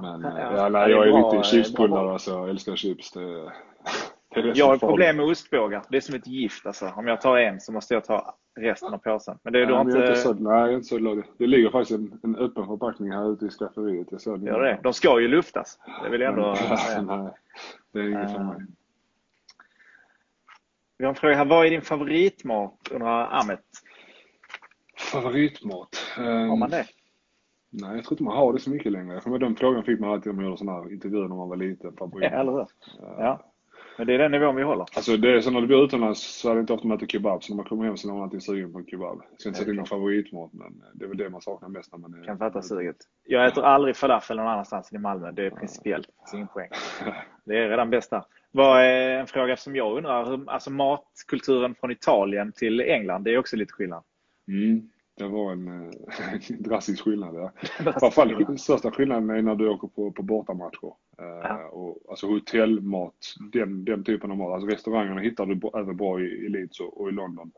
Men 0.01 0.21
ja, 0.21 0.39
eh, 0.39 0.55
ja, 0.55 0.69
nej, 0.69 0.91
jag 0.91 1.07
är, 1.07 1.12
är 1.12 1.31
lite 1.31 1.47
chipsbullare 1.47 2.12
alltså. 2.12 2.31
Jag 2.31 2.49
älskar 2.49 2.75
chips. 2.75 3.12
Det, 3.12 3.51
det 4.33 4.39
är 4.39 4.53
jag 4.55 4.67
har 4.67 4.77
problem 4.77 5.17
med 5.17 5.25
ostbågar. 5.25 5.83
Det 5.89 5.97
är 5.97 6.01
som 6.01 6.15
ett 6.15 6.27
gift 6.27 6.65
alltså. 6.65 6.93
Om 6.95 7.07
jag 7.07 7.21
tar 7.21 7.37
en 7.37 7.59
så 7.59 7.71
måste 7.71 7.93
jag 7.93 8.03
ta 8.03 8.35
resten 8.59 8.93
av 8.93 8.97
påsen. 8.97 9.37
Men 9.43 9.53
det 9.53 9.61
är 9.61 9.65
nej, 9.65 9.75
du 9.75 9.81
inte... 9.81 9.97
inte 9.97 10.15
så, 10.15 10.33
nej, 10.33 10.71
är 10.71 10.75
inte 10.75 10.87
så 10.87 10.97
glad. 10.97 11.23
Det 11.37 11.47
ligger 11.47 11.69
faktiskt 11.69 11.99
en, 11.99 12.19
en 12.23 12.35
öppen 12.35 12.65
förpackning 12.65 13.11
här 13.11 13.33
ute 13.33 13.45
i 13.45 13.49
skafferiet. 13.49 14.07
Jag 14.11 14.21
såg 14.21 14.43
Gör 14.43 14.61
det? 14.61 14.79
De 14.83 14.93
ska 14.93 15.19
ju 15.19 15.27
luftas. 15.27 15.79
Det 16.03 16.09
vill 16.09 16.21
jag 16.21 16.33
ändå 16.33 16.55
nej, 17.15 17.31
det 17.91 17.99
är 17.99 18.09
inget 18.09 18.31
för 18.31 18.43
mig. 18.43 18.65
Vi 20.97 21.05
har 21.05 21.09
en 21.09 21.15
fråga 21.15 21.35
här. 21.35 21.45
Vad 21.45 21.65
är 21.65 21.69
din 21.69 21.81
favoritmat? 21.81 22.89
undrar 22.91 23.39
Ahmet. 23.39 23.63
Favoritmat? 25.11 25.89
Har 26.15 26.57
man 26.57 26.69
det? 26.69 26.85
Nej, 27.69 27.95
jag 27.95 28.03
tror 28.03 28.13
inte 28.13 28.23
man 28.23 28.37
har 28.37 28.53
det 28.53 28.59
så 28.59 28.69
mycket 28.69 28.91
längre. 28.91 29.21
För 29.21 29.39
den 29.39 29.55
frågan 29.55 29.83
fick 29.83 29.99
man 29.99 30.09
alltid 30.09 30.29
om 30.29 30.35
man 30.35 30.45
gjorde 30.45 30.57
sådana 30.57 30.81
här 30.81 30.93
intervjuer 30.93 31.27
när 31.27 31.35
man 31.35 31.49
var 31.49 31.55
liten. 31.55 31.93
Ja, 31.99 32.27
eller 32.27 32.51
hur? 32.51 32.67
Ja. 32.99 33.51
Men 33.99 34.07
det 34.07 34.13
är 34.13 34.17
den 34.17 34.31
nivån 34.31 34.55
vi 34.55 34.63
håller. 34.63 34.85
Alltså 34.95 35.17
det 35.17 35.31
är 35.31 35.41
så 35.41 35.51
när 35.51 35.62
du 35.62 35.67
bor 35.67 35.83
utomlands 35.83 36.21
så 36.21 36.51
är 36.51 36.55
det 36.55 36.62
inte 36.62 36.73
ofta 36.73 36.88
man 36.88 36.97
äter 36.97 37.07
kebab. 37.07 37.43
Så 37.43 37.53
när 37.53 37.55
man 37.55 37.65
kommer 37.65 37.85
hem 37.85 37.97
så 37.97 38.09
är 38.09 38.13
man 38.13 38.23
alltid 38.23 38.43
sugen 38.43 38.73
på 38.73 38.79
en 38.79 38.85
kebab. 38.85 39.21
Jag 39.31 39.39
ska 39.39 39.49
inte 39.49 39.57
säga 39.57 39.63
att 39.63 39.67
det 39.67 39.73
är 39.73 39.75
någon 39.75 39.85
favoritmat 39.85 40.53
men 40.53 40.83
det 40.93 41.05
är 41.05 41.09
väl 41.09 41.17
det 41.17 41.29
man 41.29 41.41
saknar 41.41 41.69
mest 41.69 41.91
när 41.91 41.99
man 41.99 42.13
är... 42.13 42.25
Kan 42.25 42.38
fatta 42.38 42.62
suget. 42.62 42.95
Jag 43.23 43.45
äter 43.45 43.63
aldrig 43.63 43.95
falafel 43.95 44.38
någon 44.38 44.47
annanstans 44.47 44.91
än 44.91 44.95
i 44.95 45.01
Malmö. 45.01 45.31
Det 45.31 45.45
är 45.45 45.49
principiellt 45.49 46.07
ingen 46.33 46.47
poäng. 46.47 46.69
Det 47.45 47.57
är 47.57 47.69
redan 47.69 47.89
bäst 47.89 48.09
där. 48.09 48.23
Vad 48.51 48.81
är 48.81 49.09
en 49.09 49.27
fråga 49.27 49.57
som 49.57 49.75
jag 49.75 49.97
undrar, 49.97 50.43
alltså 50.47 50.71
matkulturen 50.71 51.75
från 51.75 51.91
Italien 51.91 52.51
till 52.51 52.81
England, 52.81 53.23
det 53.23 53.33
är 53.33 53.38
också 53.38 53.55
lite 53.55 53.73
skillnad? 53.73 54.03
Mm, 54.47 54.89
det 55.19 55.27
var 55.27 55.51
en, 55.51 55.67
en 55.67 55.91
drastisk 56.63 57.03
skillnad. 57.03 57.36
Ja. 57.36 57.51
Den 58.47 58.58
största 58.58 58.91
skillnaden 58.91 59.29
är 59.29 59.41
när 59.41 59.55
du 59.55 59.69
åker 59.69 59.88
på, 59.88 60.12
på 60.12 60.23
bortamatcher. 60.23 60.93
Eh, 61.19 61.25
ja. 61.25 61.67
och, 61.67 61.97
alltså 62.10 62.27
hotellmat, 62.27 63.36
den, 63.53 63.86
den 63.86 64.03
typen 64.03 64.32
av 64.32 64.38
mat. 64.38 64.53
Alltså 64.53 64.67
restaurangerna 64.67 65.21
hittar 65.21 65.45
du 65.45 65.79
även 65.79 65.97
bra 65.97 66.21
i, 66.21 66.23
i 66.23 66.49
Leeds 66.49 66.79
och, 66.79 67.01
och 67.01 67.10
i 67.10 67.12
London. 67.12 67.51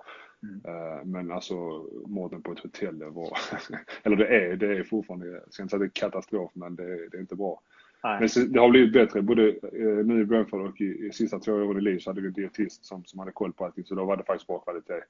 Mm. 0.43 0.75
Uh, 0.75 1.05
men 1.05 1.31
alltså 1.31 1.85
maten 2.07 2.41
på 2.41 2.51
ett 2.51 2.59
hotell, 2.59 2.99
det 2.99 3.09
var, 3.09 3.37
eller 4.03 4.15
det 4.15 4.27
är, 4.27 4.55
det 4.55 4.77
är 4.77 4.83
fortfarande, 4.83 5.27
jag 5.27 5.53
ska 5.53 5.63
inte 5.63 5.71
säga 5.71 5.79
det 5.79 5.85
är 5.85 5.89
katastrof, 5.89 6.51
men 6.53 6.75
det, 6.75 7.09
det 7.09 7.17
är 7.17 7.21
inte 7.21 7.35
bra. 7.35 7.61
Men 8.03 8.53
det 8.53 8.59
har 8.59 8.69
blivit 8.69 8.93
bättre. 8.93 9.21
Både 9.21 9.49
eh, 9.49 10.05
nu 10.05 10.21
i 10.21 10.25
Brentford 10.25 10.61
och 10.61 10.81
i, 10.81 11.07
i 11.07 11.11
sista 11.11 11.39
två 11.39 11.51
åren 11.51 11.77
i 11.77 11.81
liv 11.81 11.99
så 11.99 12.09
hade 12.09 12.21
vi 12.21 12.27
en 12.27 12.33
dietist 12.33 12.85
som, 12.85 13.05
som 13.05 13.19
hade 13.19 13.31
koll 13.31 13.53
på 13.53 13.65
allting. 13.65 13.85
Så 13.85 13.95
då 13.95 14.05
var 14.05 14.17
det 14.17 14.23
faktiskt 14.23 14.47
bra 14.47 14.59
kvalitet. 14.59 15.01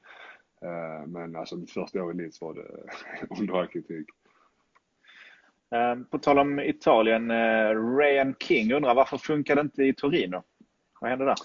Eh, 0.65 1.07
men 1.07 1.35
alltså 1.35 1.55
mitt 1.55 1.71
första 1.71 2.03
år 2.03 2.11
i 2.11 2.17
Leeds 2.17 2.41
var 2.41 2.53
det 2.53 2.67
under 3.39 3.59
all 3.59 3.67
kritik. 3.67 4.07
Eh, 5.75 6.03
på 6.11 6.19
tal 6.19 6.39
om 6.39 6.59
Italien, 6.59 7.31
eh, 7.31 7.97
Ryan 7.97 8.35
King 8.39 8.73
undrar 8.73 8.95
varför 8.95 9.17
funkar 9.17 9.55
det 9.55 9.61
inte 9.61 9.83
i 9.83 9.93
Torino? 9.93 10.43
Vad 11.01 11.09
hände 11.09 11.25
där? 11.25 11.35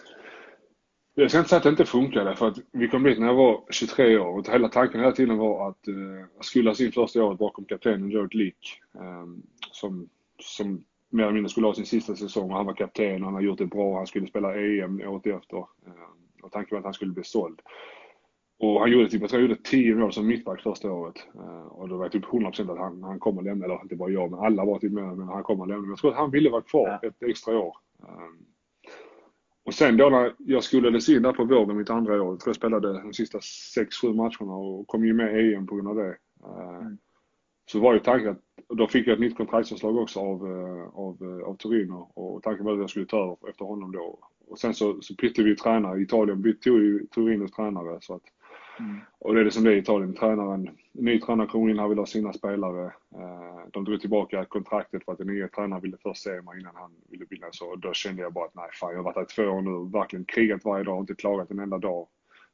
Jag 1.15 1.31
ska 1.31 1.39
inte 1.39 1.49
säga 1.49 1.57
att 1.57 1.63
det 1.63 1.71
inte 1.71 1.85
funkade 1.85 2.37
för 2.37 2.49
att 2.49 2.59
vi 2.73 2.89
kom 2.89 3.03
dit 3.03 3.19
när 3.19 3.27
jag 3.27 3.35
var 3.35 3.65
23 3.71 4.19
år 4.19 4.39
och 4.39 4.49
hela 4.49 4.69
tanken 4.69 5.01
hela 5.01 5.13
tiden 5.13 5.37
var 5.37 5.69
att 5.69 5.89
uh, 5.89 6.25
skulle 6.41 6.75
sin 6.75 6.93
första 6.93 7.25
året 7.25 7.39
bakom 7.39 7.65
kaptenen 7.65 8.11
George 8.11 8.39
Leak 8.39 8.81
um, 8.93 9.43
som, 9.73 10.09
som 10.39 10.85
mer 11.11 11.23
eller 11.23 11.33
mindre 11.33 11.51
skulle 11.51 11.67
ha 11.67 11.75
sin 11.75 11.87
sista 11.87 12.17
säsong 12.17 12.51
och 12.51 12.57
han 12.57 12.67
var 12.67 12.75
kapten 12.75 13.23
och 13.23 13.25
han 13.25 13.35
har 13.35 13.41
gjort 13.41 13.59
det 13.59 13.67
bra. 13.67 13.97
Han 13.97 14.07
skulle 14.07 14.27
spela 14.27 14.55
EM 14.55 15.01
året 15.01 15.27
efter. 15.27 15.59
Eh, 15.59 16.43
och 16.43 16.53
tanken 16.53 16.75
var 16.75 16.79
att 16.79 16.85
han 16.85 16.95
skulle 16.95 17.13
bli 17.13 17.25
såld. 17.25 17.61
Och 18.59 18.81
han 18.81 18.91
gjorde 18.91 19.09
typ, 19.09 19.21
jag 19.21 19.31
tror 19.31 19.41
han 19.41 19.49
gjorde 19.49 19.63
10 19.63 19.95
mål 19.95 20.13
som 20.13 20.27
mittback 20.27 20.63
första 20.63 20.93
året. 20.93 21.17
Eh, 21.35 21.67
och 21.67 21.89
då 21.89 21.97
var 21.97 22.05
jag 22.05 22.13
typ 22.13 22.25
100% 22.25 22.73
att 22.73 22.79
han, 22.79 23.03
han 23.03 23.19
kommer 23.19 23.43
lämna, 23.43 23.65
eller 23.65 23.83
inte 23.83 23.97
bara 23.97 24.11
jag, 24.11 24.31
men 24.31 24.41
alla 24.41 24.65
var 24.65 24.79
typ 24.79 24.93
med, 24.93 25.17
men 25.17 25.29
han 25.29 25.43
kommer 25.43 25.67
lämna. 25.67 25.81
Men 25.81 25.91
jag 25.91 25.99
tror 25.99 26.11
att 26.11 26.17
han 26.17 26.31
ville 26.31 26.51
vara 26.51 26.63
kvar 26.63 26.99
ja. 27.03 27.09
ett 27.09 27.23
extra 27.23 27.59
år. 27.59 27.77
Eh, 28.03 28.29
och 29.67 29.75
sen 29.75 29.97
då 29.97 30.09
när 30.09 30.35
jag 30.39 30.65
skolades 30.65 31.09
in 31.09 31.23
där 31.23 31.33
på 31.33 31.45
våren 31.45 31.77
mitt 31.77 31.91
andra 31.91 32.23
år, 32.23 32.33
jag 32.33 32.41
tror 32.41 32.51
jag 32.51 32.57
spelade 32.57 32.93
de 32.93 33.13
sista 33.13 33.39
6-7 33.39 34.15
matcherna 34.15 34.57
och 34.57 34.87
kom 34.87 35.05
ju 35.05 35.15
med 35.15 35.41
i 35.41 35.55
EM 35.55 35.67
på 35.67 35.75
grund 35.75 35.89
av 35.89 35.97
det. 35.97 36.17
Mm. 36.81 36.99
Så 37.71 37.81
var 37.81 37.95
ju 37.95 38.01
tanken 38.01 38.31
att 38.31 38.43
då 38.69 38.87
fick 38.87 39.07
jag 39.07 39.15
ett 39.15 39.21
nytt 39.21 39.37
kontraktsförslag 39.37 39.97
också 39.97 40.21
av, 40.21 40.47
eh, 40.47 40.99
av, 40.99 41.23
eh, 41.23 41.49
av 41.49 41.57
Torino 41.57 42.11
och 42.15 42.43
tanken 42.43 42.65
var 42.65 42.73
att 42.73 42.79
jag 42.79 42.91
skulle 42.91 43.07
ta 43.07 43.23
över 43.23 43.49
efter 43.49 43.65
honom 43.65 43.93
då. 43.93 44.19
Och 44.49 44.59
sen 44.59 44.75
så, 44.75 45.03
så 45.03 45.15
bytte 45.15 45.43
vi 45.43 45.57
tränare. 45.57 46.03
Italien 46.03 46.43
bytte 46.43 46.61
tog 46.61 46.79
ju 46.79 47.07
Torinos 47.07 47.53
tränare. 47.53 47.99
Så 48.01 48.15
att, 48.15 48.23
mm. 48.79 49.01
Och 49.19 49.35
det 49.35 49.41
är 49.41 49.45
det 49.45 49.51
som 49.51 49.65
det 49.65 49.71
är 49.71 49.75
i 49.75 49.79
Italien. 49.79 50.15
Tränaren, 50.15 50.71
ny 50.93 51.21
tränare 51.21 51.47
kom 51.47 51.69
in, 51.69 51.79
han 51.79 51.89
ville 51.89 52.01
ha 52.01 52.07
sina 52.07 52.33
spelare. 52.33 52.85
Eh, 53.15 53.71
de 53.73 53.85
drog 53.85 54.01
tillbaka 54.01 54.45
kontraktet 54.45 55.05
för 55.05 55.13
att 55.13 55.19
den 55.19 55.27
nya 55.27 55.49
tränaren 55.49 55.83
ville 55.83 55.97
först 56.03 56.23
se 56.23 56.43
mig 56.43 56.61
innan 56.61 56.77
han 56.77 56.91
ville 57.11 57.27
bilda 57.27 57.47
så. 57.51 57.77
Då 57.77 57.93
kände 57.93 58.23
jag 58.23 58.33
bara 58.33 58.45
att 58.45 58.55
nej 58.55 58.69
fan, 58.73 58.91
jag 58.91 58.99
har 58.99 59.05
varit 59.05 59.17
här 59.17 59.23
i 59.23 59.27
två 59.27 59.43
år 59.43 59.63
nu, 59.63 59.91
verkligen 59.91 60.25
krigat 60.25 60.65
varje 60.65 60.85
dag, 60.85 61.03
inte 61.03 61.15
klagat 61.15 61.51
en 61.51 61.59
enda 61.59 61.79
dag. 61.79 62.09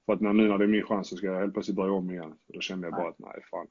För 0.07 0.13
att 0.13 0.21
när, 0.21 0.33
nu 0.33 0.49
när 0.49 0.59
det 0.59 0.65
är 0.65 0.69
min 0.69 0.85
chans 0.85 1.09
så 1.09 1.17
ska 1.17 1.27
jag 1.27 1.41
helt 1.41 1.53
plötsligt 1.53 1.77
börja 1.77 1.93
om 1.93 2.11
igen. 2.11 2.35
Då 2.47 2.61
kände 2.61 2.87
jag 2.87 2.95
bara 2.95 3.09
att 3.09 3.19
nej 3.19 3.43
fan. 3.51 3.67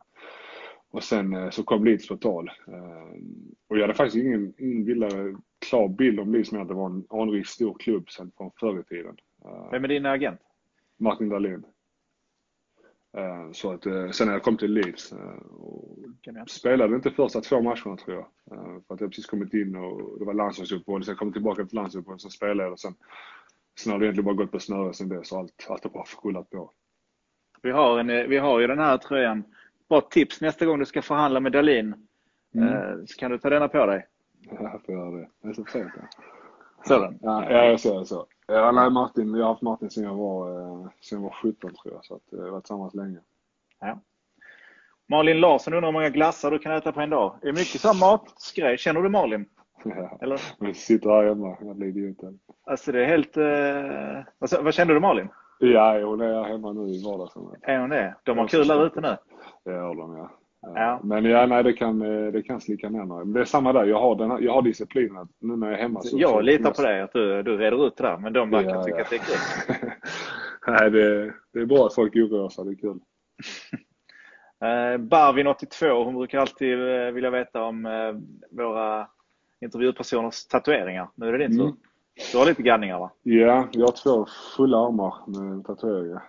Och 0.91 1.03
sen 1.03 1.33
eh, 1.33 1.49
så 1.49 1.63
kom 1.63 1.85
Leeds 1.85 2.07
på 2.07 2.17
tal. 2.17 2.51
Eh, 2.67 3.21
och 3.67 3.77
jag 3.77 3.81
hade 3.81 3.93
faktiskt 3.93 4.25
ingen, 4.25 4.53
ingen 4.57 4.85
bildare, 4.85 5.35
klar 5.69 5.87
bild 5.87 6.19
om 6.19 6.33
Leeds 6.33 6.51
med 6.51 6.61
att 6.61 6.67
det 6.67 6.73
var 6.73 6.89
en 6.89 7.05
anrik 7.09 7.47
stor 7.47 7.75
klubb 7.79 8.09
sen 8.09 8.31
från 8.37 8.51
förr 8.59 8.79
i 8.79 8.83
tiden. 8.83 9.17
Vem 9.71 9.83
är 9.83 9.87
din 9.87 10.05
agent? 10.05 10.39
Martin 10.97 11.29
Dahlin. 11.29 11.65
Så 13.51 13.71
att 13.71 13.83
sen 14.15 14.27
när 14.27 14.33
jag 14.33 14.43
kom 14.43 14.57
till 14.57 14.73
Leeds 14.73 15.13
och 15.59 15.97
spelade 16.47 16.95
inte 16.95 17.11
första 17.11 17.41
två 17.41 17.61
matcherna 17.61 17.97
tror 17.97 18.15
jag. 18.15 18.27
För 18.87 18.93
att 18.93 19.01
jag 19.01 19.09
precis 19.09 19.25
kommit 19.25 19.53
in 19.53 19.75
och 19.75 20.19
det 20.19 20.25
var 20.25 20.33
landslagsuppehåll. 20.33 21.03
Sen 21.03 21.15
kom 21.15 21.27
jag 21.27 21.33
tillbaka 21.33 21.65
till 21.65 21.75
landslagsuppehåll, 21.75 22.19
sen 22.19 22.31
spelade 22.31 22.63
jag 22.63 22.71
och 22.71 22.79
sen, 22.79 22.93
sen 23.79 23.91
har 23.91 23.99
det 23.99 24.05
egentligen 24.05 24.25
bara 24.25 24.35
gått 24.35 24.51
på 24.51 24.59
snöre 24.59 24.93
sen 24.93 25.09
dess. 25.09 25.33
Allt, 25.33 25.67
allt 25.69 25.83
har 25.83 25.91
bara 25.91 26.05
rullat 26.23 26.49
på. 26.49 26.71
Vi 27.61 27.71
har, 27.71 27.99
en, 27.99 28.29
vi 28.29 28.37
har 28.37 28.59
ju 28.59 28.67
den 28.67 28.79
här 28.79 28.97
tröjan 28.97 29.43
bra 29.89 30.01
tips 30.01 30.41
nästa 30.41 30.65
gång 30.65 30.79
du 30.79 30.85
ska 30.85 31.01
förhandla 31.01 31.39
med 31.39 31.51
Dalin. 31.51 32.07
Mm. 32.55 32.67
Eh, 32.67 33.05
så 33.05 33.19
kan 33.19 33.31
du 33.31 33.37
ta 33.37 33.49
denna 33.49 33.67
på 33.67 33.85
dig. 33.85 34.07
Ja, 34.51 34.57
jag 34.61 34.85
får 34.85 34.95
göra 34.95 35.11
det. 35.11 35.29
Det 35.41 35.49
är 35.49 35.53
så 35.53 35.65
fint. 35.65 35.91
Så 36.85 36.99
den? 36.99 37.19
Ja, 37.21 37.51
jag 37.51 37.79
ser 37.79 38.03
så. 38.03 38.27
Ja, 38.53 38.71
nej, 38.71 38.89
Martin, 38.89 39.35
jag 39.35 39.43
har 39.45 39.49
haft 39.49 39.61
Martin 39.61 39.89
sedan 39.89 40.03
jag 40.03 40.15
var, 40.15 40.49
eh, 40.49 40.87
sedan 41.01 41.21
jag 41.21 41.29
var 41.29 41.35
17 41.41 41.73
tror 41.73 41.93
jag, 41.93 42.05
så 42.05 42.15
att, 42.15 42.33
eh, 42.33 42.39
jag 42.39 42.45
har 42.45 42.51
varit 42.51 42.63
tillsammans 42.63 42.93
länge. 42.93 43.19
Ja. 43.79 43.99
Malin 45.09 45.39
Larsson 45.39 45.73
undrar 45.73 45.87
hur 45.87 45.93
många 45.93 46.09
glassar 46.09 46.51
du 46.51 46.59
kan 46.59 46.71
äta 46.71 46.91
på 46.91 47.01
en 47.01 47.09
dag. 47.09 47.35
Är 47.41 47.45
det 47.45 47.51
mycket 47.53 47.81
sån 47.81 47.97
matgrej? 47.97 48.77
Känner 48.77 49.01
du 49.01 49.09
Malin? 49.09 49.45
Ja, 49.83 50.17
Eller? 50.21 50.41
jag 50.59 50.75
sitter 50.75 51.09
här 51.09 51.23
hemma, 51.23 51.57
jag 51.61 51.75
blir 51.75 51.87
idioten. 51.87 52.39
Alltså 52.63 52.91
det 52.91 53.03
är 53.03 53.07
helt... 53.07 53.37
Eh... 53.37 54.33
Vad, 54.39 54.63
vad 54.63 54.73
kände 54.73 54.93
du 54.93 54.99
Malin? 54.99 55.29
Ja, 55.59 56.05
hon 56.05 56.21
är 56.21 56.43
hemma 56.43 56.73
nu 56.73 56.87
i 56.87 57.03
vardagsrummet. 57.03 57.59
Är 57.61 57.79
hon 57.79 57.89
det? 57.89 58.15
De 58.23 58.37
har 58.37 58.47
kul 58.47 58.67
där 58.67 58.85
ute 58.85 59.01
nu? 59.01 59.17
Det 59.65 59.71
gör 59.71 59.95
de 59.95 60.17
ja. 60.17 60.31
Ja. 60.61 60.99
Men 61.03 61.25
ja, 61.25 61.45
nej, 61.45 61.63
det 61.63 61.73
kan, 61.73 62.01
eh, 62.01 62.31
det 62.31 62.41
kan 62.41 62.61
slicka 62.61 62.89
ner 62.89 63.05
mig. 63.05 63.33
Det 63.33 63.39
är 63.39 63.45
samma 63.45 63.73
där. 63.73 63.85
Jag 63.85 63.99
har, 63.99 64.15
den, 64.15 64.43
jag 64.43 64.53
har 64.53 64.61
disciplinen 64.61 65.27
nu 65.39 65.55
när 65.55 65.67
jag 65.67 65.77
är 65.77 65.81
hemma. 65.81 66.01
Så, 66.01 66.17
jag 66.19 66.29
så, 66.29 66.41
litar 66.41 66.71
på 66.71 66.81
dig 66.81 67.01
att 67.01 67.13
du, 67.13 67.43
du 67.43 67.57
reder 67.57 67.87
ut 67.87 67.97
det 67.97 68.03
där. 68.03 68.17
Men 68.17 68.33
de 68.33 68.49
verkar 68.49 68.69
ja, 68.69 68.83
tycka 68.83 68.97
ja. 68.97 69.03
att 69.03 69.09
det 69.09 69.15
är 69.15 69.19
kul. 69.19 69.91
nej, 70.67 70.91
det, 70.91 71.33
det 71.53 71.59
är 71.59 71.65
bra 71.65 71.85
att 71.85 71.95
folk 71.95 72.15
oroar 72.15 72.49
sig. 72.49 72.65
Det 72.65 72.71
är 72.71 72.75
kul. 72.75 72.99
Eh, 74.63 74.97
Barvin82, 74.97 76.03
hon 76.03 76.15
brukar 76.15 76.39
alltid 76.39 76.73
eh, 76.73 77.11
vilja 77.11 77.29
veta 77.29 77.63
om 77.63 77.87
våra 78.51 79.07
intervjupersoners 79.61 80.45
tatueringar. 80.47 81.09
Nu 81.15 81.27
är 81.27 81.31
det 81.31 81.47
din 81.47 81.57
tur. 81.57 81.63
Mm. 81.63 81.77
Du 82.31 82.37
har 82.37 82.45
lite 82.45 82.61
ganningar 82.61 82.99
va? 82.99 83.11
Ja, 83.23 83.67
jag 83.71 83.85
har 83.85 84.03
två 84.03 84.25
fulla 84.57 84.77
armar 84.77 85.13
med 85.27 85.65
tatueringar. 85.65 86.23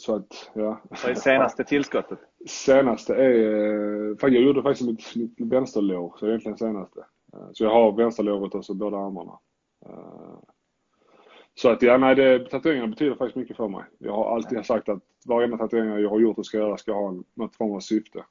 Så 0.00 0.14
att, 0.16 0.50
ja. 0.54 0.80
Vad 1.02 1.10
är 1.10 1.14
senaste 1.14 1.64
tillskottet? 1.64 2.18
Senaste 2.46 3.14
är, 3.14 3.30
jag 4.20 4.32
gjorde 4.32 4.62
faktiskt 4.62 4.88
mitt, 4.88 5.36
mitt 5.38 5.52
vänsterlår, 5.52 6.14
så 6.18 6.26
egentligen 6.26 6.58
senaste. 6.58 7.04
Så 7.52 7.64
jag 7.64 7.70
har 7.70 7.92
vänsterlåret 7.92 8.54
och 8.54 8.64
så 8.64 8.74
båda 8.74 8.96
armarna. 8.96 9.38
Så 11.54 11.70
att 11.70 11.82
ja, 11.82 11.98
nej, 11.98 12.14
det, 12.14 12.50
tatueringarna 12.50 12.88
betyder 12.88 13.14
faktiskt 13.14 13.36
mycket 13.36 13.56
för 13.56 13.68
mig. 13.68 13.84
Jag 13.98 14.12
har 14.12 14.34
alltid 14.34 14.66
sagt 14.66 14.88
att 14.88 15.02
varenda 15.26 15.58
tatuering 15.58 16.02
jag 16.02 16.10
har 16.10 16.20
gjort 16.20 16.38
och 16.38 16.46
ska 16.46 16.58
göra 16.58 16.76
ska 16.76 16.92
ha 16.92 17.14
något 17.34 17.56
form 17.56 17.72
av 17.72 17.80
syfte. 17.80 18.24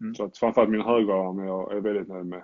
Mm. 0.00 0.14
Så 0.14 0.24
att 0.24 0.38
framförallt 0.38 0.70
min 0.70 0.80
högerarm 0.80 1.38
jag 1.38 1.76
är 1.76 1.80
väldigt 1.80 2.08
nöjd 2.08 2.26
med. 2.26 2.42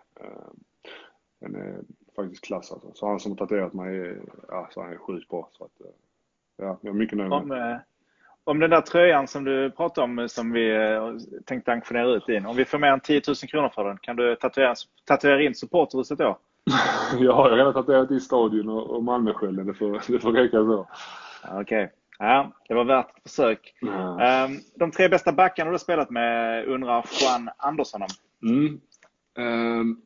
Den 1.41 1.55
är 1.55 1.81
faktiskt 2.17 2.45
klass 2.45 2.73
alltså. 2.73 2.91
Så 2.95 3.07
han 3.07 3.21
som 3.21 3.33
har 3.33 3.37
tatuerat 3.37 3.73
mig 3.73 3.97
är, 3.97 4.23
ja, 4.49 4.69
så 4.71 4.83
han 4.83 4.93
är 4.93 4.97
sjukt 4.97 5.29
bra. 5.29 5.49
Så 5.53 5.65
att, 5.65 5.81
eh, 5.81 5.93
ja, 6.57 6.79
jag 6.81 6.91
är 6.91 6.99
mycket 6.99 7.19
nöjd 7.19 7.31
med. 7.31 7.43
Om, 7.43 7.51
eh, 7.51 7.77
om 8.45 8.59
den 8.59 8.71
där 8.71 8.81
tröjan 8.81 9.29
som 9.29 9.45
du 9.45 9.71
pratade 9.71 10.05
om 10.05 10.29
som 10.29 10.53
vi 10.53 10.77
eh, 10.77 11.13
tänkte 11.47 11.73
auktionera 11.73 12.07
ut 12.07 12.29
in. 12.29 12.47
Om 12.47 12.57
vi 12.57 12.65
får 12.65 12.79
mer 12.79 12.93
än 12.93 13.01
10 13.01 13.23
000 13.27 13.37
kronor 13.37 13.71
för 13.75 13.85
den, 13.85 13.99
kan 13.99 14.17
du 14.17 14.37
tatuera, 14.37 14.75
tatuera 15.05 15.43
in 15.43 15.55
supporterhuset 15.55 16.19
då? 16.19 16.39
jag 17.19 17.33
har 17.33 17.51
redan 17.51 17.73
tatuerat 17.73 18.11
i 18.11 18.21
Stadion 18.21 18.69
och, 18.69 18.91
och 18.91 19.05
Malmöskölden. 19.05 19.67
Det 19.67 19.75
får, 19.75 20.13
det 20.13 20.19
får 20.19 20.33
räcka 20.33 20.57
så. 20.57 20.89
Okej. 21.45 21.61
Okay. 21.61 21.89
Ja, 22.19 22.53
det 22.69 22.75
var 22.75 22.85
värt 22.85 23.17
ett 23.17 23.23
försök. 23.23 23.75
Mm. 23.83 24.61
De 24.75 24.91
tre 24.91 25.09
bästa 25.09 25.33
backarna 25.33 25.71
du 25.71 25.75
har 25.75 25.79
spelat 25.79 26.11
med 26.11 26.65
undrar 26.67 27.05
Juan 27.21 27.51
Andersson 27.57 28.03
om. 28.03 28.09
Mm. 28.49 28.81
Um, 29.39 30.03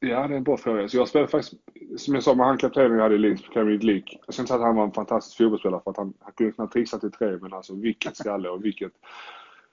ja, 0.00 0.28
det 0.28 0.34
är 0.34 0.36
en 0.36 0.44
bra 0.44 0.56
fråga. 0.56 0.88
Så 0.88 0.96
jag 0.96 1.08
spelade 1.08 1.30
faktiskt, 1.30 1.54
som 1.96 2.14
jag 2.14 2.22
sa 2.22 2.34
med 2.34 2.46
han 2.46 2.58
kaptenen 2.58 2.92
jag 2.92 3.02
hade 3.02 3.14
i 3.14 3.18
Leeds, 3.18 3.42
Premier 3.42 3.78
League. 3.78 4.18
Jag 4.26 4.34
ska 4.34 4.42
inte 4.42 4.48
säga 4.48 4.60
att 4.60 4.66
han 4.66 4.76
var 4.76 4.84
en 4.84 4.92
fantastisk 4.92 5.36
fotbollsspelare 5.36 5.80
för 5.84 5.90
att 5.90 5.96
han, 5.96 6.14
han 6.20 6.32
kunde 6.32 6.52
knappt 6.52 6.72
trixa 6.72 6.98
till 6.98 7.12
tre, 7.12 7.38
men 7.40 7.52
alltså 7.52 7.74
vilket 7.74 8.16
skalle 8.16 8.48
och 8.48 8.64
vilket 8.64 8.92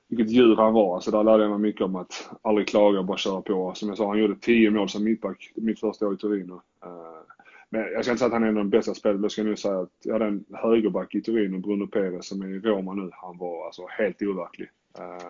vilket 0.07 0.29
djur 0.29 0.55
han 0.55 0.73
var. 0.73 0.95
Alltså 0.95 1.11
där 1.11 1.23
lärde 1.23 1.43
jag 1.43 1.49
mig 1.49 1.59
mycket 1.59 1.81
om 1.81 1.95
att 1.95 2.29
aldrig 2.41 2.67
klaga 2.67 2.99
och 2.99 3.05
bara 3.05 3.17
köra 3.17 3.41
på. 3.41 3.73
Som 3.75 3.89
jag 3.89 3.97
sa, 3.97 4.07
han 4.07 4.19
gjorde 4.19 4.35
10 4.35 4.71
mål 4.71 4.89
som 4.89 5.03
mittback 5.03 5.51
mitt 5.55 5.79
första 5.79 6.07
år 6.07 6.13
i 6.13 6.17
Torino. 6.17 6.61
Eh, 6.83 7.35
men 7.69 7.81
jag 7.81 8.03
ska 8.03 8.11
inte 8.11 8.19
säga 8.19 8.27
att 8.27 8.33
han 8.33 8.43
är 8.43 8.47
en 8.47 8.57
av 8.57 8.63
de 8.63 8.69
bästa 8.69 8.93
spelarna. 8.93 9.21
Jag 9.21 9.31
ska 9.31 9.43
nu 9.43 9.55
säga 9.55 9.79
att 9.79 9.89
jag 10.03 10.13
hade 10.13 10.25
en 10.25 10.45
högerback 10.53 11.15
i 11.15 11.21
Torino, 11.21 11.59
Bruno 11.59 11.87
Perez, 11.87 12.27
som 12.27 12.41
är 12.41 12.47
i 12.47 12.59
Roma 12.59 12.93
nu. 12.93 13.09
Han 13.13 13.37
var 13.37 13.65
alltså 13.65 13.87
helt 13.89 14.21
overklig. 14.21 14.69
Eh, 14.99 15.27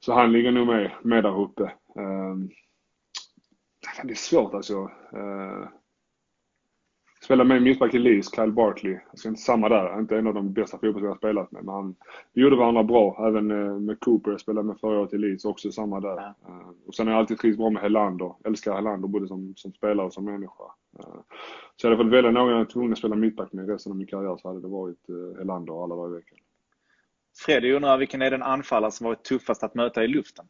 så 0.00 0.12
han 0.12 0.32
ligger 0.32 0.52
nog 0.52 0.66
med, 0.66 0.90
med 1.02 1.24
där 1.24 1.40
uppe. 1.40 1.62
Eh, 1.96 2.34
Eh, 4.00 4.06
det 4.06 4.12
är 4.12 4.14
svårt 4.14 4.54
alltså. 4.54 4.90
Spelade 7.24 7.48
med 7.48 7.62
mittback 7.62 7.94
i 7.94 7.98
Leeds, 7.98 8.34
Kyle 8.34 8.52
Barkley. 8.52 8.98
Alltså 9.10 9.28
inte 9.28 9.40
samma 9.40 9.68
där, 9.68 9.98
inte 9.98 10.16
en 10.16 10.26
av 10.26 10.34
de 10.34 10.52
bästa 10.52 10.78
fotbollsspelare 10.78 11.10
jag 11.10 11.16
spelat 11.16 11.52
med. 11.52 11.64
Men 11.64 11.74
han, 11.74 11.94
vi 12.32 12.42
gjorde 12.42 12.56
varandra 12.56 12.84
bra. 12.84 13.26
Även 13.28 13.50
eh, 13.50 13.78
med 13.78 14.00
Cooper, 14.00 14.30
jag 14.30 14.40
spelade 14.40 14.66
med 14.66 14.80
förra 14.80 15.00
året 15.00 15.12
i 15.12 15.18
Leeds, 15.18 15.44
också 15.44 15.72
samma 15.72 16.00
där. 16.00 16.16
Ja. 16.16 16.34
Uh, 16.48 16.70
och 16.86 16.94
sen 16.94 17.06
har 17.06 17.14
jag 17.14 17.20
alltid 17.20 17.38
trivts 17.38 17.58
bra 17.58 17.70
med 17.70 17.82
Helander. 17.82 18.34
Älskar 18.44 18.74
Helander 18.74 19.08
både 19.08 19.28
som, 19.28 19.54
som 19.56 19.72
spelare 19.72 20.06
och 20.06 20.12
som 20.12 20.24
människa. 20.24 20.64
Uh, 20.98 21.20
så 21.76 21.86
jag 21.86 21.90
hade 21.90 22.04
fått 22.04 22.12
välja 22.12 22.30
någon 22.30 22.50
jag 22.50 22.58
var 22.58 22.64
tvungen 22.64 22.92
att 22.92 22.98
spela 22.98 23.16
mittback 23.16 23.52
med 23.52 23.68
resten 23.68 23.92
av 23.92 23.98
min 23.98 24.06
karriär 24.06 24.36
så 24.36 24.48
hade 24.48 24.60
det 24.60 24.68
varit 24.68 25.10
uh, 25.10 25.38
Helander 25.38 25.84
alla 25.84 25.96
dagar 25.96 26.12
i 26.12 26.16
veckan. 26.16 26.38
Fredrik 27.46 27.74
undrar 27.74 27.98
vilken 27.98 28.22
är 28.22 28.30
den 28.30 28.42
anfallare 28.42 28.90
som 28.90 29.04
varit 29.04 29.24
tuffast 29.24 29.62
att 29.62 29.74
möta 29.74 30.04
i 30.04 30.08
luften? 30.08 30.46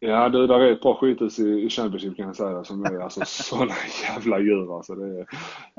Ja 0.00 0.28
du, 0.28 0.46
där 0.46 0.60
är 0.60 0.72
ett 0.72 0.80
par 0.80 0.94
skithus 0.94 1.38
i, 1.38 1.48
i 1.48 1.70
Championship 1.70 2.16
kan 2.16 2.26
jag 2.26 2.36
säga 2.36 2.64
som 2.64 2.84
är 2.84 3.00
alltså 3.00 3.20
sådana 3.26 3.74
jävla 4.02 4.38
djur 4.40 4.76
alltså. 4.76 4.94
Det 4.94 5.20
är, 5.20 5.26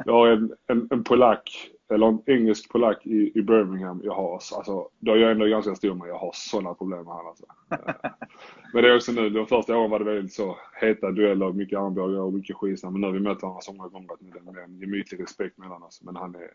jag 0.05 0.13
har 0.13 0.27
en, 0.27 0.51
en, 0.67 0.87
en 0.91 1.03
polack, 1.03 1.71
eller 1.89 2.07
en 2.07 2.21
engelsk 2.25 2.71
polack 2.71 3.05
i, 3.05 3.31
i 3.35 3.41
Birmingham. 3.41 4.01
Jag 4.03 4.13
har, 4.13 4.33
alltså, 4.33 4.89
då 4.99 5.11
är 5.11 5.15
jag 5.15 5.31
ändå 5.31 5.45
ganska 5.45 5.75
stor 5.75 5.95
men 5.95 6.07
jag 6.07 6.17
har 6.17 6.31
sådana 6.33 6.73
problem 6.73 7.03
med 7.03 7.13
honom 7.13 7.27
alltså. 7.27 7.45
Eh, 7.71 8.11
men 8.73 8.83
det 8.83 8.89
är 8.89 8.95
också 8.95 9.11
nu, 9.11 9.29
de 9.29 9.45
första 9.45 9.77
åren 9.77 9.91
var 9.91 9.99
det 9.99 10.05
väldigt 10.05 10.33
så 10.33 10.57
heta 10.81 11.11
dueller, 11.11 11.51
mycket 11.51 11.79
armbågar 11.79 12.19
och 12.19 12.33
mycket 12.33 12.55
skitsnack. 12.55 12.91
Men 12.91 13.01
nu 13.01 13.07
har 13.07 13.13
vi 13.13 13.19
mött 13.19 13.41
varandra 13.41 13.61
så 13.61 13.73
många 13.73 13.89
gånger 13.89 14.13
att 14.13 14.19
det 14.19 14.59
är 14.59 14.63
en 14.63 14.79
gemytlig 14.79 15.21
respekt 15.21 15.57
mellan 15.57 15.83
alltså. 15.83 16.01
oss. 16.01 16.05
Men 16.05 16.15
han 16.15 16.35
är, 16.35 16.49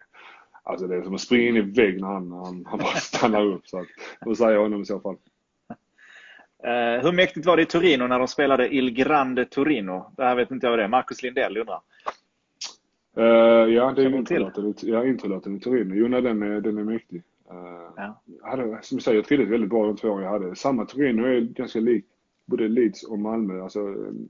alltså 0.63 0.87
det 0.87 0.97
är 0.97 1.03
som 1.03 1.15
att 1.15 1.21
springa 1.21 1.49
in 1.49 1.57
i 1.57 1.61
vägg 1.61 2.01
när 2.01 2.09
han, 2.09 2.33
han, 2.33 2.65
han 2.67 2.79
bara 2.79 2.95
stannar 2.95 3.45
upp. 3.45 3.69
Så 3.69 3.79
att, 3.79 3.87
då 4.25 4.35
säger 4.35 4.53
jag 4.53 4.63
honom 4.63 4.83
i 4.83 4.85
så 4.85 5.01
fall. 5.01 5.17
Uh, 6.67 7.03
hur 7.03 7.13
mäktigt 7.13 7.47
var 7.47 7.57
det 7.57 7.63
i 7.63 7.67
Torino 7.67 8.07
när 8.07 8.19
de 8.19 8.29
spelade 8.29 8.75
Il 8.75 8.91
Grande 8.91 9.45
Torino? 9.45 10.13
Det 10.17 10.23
här 10.23 10.35
vet 10.35 10.51
inte 10.51 10.67
jag 10.67 10.71
vad 10.71 10.79
det 10.79 10.85
är. 10.85 10.89
Marcus 10.89 11.23
Lindell 11.23 11.57
undrar. 11.57 11.81
Uh, 13.19 13.75
ja, 13.75 13.93
det 13.97 14.03
är 14.03 14.15
introlåten, 14.15 14.75
ja, 14.81 15.07
introlåten 15.07 15.57
i 15.57 15.61
Torino. 15.61 15.95
Jo, 15.95 16.09
nej, 16.09 16.23
den 16.23 16.43
är, 16.43 16.61
den 16.61 16.79
är 16.79 16.85
mäktig. 16.85 17.23
Uh, 17.53 17.91
ja. 17.97 18.23
hade, 18.43 18.79
som 18.83 18.97
du 18.97 19.03
säger, 19.03 19.19
jag 19.19 19.25
trivdes 19.25 19.49
väldigt 19.49 19.71
bra 19.71 19.87
de 19.87 19.97
två 19.97 20.09
år 20.09 20.23
jag 20.23 20.31
hade. 20.31 20.57
Samma 20.57 20.85
Torino 20.85 21.27
är 21.27 21.41
ganska 21.41 21.81
likt 21.81 22.09
både 22.47 22.69
Leeds 22.69 23.03
och 23.03 23.19
Malmö. 23.19 23.63
Alltså 23.63 23.81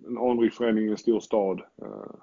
en 0.08 0.18
anrik 0.18 0.54
förening 0.54 0.84
i 0.84 0.90
en 0.90 0.96
stor 0.96 1.20
stad. 1.20 1.60
Uh, 1.82 2.14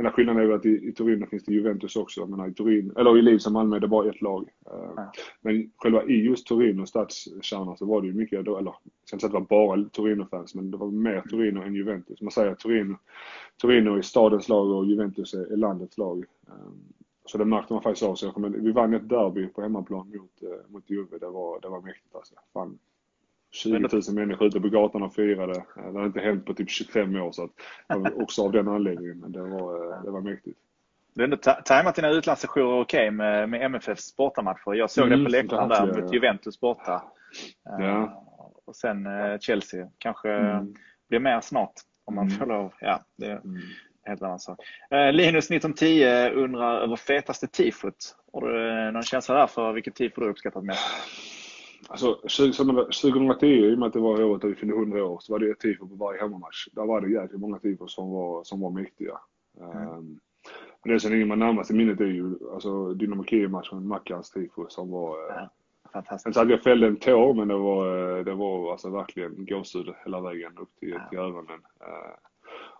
Enda 0.00 0.12
skillnaden 0.12 0.42
är 0.42 0.46
väl 0.46 0.56
att 0.56 0.66
i, 0.66 0.88
i 0.88 0.92
Turin 0.92 1.26
finns 1.26 1.44
det 1.44 1.52
Juventus 1.52 1.96
också. 1.96 2.26
Men 2.26 2.50
i 2.50 2.54
Turin, 2.54 2.92
eller 2.96 3.18
i 3.18 3.22
Leeds 3.22 3.46
och 3.46 3.52
Malmö 3.52 3.78
det 3.78 3.88
bara 3.88 4.08
ett 4.08 4.22
lag. 4.22 4.48
Eh, 4.66 4.92
ja. 4.96 5.12
Men 5.40 5.70
själva 5.76 6.04
i 6.04 6.24
just 6.24 6.46
Turin 6.46 6.80
och 6.80 6.88
stadskärnan 6.88 7.76
så 7.76 7.86
var 7.86 8.00
det 8.00 8.06
ju 8.06 8.14
mycket, 8.14 8.38
eller 8.38 8.50
jag 8.50 8.74
ska 9.04 9.16
inte 9.16 9.20
säga 9.20 9.38
att 9.38 9.48
det 9.48 9.54
var 9.56 9.66
bara 9.66 9.88
Torino-fans, 9.88 10.54
men 10.54 10.70
det 10.70 10.76
var 10.76 10.90
mer 10.90 11.22
Torino 11.30 11.62
än 11.62 11.74
Juventus. 11.74 12.20
Man 12.20 12.30
säger 12.30 12.52
att 12.52 12.58
Torino, 12.58 12.96
Torino 13.56 13.96
är 13.96 14.02
stadens 14.02 14.48
lag 14.48 14.70
och 14.70 14.86
Juventus 14.86 15.34
är, 15.34 15.52
är 15.52 15.56
landets 15.56 15.98
lag. 15.98 16.24
Eh, 16.46 16.54
så 17.24 17.38
det 17.38 17.44
märkte 17.44 17.72
man 17.72 17.82
faktiskt 17.82 18.06
av 18.06 18.14
sig. 18.14 18.32
Vi 18.36 18.72
vann 18.72 18.94
ett 18.94 19.08
derby 19.08 19.46
på 19.46 19.62
hemmaplan 19.62 20.08
mot, 20.08 20.42
eh, 20.42 20.72
mot 20.72 20.90
Juve. 20.90 21.18
Det 21.18 21.30
var, 21.30 21.60
det 21.60 21.68
var 21.68 21.80
mäktigt 21.80 22.14
alltså. 22.14 22.34
Fan, 22.52 22.78
20 23.50 23.78
000 23.78 24.02
människor 24.12 24.46
ute 24.46 24.60
på 24.60 24.68
gatan 24.68 25.02
och 25.02 25.14
firade. 25.14 25.64
Det 25.74 25.98
har 25.98 26.06
inte 26.06 26.20
hänt 26.20 26.46
på 26.46 26.54
typ 26.54 26.70
25 26.70 27.16
år 27.16 27.32
så 27.32 27.44
att, 27.44 28.14
också 28.14 28.44
av 28.44 28.52
den 28.52 28.68
anledningen. 28.68 29.18
Men 29.18 29.32
det 29.32 29.42
var, 29.42 29.92
eh, 29.92 30.02
det 30.02 30.10
var 30.10 30.20
mäktigt. 30.20 30.58
Du 31.14 31.22
har 31.22 31.24
ändå 31.24 31.36
tajmat 31.64 31.94
dina 31.94 32.10
utlandssessioner 32.10 32.80
okej 32.80 32.80
okay 32.80 33.10
med, 33.10 33.48
med 33.48 33.62
MFFs 33.62 34.16
bortamatcher. 34.16 34.74
Jag 34.74 34.90
såg 34.90 35.06
mm, 35.06 35.18
det 35.18 35.24
på 35.24 35.30
läktaren 35.30 35.68
där 35.68 35.86
mot 35.86 35.96
ja. 35.96 36.12
Juventus 36.12 36.60
borta. 36.60 37.02
Ja. 37.64 37.78
Uh, 37.78 38.12
och 38.64 38.76
sen 38.76 39.06
uh, 39.06 39.38
Chelsea. 39.38 39.88
Kanske 39.98 40.32
mm. 40.32 40.74
blir 41.08 41.20
mer 41.20 41.40
snart 41.40 41.72
om 42.04 42.14
man 42.14 42.26
mm. 42.26 42.38
får 42.38 42.46
lov. 42.46 42.72
Ja, 42.80 43.00
det 43.16 43.26
är 43.26 43.36
mm. 43.36 43.60
helt 44.04 44.22
annan 44.22 44.40
sak. 44.40 44.58
Uh, 44.94 45.12
Linus 45.12 45.50
1910 45.50 46.04
undrar 46.34 46.80
över 46.80 46.96
fetaste 46.96 47.46
tifot. 47.46 48.16
Har 48.32 48.40
du 48.40 48.90
någon 48.90 49.02
känsla 49.02 49.34
där 49.34 49.46
för 49.46 49.72
vilket 49.72 49.94
tifo 49.94 50.20
du 50.20 50.28
uppskattat 50.28 50.64
mest? 50.64 50.86
Alltså 51.90 52.14
2010, 52.14 53.46
i 53.46 53.74
och 53.74 53.78
med 53.78 53.86
att 53.86 53.92
det 53.92 54.00
var 54.00 54.22
året 54.22 54.42
då 54.42 54.48
vi 54.48 54.54
fyllde 54.54 54.74
100 54.74 55.04
år, 55.04 55.18
så 55.20 55.32
var 55.32 55.38
det 55.38 55.50
ett 55.50 55.58
tifo 55.58 55.88
på 55.88 55.94
varje 55.94 56.20
hemmamatch. 56.20 56.68
Där 56.72 56.86
var 56.86 57.00
det 57.00 57.10
jäkligt 57.10 57.40
många 57.40 57.58
tifo 57.58 57.88
som 57.88 58.10
var, 58.10 58.44
som 58.44 58.60
var 58.60 58.70
mäktiga. 58.70 59.18
Mm. 59.60 59.88
Um, 59.88 60.20
men 60.84 60.92
det 60.92 61.00
som 61.00 61.12
ligger 61.12 61.26
mig 61.26 61.36
närmast 61.36 61.70
i 61.70 61.74
minnet 61.74 62.00
är 62.00 62.04
ju 62.04 62.34
alltså 62.52 62.94
Dynamo 62.94 63.24
Kiev-matchen, 63.24 63.88
Mackans 63.88 64.30
tifo 64.30 64.66
som 64.68 64.90
var... 64.90 65.30
Eh, 65.30 65.36
ja, 65.36 65.50
fantastiskt. 65.92 66.26
Inte 66.26 66.38
så 66.38 66.42
att 66.42 66.50
jag 66.50 66.62
fällde 66.62 66.86
en 66.86 66.96
tår, 66.96 67.34
men 67.34 67.48
det 67.48 67.56
var, 67.56 68.18
eh, 68.18 68.24
det 68.24 68.34
var 68.34 68.72
alltså 68.72 68.90
verkligen 68.90 69.46
gåshud 69.46 69.94
hela 70.04 70.20
vägen 70.20 70.58
upp 70.58 70.76
till, 70.80 70.90
ja. 70.90 71.08
till 71.08 71.18
öronen. 71.18 71.60
Uh, 71.80 72.14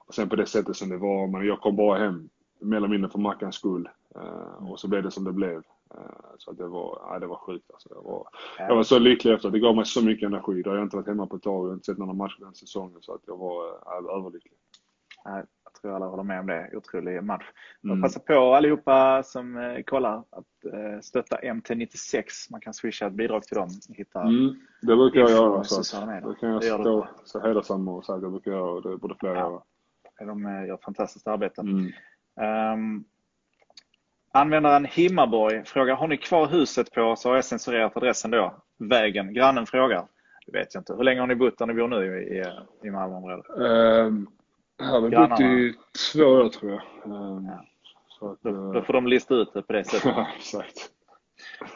och 0.07 0.14
sen 0.14 0.29
på 0.29 0.37
det 0.37 0.46
sättet 0.46 0.77
som 0.77 0.88
det 0.88 0.96
var, 0.96 1.27
men 1.27 1.46
jag 1.46 1.61
kom 1.61 1.77
bara 1.77 1.99
hem 1.99 2.29
mer 2.59 2.77
eller 2.77 2.88
mindre 2.88 3.11
för 3.11 3.18
Mackans 3.18 3.55
skull. 3.55 3.88
Uh, 4.16 4.70
och 4.70 4.81
så 4.81 4.88
blev 4.88 5.03
det 5.03 5.11
som 5.11 5.25
det 5.25 5.33
blev. 5.33 5.62
Eh, 5.94 6.35
så 6.38 6.53
det 6.53 6.66
var, 6.66 6.98
ja, 7.07 7.18
det 7.18 7.26
var 7.26 7.37
sjukt 7.37 7.70
alltså. 7.70 7.88
Jag 7.94 8.03
var, 8.03 8.29
jag 8.59 8.76
var 8.76 8.83
så 8.83 8.98
lycklig 8.98 9.33
efter 9.33 9.50
det. 9.50 9.59
gav 9.59 9.76
mig 9.76 9.87
så 9.87 10.05
mycket 10.05 10.26
energi. 10.26 10.62
Då 10.62 10.70
har 10.70 10.76
jag 10.76 10.87
inte 10.87 10.96
varit 10.96 11.09
hemma 11.09 11.26
på 11.26 11.37
ett 11.37 11.42
tag 11.42 11.66
och 11.66 11.72
inte 11.72 11.85
sett 11.85 11.98
några 11.98 12.12
matcher 12.12 12.37
den 12.38 12.55
säsongen. 12.55 13.03
Så 13.03 13.14
att 13.14 13.22
jag 13.26 13.37
var 13.37 13.64
ja, 13.85 14.18
överlycklig. 14.18 14.53
Jag 15.24 15.74
tror 15.83 15.94
alla 15.94 16.07
håller 16.07 16.22
med 16.22 16.40
om 16.40 16.46
det. 16.46 16.70
Otrolig 16.76 17.24
match. 17.24 17.44
Mm. 17.85 18.03
Passa 18.03 18.20
på 18.20 18.55
allihopa 18.55 19.22
som 19.22 19.57
eh, 19.57 19.83
kollar 19.83 20.18
att 20.18 20.64
eh, 20.72 21.00
stötta 21.03 21.37
MT96. 21.37 22.24
Man 22.50 22.61
kan 22.61 22.74
swisha 22.74 23.07
ett 23.07 23.12
bidrag 23.12 23.42
till 23.42 23.57
dem. 23.57 23.68
Hitta 23.88 24.22
mm. 24.22 24.55
Det 24.83 24.96
brukar 24.96 25.20
jag 25.20 25.31
göra. 25.31 25.64
Så 25.64 26.07
det 26.07 26.35
kan 26.40 26.50
jag 26.50 26.64
stå 26.64 27.09
så 27.24 27.40
hedersam 27.40 27.88
och 27.88 28.05
säga 28.05 28.16
att 28.16 28.22
det 28.22 28.31
brukar 28.31 28.50
jag 28.50 28.76
och 28.76 28.83
det 28.83 28.96
borde 28.96 29.14
fler 29.20 29.35
ja. 29.35 29.37
göra. 29.37 29.62
De 30.26 30.66
gör 30.66 30.79
fantastiskt 30.85 31.26
arbete. 31.26 31.61
Mm. 31.61 31.92
Um, 32.74 33.05
Användaren 34.33 34.85
Himmarborg 34.85 35.64
frågar, 35.64 35.97
har 35.97 36.09
ni 36.09 36.16
kvar 36.16 36.47
huset 36.47 36.93
på, 36.93 37.16
så 37.16 37.29
har 37.29 37.37
jag 37.37 37.45
censurerat 37.45 37.97
adressen 37.97 38.31
då, 38.31 38.55
vägen. 38.79 39.35
Grannen 39.35 39.66
frågar. 39.66 40.07
Det 40.47 40.59
vet 40.59 40.75
jag 40.75 40.81
inte. 40.81 40.95
Hur 40.95 41.05
länge 41.05 41.21
har 41.21 41.27
ni 41.27 41.35
bott 41.35 41.59
där 41.59 41.66
ni 41.66 41.75
bor 41.75 41.88
nu 41.88 42.23
i, 42.23 42.45
i 42.88 42.90
Malmöområdet? 42.90 43.47
Um, 43.49 44.29
här 44.83 44.90
har 44.90 45.01
vi 45.01 45.11
bott 45.16 45.40
i 45.40 45.75
två 46.12 46.25
år 46.25 46.49
tror 46.49 46.70
jag. 46.72 47.12
Um, 47.12 47.49
ja. 48.20 48.31
att, 48.31 48.43
då, 48.43 48.51
uh... 48.51 48.72
då, 48.72 48.83
får 48.83 48.93
de 48.93 49.07
lista 49.07 49.35
ut 49.35 49.53
det 49.53 49.62
på 49.62 49.72
det 49.72 49.85
sättet. 49.85 50.16
exakt. 50.37 50.91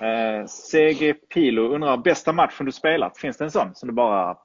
Eh, 0.01 0.47
CG 0.47 1.15
Pilo 1.15 1.75
undrar, 1.75 1.97
bästa 1.97 2.33
matchen 2.33 2.67
du 2.67 2.73
spelat? 2.73 3.19
Finns 3.19 3.37
det 3.37 3.45
en 3.45 3.51
sån 3.51 3.75
som 3.75 3.89
du 3.89 3.93
bara, 3.93 4.37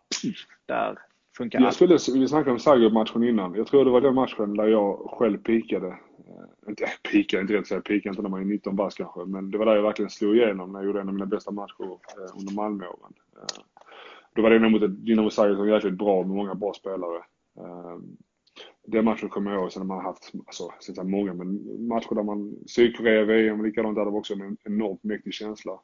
där 0.66 0.97
funkar 1.38 1.62
Jag 1.62 1.74
skulle, 1.74 1.97
vi 2.14 2.28
snackade 2.28 2.51
om 2.51 2.60
Zagreb-matchen 2.60 3.24
innan. 3.24 3.55
Jag 3.55 3.68
tror 3.68 3.86
det 3.86 3.91
var 3.91 4.01
den 4.01 4.16
matchen 4.16 4.57
där 4.57 4.68
jag 4.68 4.97
själv 4.97 5.38
pikade. 5.38 5.97
Eh, 6.30 6.69
inte 6.69 6.86
pikade, 7.11 7.41
inte 7.41 7.53
rätt 7.53 7.61
att 7.61 7.67
säga 7.67 7.82
pikade 7.82 8.09
inte 8.09 8.21
när 8.21 8.30
man 8.30 8.41
är 8.41 8.45
19 8.45 8.75
bast 8.75 8.97
kanske, 8.97 9.25
men 9.25 9.51
det 9.51 9.57
var 9.57 9.65
där 9.65 9.75
jag 9.75 9.84
verkligen 9.84 10.09
slog 10.09 10.36
igenom 10.36 10.71
när 10.71 10.80
jag 10.80 10.86
gjorde 10.86 11.01
en 11.01 11.07
av 11.07 11.13
mina 11.13 11.25
bästa 11.25 11.51
matcher 11.51 11.84
eh, 11.84 12.39
under 12.39 12.53
Malmöåren. 12.53 13.13
Eh, 13.36 13.63
då 14.36 14.41
var 14.41 14.49
det 14.49 14.59
nog 14.59 14.71
mot 14.71 14.84
ett 14.84 15.05
Dynamo 15.05 15.30
Zagreb 15.30 15.55
som 15.55 15.67
var 15.67 15.73
jäkligt 15.73 15.97
bra 15.97 16.23
med 16.23 16.36
många 16.36 16.55
bra 16.55 16.73
spelare. 16.73 17.23
Den 18.88 19.05
matchen 19.05 19.30
kommer 19.30 19.51
jag 19.51 19.61
ihåg, 19.61 19.71
sen 19.71 19.82
har 19.82 19.88
man 19.88 20.05
haft, 20.05 20.32
alltså, 20.45 20.73
så 20.80 21.03
många, 21.03 21.34
men 21.34 21.88
matcher 21.88 22.15
där 22.15 22.23
man, 22.23 22.55
Sydkorea, 22.67 23.25
VM, 23.25 23.63
likadant 23.63 23.95
där, 23.95 24.05
det 24.05 24.11
var 24.11 24.19
också 24.19 24.34
en 24.34 24.57
enormt 24.63 25.03
mäktig 25.03 25.34
känsla. 25.34 25.80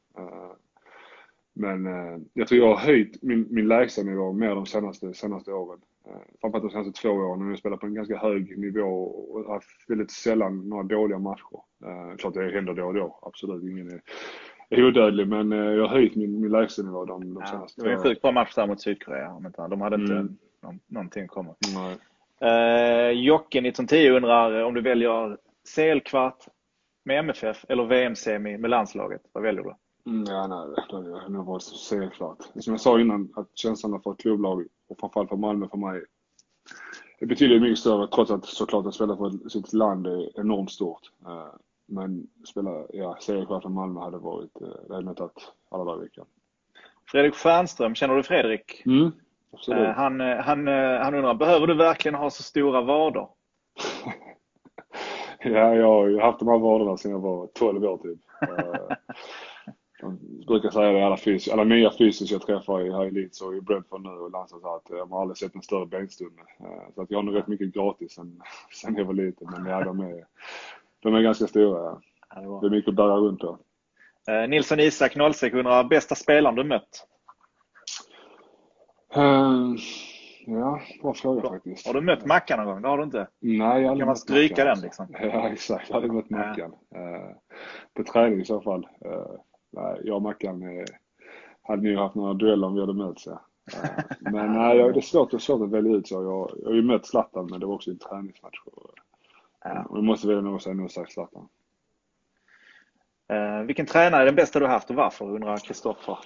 Men 1.53 1.85
jag 2.33 2.47
tror 2.47 2.61
jag 2.61 2.67
har 2.67 2.77
höjt 2.77 3.21
min, 3.21 3.47
min 3.49 3.67
lägstanivå 3.67 4.33
mer 4.33 4.55
de 4.55 4.65
senaste, 4.65 5.13
senaste 5.13 5.53
åren. 5.53 5.79
Eh, 6.08 6.22
framförallt 6.41 6.64
de 6.64 6.70
senaste 6.70 7.01
två 7.01 7.10
åren 7.10 7.39
när 7.39 7.49
jag 7.49 7.60
spelar 7.60 7.78
på 7.78 7.86
en 7.86 7.93
ganska 7.93 8.18
hög 8.18 8.60
nivå 8.60 8.88
och 9.03 9.53
haft 9.53 9.89
väldigt 9.89 10.12
sällan 10.12 10.70
några 10.70 10.84
dåliga 10.84 11.20
matcher. 11.20 11.60
Eh, 11.86 12.18
klart 12.18 12.34
det 12.34 12.51
händer 12.51 12.74
då 12.74 12.86
och 12.86 12.93
då, 12.93 13.20
absolut. 13.22 13.64
Ingen 13.64 13.91
är, 13.91 14.01
är 14.70 14.88
odödlig, 14.88 15.28
men 15.28 15.51
eh, 15.51 15.60
jag 15.60 15.82
har 15.82 15.89
höjt 15.89 16.16
min, 16.16 16.41
min 16.41 16.51
lägstanivå 16.51 17.06
de, 17.06 17.34
de 17.34 17.41
ja, 17.41 17.47
senaste 17.47 17.82
Det 17.82 17.88
var 17.88 17.95
en 17.95 18.03
sjukt 18.03 18.22
bra 18.22 18.32
match 18.32 18.56
där 18.56 18.68
mot 18.68 18.82
Sydkorea. 18.82 19.39
De 19.70 19.82
hade 19.82 19.95
inte 19.95 20.14
mm. 20.14 20.38
någon, 20.64 20.80
någonting 20.88 21.28
kommit. 21.28 21.58
Eh, 22.41 23.10
Jocke 23.10 23.60
1910 23.60 24.10
undrar 24.10 24.64
om 24.64 24.74
du 24.74 24.82
väljer 24.82 25.38
CL-kvart 25.76 26.47
med 27.06 27.20
MFF 27.20 27.66
eller 27.70 27.86
VM-semi 27.86 28.58
med 28.58 28.70
landslaget. 28.70 29.22
Vad 29.32 29.43
väljer 29.43 29.64
du? 29.64 29.74
Mm, 30.12 30.24
ja, 30.28 30.47
nej, 30.47 31.01
det 31.03 31.20
hade 31.20 31.34
nog 31.34 31.45
varit 31.45 31.64
såklart. 31.64 32.38
Som 32.56 32.74
jag 32.74 32.82
sa 32.82 32.99
innan, 32.99 33.34
att 33.36 33.58
känslan 33.58 34.01
för 34.01 34.12
ett 34.12 34.20
klubblag 34.20 34.68
och 34.88 34.99
framförallt 34.99 35.29
för 35.29 35.38
Malmö 35.38 35.67
för 35.67 35.77
mig 35.77 36.01
är 37.19 37.25
betydligt 37.25 37.61
mycket 37.61 37.79
större 37.79 38.07
trots 38.07 38.31
att 38.31 38.45
såklart 38.45 38.86
att 38.86 38.95
spela 38.95 39.17
för 39.17 39.49
sitt 39.49 39.73
land 39.73 40.07
är 40.07 40.39
enormt 40.39 40.71
stort. 40.71 41.11
Eh, 41.25 41.53
men 41.86 42.27
spela, 42.47 42.86
ja, 42.93 43.17
för 43.25 43.69
Malmö 43.69 43.99
hade 43.99 44.17
varit, 44.17 44.61
eh, 44.61 44.67
det 44.88 44.93
hade 44.93 45.05
nog 45.05 45.17
tagit 45.17 45.51
alla 45.69 45.83
dagar 45.83 46.01
i 46.01 46.03
veckan. 46.03 46.25
Fredrik 47.11 47.36
Stjernström, 47.36 47.95
känner 47.95 48.15
du 48.15 48.23
Fredrik? 48.23 48.86
Mm, 48.86 49.11
absolut. 49.53 49.88
Eh, 49.88 49.93
han, 49.93 50.19
han, 50.19 50.67
han 50.67 51.15
undrar, 51.15 51.33
behöver 51.33 51.67
du 51.67 51.73
verkligen 51.73 52.15
ha 52.15 52.29
så 52.29 52.43
stora 52.43 52.81
vader? 52.81 53.27
ja, 55.39 55.75
jag 55.75 55.88
har 55.88 56.07
ju 56.07 56.19
haft 56.19 56.39
de 56.39 56.47
här 56.47 56.59
vaderna 56.59 56.97
sedan 56.97 57.11
jag 57.11 57.19
var 57.19 57.47
12 57.47 57.83
år 57.83 57.97
typ. 57.97 58.19
Jag 60.01 60.17
brukar 60.47 60.69
säga 60.69 60.91
det, 60.91 61.05
alla, 61.05 61.17
fys 61.17 61.47
alla 61.47 61.63
nya 61.63 61.91
fysiker 61.97 62.35
jag 62.35 62.41
träffar 62.41 62.87
i 62.87 62.91
här 62.91 63.05
i 63.05 63.11
Leeds 63.11 63.41
och 63.41 63.55
i 63.55 63.61
Brentford 63.61 64.01
nu 64.01 64.09
och 64.09 64.31
Lansa 64.31 64.59
sa 64.59 64.75
att 64.75 64.89
jag 64.89 65.05
har 65.05 65.21
aldrig 65.21 65.37
sett 65.37 65.55
en 65.55 65.61
större 65.61 65.85
benstomme. 65.85 66.41
Eh, 66.59 66.93
så 66.95 67.01
att 67.01 67.11
jag 67.11 67.17
har 67.17 67.23
nog 67.23 67.35
rätt 67.35 67.47
mycket 67.47 67.73
gratis 67.73 68.11
sen, 68.13 68.41
sen 68.81 68.95
jag 68.95 69.05
var 69.05 69.13
liten. 69.13 69.47
Men 69.51 69.65
ja, 69.65 69.83
de 69.83 69.99
är, 69.99 70.25
de 70.99 71.15
är 71.15 71.21
ganska 71.21 71.47
stora. 71.47 72.01
Ja. 72.35 72.59
Det 72.61 72.67
är 72.67 72.71
mycket 72.71 72.89
att 72.89 72.95
bära 72.95 73.15
runt 73.15 73.39
på. 73.39 73.57
Eh, 74.27 74.49
Nilsson 74.49 74.79
Isak 74.79 75.33
06 75.33 75.55
undrar, 75.55 75.83
bästa 75.83 76.15
spelaren 76.15 76.55
du 76.55 76.63
mött? 76.63 77.07
Uh, 79.17 79.75
ja, 80.45 80.81
bra 81.01 81.13
fråga 81.13 81.49
faktiskt. 81.49 81.87
Har 81.87 81.93
du 81.93 82.01
mött 82.01 82.25
Mackan 82.25 82.59
någon 82.59 82.67
gång? 82.67 82.81
Det 82.81 82.87
har 82.87 82.97
du 82.97 83.03
inte? 83.03 83.27
Nej, 83.39 83.81
jag 83.81 83.89
har 83.89 83.97
Kan 83.97 84.07
man 84.07 84.15
stryka 84.15 84.53
Mackan, 84.55 84.67
den 84.67 84.81
liksom? 84.81 85.07
Ja, 85.21 85.49
exakt. 85.49 85.89
Jag 85.89 85.95
har 85.95 86.01
aldrig 86.01 86.13
mött 86.13 86.29
Mackan. 86.29 86.71
Uh, 86.71 87.35
på 87.93 88.03
träning 88.03 88.41
i 88.41 88.45
så 88.45 88.61
fall. 88.61 88.87
Uh, 89.05 89.39
nej, 89.76 90.01
jag 90.03 90.15
och 90.15 90.21
Mackan 90.21 90.61
eh, 90.61 90.86
hade 91.61 91.89
nog 91.89 91.99
haft 91.99 92.15
några 92.15 92.34
dueller 92.34 92.67
om 92.67 92.73
vi 92.73 92.80
hade 92.80 92.93
mötts. 92.93 93.26
Ja. 93.26 93.41
Eh, 93.73 93.89
men 94.19 94.53
nej, 94.53 94.78
det 94.78 94.99
är 94.99 95.01
svårt, 95.01 95.32
det 95.32 95.38
är 95.38 95.39
svårt 95.39 95.61
att 95.61 95.71
välja 95.71 95.95
ut 95.95 96.07
så. 96.07 96.23
Jag, 96.23 96.51
jag 96.61 96.69
har 96.69 96.76
ju 96.76 96.84
mött 96.84 97.05
Zlatan 97.05 97.47
men 97.51 97.59
det 97.59 97.65
var 97.65 97.73
också 97.73 97.91
en 97.91 97.97
träningsmatch. 97.97 98.59
Och, 98.65 98.91
ja. 99.63 99.84
och 99.89 99.97
jag 99.97 100.03
måste 100.03 100.28
välja 100.28 100.41
någon 100.41 100.59
säga 100.59 100.76
nog 100.76 100.91
sagt 100.91 101.11
Zlatan. 101.11 101.47
Uh, 103.34 103.65
vilken 103.65 103.86
tränare 103.86 104.21
är 104.21 104.26
den 104.26 104.36
bästa 104.36 104.59
du 104.59 104.67
haft 104.67 104.89
och 104.89 104.95
varför 104.95 105.26
undrar 105.26 105.57
Kristoffer? 105.57 106.17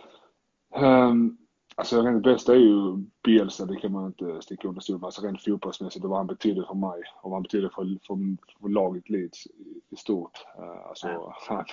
Um, 0.76 1.38
Alltså 1.80 2.02
rent 2.02 2.24
bästa 2.24 2.54
är 2.56 2.60
ju 2.60 2.98
Bielsa, 3.24 3.66
det 3.66 3.76
kan 3.76 3.92
man 3.92 4.06
inte 4.06 4.42
sticka 4.42 4.68
under 4.68 4.82
stol 4.82 5.00
med. 5.00 5.06
Alltså 5.06 5.22
rent 5.22 5.44
fotbollsmässigt 5.44 6.06
och 6.06 6.10
vad 6.10 6.20
han 6.20 6.28
betyder 6.28 6.64
för 6.64 6.74
mig 6.74 7.02
och 7.22 7.30
vad 7.30 7.34
han 7.34 7.44
betyder 7.44 7.70
för, 7.70 7.84
för, 7.84 8.18
för 8.62 8.70
laget 8.70 9.10
Leeds 9.10 9.48
i 9.90 9.96
stort. 9.96 10.46
Uh, 10.60 10.88
alltså, 10.90 11.34
han, 11.48 11.66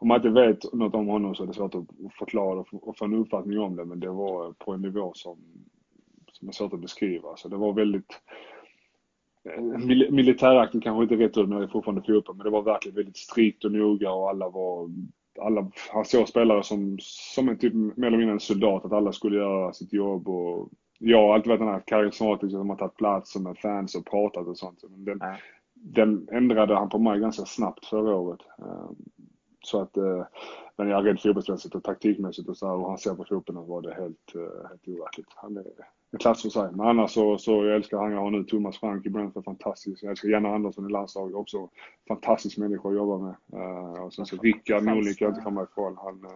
om 0.00 0.08
man 0.08 0.16
inte 0.16 0.28
vet 0.28 0.72
något 0.72 0.94
om 0.94 1.06
honom 1.06 1.34
så 1.34 1.42
är 1.42 1.46
det 1.46 1.54
svårt 1.54 1.74
att 1.74 1.84
förklara 2.18 2.64
och 2.72 2.98
få 2.98 3.04
en 3.04 3.14
uppfattning 3.14 3.58
om 3.58 3.76
det. 3.76 3.84
Men 3.84 4.00
det 4.00 4.10
var 4.10 4.52
på 4.52 4.72
en 4.72 4.82
nivå 4.82 5.12
som, 5.14 5.38
som 6.32 6.48
är 6.48 6.52
svårt 6.52 6.72
att 6.72 6.80
beskriva. 6.80 7.36
Så 7.36 7.48
det 7.48 7.56
var 7.56 7.72
väldigt 7.72 8.20
eh, 9.44 9.62
militäraktigt 10.10 10.84
kanske 10.84 11.02
inte 11.02 11.24
rätt 11.24 11.36
ord 11.36 11.48
när 11.48 11.58
det 11.58 11.64
är 11.64 11.68
fortfarande 11.68 12.02
fotboll, 12.02 12.36
men 12.36 12.44
det 12.44 12.50
var 12.50 12.62
verkligen 12.62 12.96
väldigt 12.96 13.16
strikt 13.16 13.64
och 13.64 13.72
noga 13.72 14.12
och 14.12 14.30
alla 14.30 14.48
var 14.48 14.90
alla, 15.40 15.70
han 15.92 16.04
såg 16.04 16.28
spelare 16.28 16.62
som, 16.62 16.96
som 17.00 17.48
en 17.48 17.58
typ 17.58 17.74
mer 17.74 18.06
eller 18.06 18.18
mindre 18.18 18.32
en 18.32 18.40
soldat, 18.40 18.84
att 18.84 18.92
alla 18.92 19.12
skulle 19.12 19.36
göra 19.38 19.72
sitt 19.72 19.92
jobb 19.92 20.28
och 20.28 20.68
jag 20.98 21.26
har 21.26 21.34
alltid 21.34 21.48
varit 21.48 21.60
den 21.60 21.68
här 21.68 21.82
karismatiska 21.86 22.58
som 22.58 22.70
har 22.70 22.76
tagit 22.76 22.96
plats 22.96 23.36
med 23.36 23.58
fans 23.58 23.94
och 23.94 24.06
pratat 24.06 24.46
och 24.46 24.58
sånt. 24.58 24.84
Men 24.88 25.04
den, 25.04 25.20
den 25.74 26.28
ändrade 26.32 26.74
han 26.74 26.88
på 26.88 26.98
mig 26.98 27.20
ganska 27.20 27.44
snabbt 27.44 27.86
förra 27.86 28.16
året. 28.16 28.40
Så 29.62 29.82
att, 29.82 29.96
eh, 29.96 30.26
men 30.76 30.88
jag 30.88 31.06
rent 31.06 31.22
fotbollsmässigt 31.22 31.74
och 31.74 31.84
taktikmässigt 31.84 32.48
och 32.48 32.56
så 32.56 32.66
här, 32.66 32.74
och 32.74 32.88
han 32.88 32.98
ser 32.98 33.14
på 33.14 33.24
fotbollen 33.24 33.66
var 33.66 33.82
det 33.82 33.94
helt, 33.94 34.34
eh, 34.34 34.68
helt 34.68 34.88
overkligt. 34.88 35.28
Han 35.34 35.56
är 35.56 35.64
en 36.12 36.18
klass 36.18 36.42
för 36.42 36.48
sig. 36.48 36.68
Men 36.72 36.86
annars 36.86 37.10
så, 37.10 37.38
så 37.38 37.50
jag 37.64 37.76
älskar 37.76 37.98
han 37.98 38.12
jag 38.12 38.20
har 38.20 38.30
nu, 38.30 38.44
Thomas 38.44 38.78
Frank 38.78 39.06
i 39.06 39.10
Brentford, 39.10 39.44
fantastisk. 39.44 40.02
Jag 40.02 40.10
älskar 40.10 40.28
Janne 40.28 40.48
Andersson 40.48 40.86
i 40.86 40.92
landslaget 40.92 41.36
också. 41.36 41.68
Fantastisk 42.08 42.58
människa 42.58 42.88
att 42.88 42.94
jobba 42.94 43.18
med. 43.18 43.60
Uh, 43.60 44.04
och 44.04 44.14
sen 44.14 44.26
så 44.26 44.36
Rickard 44.36 44.82
Norling 44.82 45.14
kan 45.14 45.26
jag 45.26 45.30
inte 45.30 45.44
komma 45.44 45.62
ifrån. 45.62 45.96
Han, 45.96 46.26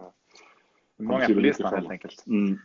Många 0.97 1.25
på 1.25 1.33
listan 1.33 1.73
helt 1.73 1.91
enkelt. 1.91 2.27
Mm. 2.27 2.59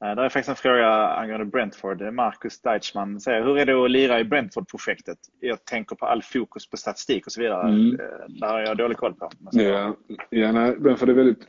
Där 0.00 0.16
är 0.16 0.28
faktiskt 0.28 0.48
en 0.48 0.56
fråga 0.56 0.88
angående 0.88 1.46
Brentford. 1.46 2.02
Marcus 2.12 2.60
Deichmann 2.60 3.20
säger, 3.20 3.42
hur 3.42 3.58
är 3.58 3.66
det 3.66 3.84
att 3.84 3.90
lira 3.90 4.20
i 4.20 4.24
Brentford-projektet? 4.24 5.18
Jag 5.40 5.64
tänker 5.64 5.96
på 5.96 6.06
all 6.06 6.22
fokus 6.22 6.70
på 6.70 6.76
statistik 6.76 7.26
och 7.26 7.32
så 7.32 7.40
vidare. 7.40 7.68
Mm. 7.68 7.96
Det 8.40 8.46
har 8.46 8.60
jag 8.60 8.76
dålig 8.76 8.96
koll 8.96 9.14
på. 9.14 9.30
Ja, 9.50 9.96
ja 10.30 10.52
nej, 10.52 10.76
Brentford 10.76 11.08
är 11.08 11.14
väldigt 11.14 11.48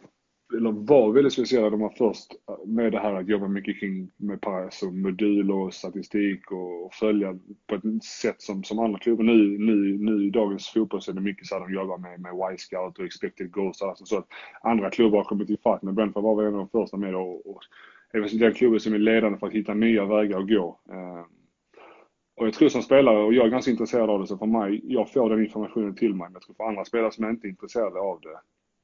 eller 0.53 0.71
var 0.71 1.11
väldigt 1.11 1.33
speciella. 1.33 1.69
De 1.69 1.79
var 1.79 1.93
först 1.97 2.31
med 2.65 2.91
det 2.91 2.99
här 2.99 3.13
att 3.13 3.27
jobba 3.27 3.47
mycket 3.47 3.79
kring 3.79 4.11
med 4.17 4.39
alltså 4.45 4.85
modul 4.85 5.51
och 5.51 5.73
statistik 5.73 6.51
och, 6.51 6.93
följa 6.93 7.39
på 7.67 7.75
ett 7.75 8.03
sätt 8.03 8.41
som, 8.41 8.63
som 8.63 8.79
andra 8.79 8.99
klubbar. 8.99 9.23
Nu, 9.23 9.57
nu, 9.57 9.97
nu 9.97 10.25
i 10.25 10.29
dagens 10.29 10.67
fotboll 10.67 11.01
så 11.01 11.11
är 11.11 11.15
det 11.15 11.21
mycket 11.21 11.47
så 11.47 11.55
att 11.55 11.67
de 11.67 11.73
jobbar 11.73 11.97
med, 11.97 12.19
med 12.19 12.53
Y-scout 12.53 12.99
och 12.99 13.05
expected 13.05 13.51
goals. 13.51 13.81
Alltså 13.81 14.05
så 14.05 14.17
att 14.17 14.27
andra 14.61 14.89
klubbar 14.89 15.17
har 15.17 15.25
kommit 15.25 15.49
ifatt. 15.49 15.81
Men 15.81 15.95
Brentford 15.95 16.23
var 16.23 16.35
väl 16.35 16.45
en 16.45 16.53
av 16.53 16.59
de 16.59 16.69
första 16.69 16.97
med 16.97 17.15
och, 17.15 17.63
är 18.17 18.39
den 18.39 18.53
klubben 18.53 18.79
som 18.79 18.93
är 18.93 18.99
ledande 18.99 19.37
för 19.37 19.47
att 19.47 19.53
hitta 19.53 19.73
nya 19.73 20.05
vägar 20.05 20.39
att 20.39 20.49
gå. 20.49 20.79
Ehm, 20.91 21.25
och 22.37 22.47
jag 22.47 22.53
tror 22.53 22.69
som 22.69 22.81
spelare, 22.81 23.23
och 23.23 23.33
jag 23.33 23.45
är 23.45 23.49
ganska 23.49 23.71
intresserad 23.71 24.09
av 24.09 24.19
det, 24.19 24.27
så 24.27 24.37
för 24.37 24.45
mig, 24.45 24.81
jag 24.83 25.11
får 25.11 25.29
den 25.29 25.43
informationen 25.43 25.95
till 25.95 26.15
mig. 26.15 26.27
Men 26.27 26.33
jag 26.33 26.41
tror 26.41 26.55
för 26.55 26.63
andra 26.63 26.85
spelare 26.85 27.11
som 27.11 27.29
inte 27.29 27.47
är 27.47 27.49
intresserade 27.49 27.99
av 27.99 28.19
det, 28.21 28.39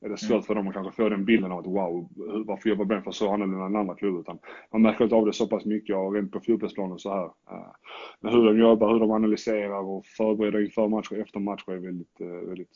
är 0.05 0.09
det 0.09 0.17
svårt 0.17 0.31
mm. 0.31 0.43
för 0.43 0.55
dem 0.55 0.67
att 0.67 0.73
kanske 0.73 1.03
få 1.03 1.09
den 1.09 1.25
bilden 1.25 1.51
av 1.51 1.59
att 1.59 1.65
wow, 1.65 2.09
varför 2.45 2.69
jobbar 2.69 2.85
Brentford 2.85 3.15
så 3.15 3.33
annorlunda 3.33 3.65
än 3.65 3.75
andra 3.75 3.95
klubbar? 3.95 4.19
Utan 4.19 4.39
man 4.71 4.81
märker 4.81 5.03
inte 5.03 5.15
av 5.15 5.25
det 5.25 5.33
så 5.33 5.47
pass 5.47 5.65
mycket 5.65 5.95
och 5.95 6.13
rent 6.13 6.31
på 6.31 6.39
fotbollsplanen 6.39 6.99
så 6.99 7.09
här. 7.13 7.25
Eh, 7.25 7.71
men 8.19 8.33
hur 8.33 8.45
de 8.45 8.59
jobbar, 8.59 8.93
hur 8.93 8.99
de 8.99 9.11
analyserar 9.11 9.89
och 9.89 10.05
förbereder 10.05 10.65
inför 10.65 10.87
matcher 10.87 11.11
och 11.11 11.17
efter 11.17 11.39
matcher 11.39 11.71
är 11.71 11.77
väldigt, 11.77 12.21
eh, 12.21 12.27
väldigt 12.27 12.69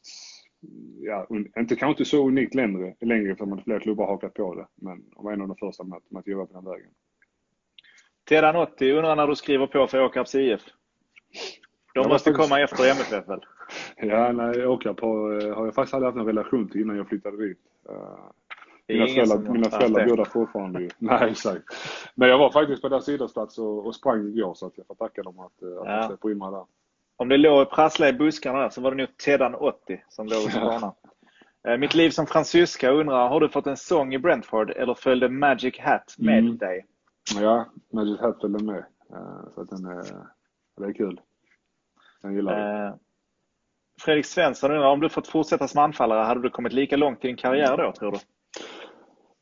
ja, 1.01 1.27
inte, 1.29 1.75
kanske 1.75 1.87
inte 1.87 2.05
så 2.05 2.27
unikt 2.27 2.55
längre, 2.55 2.95
längre 3.01 3.35
för 3.35 3.53
att 3.53 3.63
fler 3.63 3.79
klubbar 3.79 4.07
hakat 4.07 4.33
på 4.33 4.55
det. 4.55 4.67
Men 4.75 5.09
de 5.15 5.25
var 5.25 5.33
en 5.33 5.41
av 5.41 5.47
de 5.47 5.57
första 5.57 5.83
med, 5.83 6.01
med 6.09 6.19
att 6.19 6.27
jobba 6.27 6.45
på 6.45 6.53
den 6.53 6.71
vägen. 6.71 6.89
80 8.55 8.91
undrar 8.91 9.15
när 9.15 9.27
du 9.27 9.35
skriver 9.35 9.67
på 9.67 9.87
för 9.87 10.03
Åkarps 10.03 10.35
IF? 10.35 10.61
De 11.93 12.09
måste 12.09 12.29
faktiskt... 12.31 12.49
komma 12.49 12.61
efter 12.61 12.91
MFF 12.91 13.29
väl? 13.29 13.45
Ja, 13.97 14.31
nej, 14.31 14.67
Åkarp 14.67 14.99
har, 14.99 15.47
eh, 15.47 15.55
har 15.55 15.65
jag 15.65 15.75
faktiskt 15.75 15.93
aldrig 15.93 16.07
haft 16.07 16.19
en 16.19 16.25
relation 16.25 16.69
till 16.69 16.81
innan 16.81 16.97
jag 16.97 17.09
flyttade 17.09 17.47
dit. 17.47 17.59
Uh, 17.89 18.31
mina 18.87 19.07
föräldrar, 19.07 19.53
mina 19.53 19.69
föräldrar 19.69 20.07
bor 20.07 20.17
där 20.17 20.25
fortfarande 20.25 20.81
ju. 20.81 20.89
Nej, 20.97 21.31
exakt. 21.31 21.63
Men 22.15 22.29
jag 22.29 22.37
var 22.37 22.51
faktiskt 22.51 22.81
på 22.81 22.89
deras 22.89 23.09
idrottsplats 23.09 23.57
och, 23.57 23.85
och 23.85 23.95
sprang 23.95 24.27
igår 24.27 24.53
så 24.53 24.67
att 24.67 24.77
jag 24.77 24.87
får 24.87 24.95
tacka 24.95 25.23
dem 25.23 25.39
att, 25.39 25.61
eh, 25.61 25.67
att 25.67 25.87
ja. 25.87 25.97
de 25.97 26.07
släpper 26.07 26.31
in 26.31 26.37
mig 26.37 26.51
där. 26.51 26.65
Om 27.17 27.29
det 27.29 27.37
låg 27.37 27.71
prassla 27.71 28.09
i 28.09 28.13
buskarna 28.13 28.59
där 28.59 28.69
så 28.69 28.81
var 28.81 28.91
det 28.91 28.97
nog 28.97 29.17
Tedan 29.17 29.55
80 29.55 30.03
som 30.09 30.27
låg 30.27 30.53
på 30.53 30.59
banan. 30.59 30.93
Mitt 31.79 31.93
liv 31.93 32.09
som 32.09 32.27
fransyska 32.27 32.89
undrar, 32.89 33.29
har 33.29 33.39
du 33.39 33.49
fått 33.49 33.67
en 33.67 33.77
sång 33.77 34.13
i 34.13 34.19
Brentford 34.19 34.71
eller 34.71 34.93
följde 34.93 35.29
Magic 35.29 35.79
Hat 35.79 36.15
med 36.17 36.39
mm. 36.39 36.57
dig? 36.57 36.85
Ja, 37.39 37.65
Magic 37.93 38.19
Hat 38.19 38.41
följde 38.41 38.63
med. 38.63 38.85
Så 39.55 39.61
att 39.61 39.69
den 39.69 39.85
är, 39.85 40.03
det 40.77 40.85
är 40.85 40.93
kul. 40.93 41.21
Jag 42.21 42.33
gillar 42.33 42.57
det. 42.57 42.99
Fredrik 44.01 44.25
Svensson 44.25 44.71
undrar 44.71 44.87
om 44.87 44.99
du 44.99 45.09
fått 45.09 45.27
fortsätta 45.27 45.67
som 45.67 45.81
anfallare, 45.81 46.23
hade 46.23 46.41
du 46.41 46.49
kommit 46.49 46.73
lika 46.73 46.97
långt 46.97 47.25
i 47.25 47.27
din 47.27 47.37
karriär 47.37 47.77
då, 47.77 47.91
tror 47.91 48.11
du? 48.11 48.17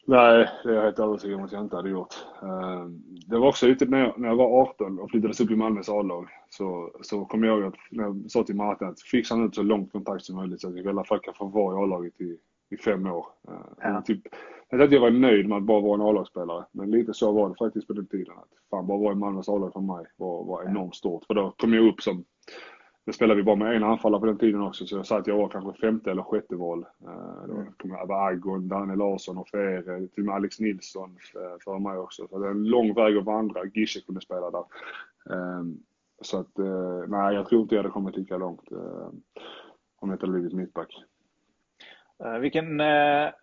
Nej, 0.06 0.50
det 0.64 0.70
är 0.70 0.74
jag 0.74 0.84
helt 0.84 1.00
övertygad 1.00 1.40
om 1.40 1.46
att 1.46 1.52
jag 1.52 1.62
inte 1.62 1.76
hade 1.76 1.90
gjort. 1.90 2.14
Eh, 2.42 2.86
det 3.28 3.38
var 3.38 3.48
också 3.48 3.68
ute 3.68 3.86
när 3.86 4.00
jag, 4.00 4.20
när 4.20 4.28
jag 4.28 4.36
var 4.36 4.62
18 4.62 5.00
och 5.00 5.10
flyttades 5.10 5.40
upp 5.40 5.52
i 5.52 5.56
Malmös 5.56 5.90
A-lag. 5.90 6.28
Så, 6.50 6.92
så 7.02 7.26
kom 7.26 7.44
jag 7.44 7.58
ihåg 7.58 7.68
att 7.68 7.80
när 7.92 8.04
jag 8.04 8.26
sa 8.28 8.44
till 8.44 8.56
Martin 8.56 8.88
att 8.88 9.02
fixa 9.02 9.44
ut 9.44 9.56
så 9.56 9.64
långt 9.64 9.92
kontakt 9.92 10.26
som 10.26 10.36
möjligt 10.36 10.62
så 10.62 10.68
att 10.68 10.76
jag 10.76 10.86
i 10.86 10.90
alla 10.90 11.04
fall 11.04 11.20
kan 11.20 11.34
få 11.34 11.46
vara 11.46 11.76
i 11.76 11.84
A-laget 11.84 12.22
i, 12.22 12.38
i 12.70 12.78
fem 12.78 13.08
år. 13.08 13.28
Eh, 13.48 13.54
ja. 13.82 14.02
Typ, 14.02 14.22
jag 14.70 14.82
att 14.82 14.92
jag 14.92 15.02
var 15.02 15.12
nöjd 15.12 15.50
med 15.50 15.58
att 15.58 15.64
bara 15.64 15.82
vara 15.82 15.96
en 15.96 16.10
A-lagsspelare. 16.10 16.66
Men 16.72 16.92
lite 16.92 17.14
så 17.14 17.32
var 17.32 17.50
det 17.50 17.56
faktiskt 17.56 17.88
på 17.88 17.94
den 17.94 18.08
tiden. 18.08 18.34
Att 18.38 18.70
fan, 18.70 18.88
bara 18.88 18.98
vara 18.98 19.14
i 19.14 19.16
Malmös 19.16 19.50
A-lag 19.50 19.74
för 19.74 19.80
mig 19.80 20.06
var, 20.18 20.44
var 20.44 20.64
enormt 20.64 20.96
stort. 20.96 21.26
För 21.26 21.34
då 21.34 21.54
kom 21.58 21.74
jag 21.74 21.88
upp 21.88 22.02
som 22.02 22.26
då 23.06 23.14
spelade 23.14 23.38
vi 23.38 23.44
bara 23.44 23.56
med 23.56 23.76
en 23.76 23.84
anfallare 23.84 24.20
på 24.20 24.26
den 24.26 24.38
tiden 24.38 24.62
också, 24.62 24.86
så 24.86 24.96
jag 24.96 25.06
sa 25.06 25.18
att 25.18 25.28
jag 25.28 25.38
var 25.38 25.50
kanske 25.50 25.82
femte 25.82 26.12
eller 26.12 26.24
sjätte 26.24 26.56
val. 26.56 26.86
Uh, 27.04 27.48
då 27.48 27.66
kom 27.78 27.96
Abba 27.96 28.28
Agon, 28.28 28.68
Daniel 28.68 29.00
Larsson 29.00 29.38
och 29.38 29.48
Fere, 29.50 30.08
till 30.08 30.24
och 30.24 30.26
med 30.26 30.36
Alex 30.36 30.60
Nilsson 30.60 31.10
uh, 31.10 31.60
för 31.64 31.80
mig 31.80 31.98
också. 31.98 32.28
Så 32.28 32.40
det 32.40 32.48
är 32.48 32.52
en 32.52 32.64
lång 32.64 32.94
väg 32.94 33.18
att 33.18 33.26
vandra. 33.26 33.66
Gische 33.74 34.02
kunde 34.06 34.22
spela 34.22 34.52
där. 34.52 34.66
Uh, 35.36 35.64
så 36.22 36.40
att, 36.40 36.60
uh, 36.60 37.04
nej, 37.08 37.36
jag 37.36 37.50
tror 37.50 37.62
inte 37.62 37.76
jag 37.76 37.84
hade 37.84 37.94
kommit 37.94 38.18
lika 38.18 38.38
långt 38.38 38.72
om 40.00 40.10
jag 40.10 40.16
inte 40.16 40.26
hade 40.26 40.40
blivit 40.40 40.54
mittback. 40.54 41.04
Vilken 42.40 42.82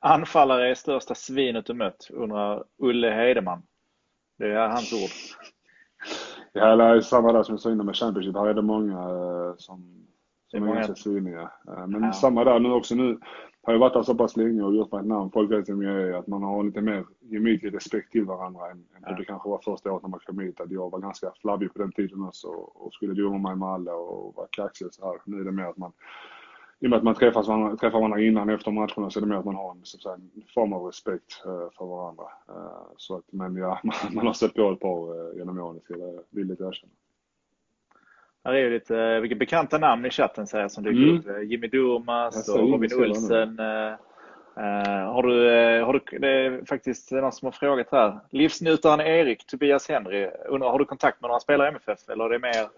anfallare 0.01 0.71
är 0.71 0.75
största 0.75 1.15
svinet 1.15 1.67
du 1.67 1.75
mött? 1.75 2.11
undrar 2.11 2.65
Ulle 2.79 3.11
Heideman. 3.11 3.63
Det 4.39 4.53
är 4.53 4.69
hans 4.69 4.93
ord. 4.93 5.11
Ja, 6.53 6.77
det 6.77 6.85
är 6.85 7.01
samma 7.01 7.33
där 7.33 7.43
som 7.43 7.53
jag 7.53 7.61
sa 7.61 7.73
innan 7.73 7.87
med 7.87 7.97
Championship. 7.97 8.37
Här 8.37 8.47
är 8.47 8.55
det 8.55 8.63
många 8.63 8.99
eh, 8.99 9.55
som, 9.57 10.07
som 10.47 10.63
är, 10.63 10.69
är 10.69 10.75
ganska 10.75 10.95
syniga. 10.95 11.51
Eh, 11.69 11.87
men 11.87 12.03
ja. 12.03 12.13
samma 12.13 12.45
där 12.45 12.61
nu 12.61 12.73
också. 12.73 12.95
Nu 12.95 13.19
har 13.63 13.73
jag 13.73 13.81
varit 13.81 13.95
där 13.95 14.03
så 14.03 14.15
pass 14.15 14.37
länge 14.37 14.63
och 14.63 14.75
gjort 14.75 14.93
mig 14.93 15.01
ett 15.01 15.07
namn. 15.07 15.31
Folk 15.31 15.51
vet 15.51 15.69
vem 15.69 15.83
jag 15.83 16.03
är. 16.03 16.13
Att 16.13 16.27
man 16.27 16.43
har 16.43 16.65
lite 16.65 16.81
mer 16.81 17.05
gemytlig 17.21 17.75
respekt 17.75 18.13
till 18.13 18.25
varandra 18.25 18.71
än, 18.71 18.85
ja. 19.03 19.09
än 19.09 19.17
det 19.17 19.25
kanske 19.25 19.49
var 19.49 19.59
första 19.59 19.93
året 19.93 20.03
när 20.03 20.11
man 20.11 20.21
kom 20.21 20.39
hit. 20.39 20.61
Att 20.61 20.71
jag 20.71 20.91
var 20.91 20.99
ganska 20.99 21.33
flabbig 21.41 21.73
på 21.73 21.79
den 21.79 21.93
tiden 21.93 22.23
också 22.23 22.49
och 22.49 22.93
skulle 22.93 23.15
dumma 23.15 23.39
mig 23.39 23.57
med 23.57 23.69
alla 23.69 23.95
och 23.95 24.35
var 24.37 24.49
kaxig 24.51 24.87
och 24.87 24.95
så 24.95 25.07
här. 25.07 25.21
Nu 25.25 25.41
är 25.41 25.45
det 25.45 25.53
mer 25.53 25.65
att 25.65 25.77
man 25.77 25.93
i 26.81 26.87
och 26.87 26.91
med 26.91 26.97
att 26.97 27.03
man 27.03 27.15
träffas 27.15 27.49
varandra, 27.49 27.77
träffar 27.77 27.99
varandra 27.99 28.21
innan 28.21 28.49
och 28.49 28.55
efter 28.55 28.71
matcherna 28.71 29.11
så 29.11 29.19
är 29.19 29.21
det 29.21 29.27
mer 29.27 29.37
att 29.37 29.45
man 29.45 29.55
har 29.55 29.71
en, 29.71 29.85
säga, 29.85 30.15
en 30.15 30.31
form 30.55 30.73
av 30.73 30.83
respekt 30.83 31.43
uh, 31.47 31.69
för 31.79 31.85
varandra. 31.85 32.25
Uh, 32.49 32.93
så 32.97 33.17
att, 33.17 33.25
men 33.31 33.57
ja, 33.57 33.81
man, 33.85 33.95
man 34.11 34.27
har 34.27 34.33
stött 34.33 34.55
på 34.55 34.71
ett 34.71 34.81
par 34.81 35.31
uh, 35.31 35.39
genom 35.39 35.59
åren, 35.59 35.81
ska 35.81 35.99
jag 35.99 36.21
villigt 36.31 36.61
erkänna. 36.61 36.93
Här 38.45 38.53
är 38.53 38.59
ju 38.59 38.71
lite 38.71 39.21
vilka 39.21 39.37
bekanta 39.37 39.79
namn 39.79 40.07
i 40.07 40.11
chatten 40.11 40.47
säger 40.47 40.69
som 40.69 40.85
dyker 40.85 41.03
mm. 41.03 41.17
upp. 41.17 41.51
Jimmy 41.51 41.69
Durmaz 41.69 42.49
och 42.49 42.59
Robin 42.59 42.91
Olsen. 42.95 43.59
har 45.09 45.23
du, 45.23 45.49
har 45.85 45.93
du, 45.93 46.19
det 46.19 46.29
är 46.29 46.65
faktiskt 46.65 47.13
någon 47.13 47.33
som 47.33 47.47
har 47.47 47.53
frågat 47.53 47.87
här. 47.91 48.21
Livsnjutaren 48.31 49.01
Erik, 49.01 49.47
Tobias 49.47 49.89
Henry, 49.89 50.31
undrar 50.49 50.71
har 50.71 50.79
du 50.79 50.85
kontakt 50.85 51.21
med 51.21 51.29
några 51.29 51.41
spelare 51.41 51.69
i 51.69 51.71
MFF 51.71 52.09
eller 52.09 52.25
är 52.25 52.29
det 52.29 52.39
mer 52.39 52.69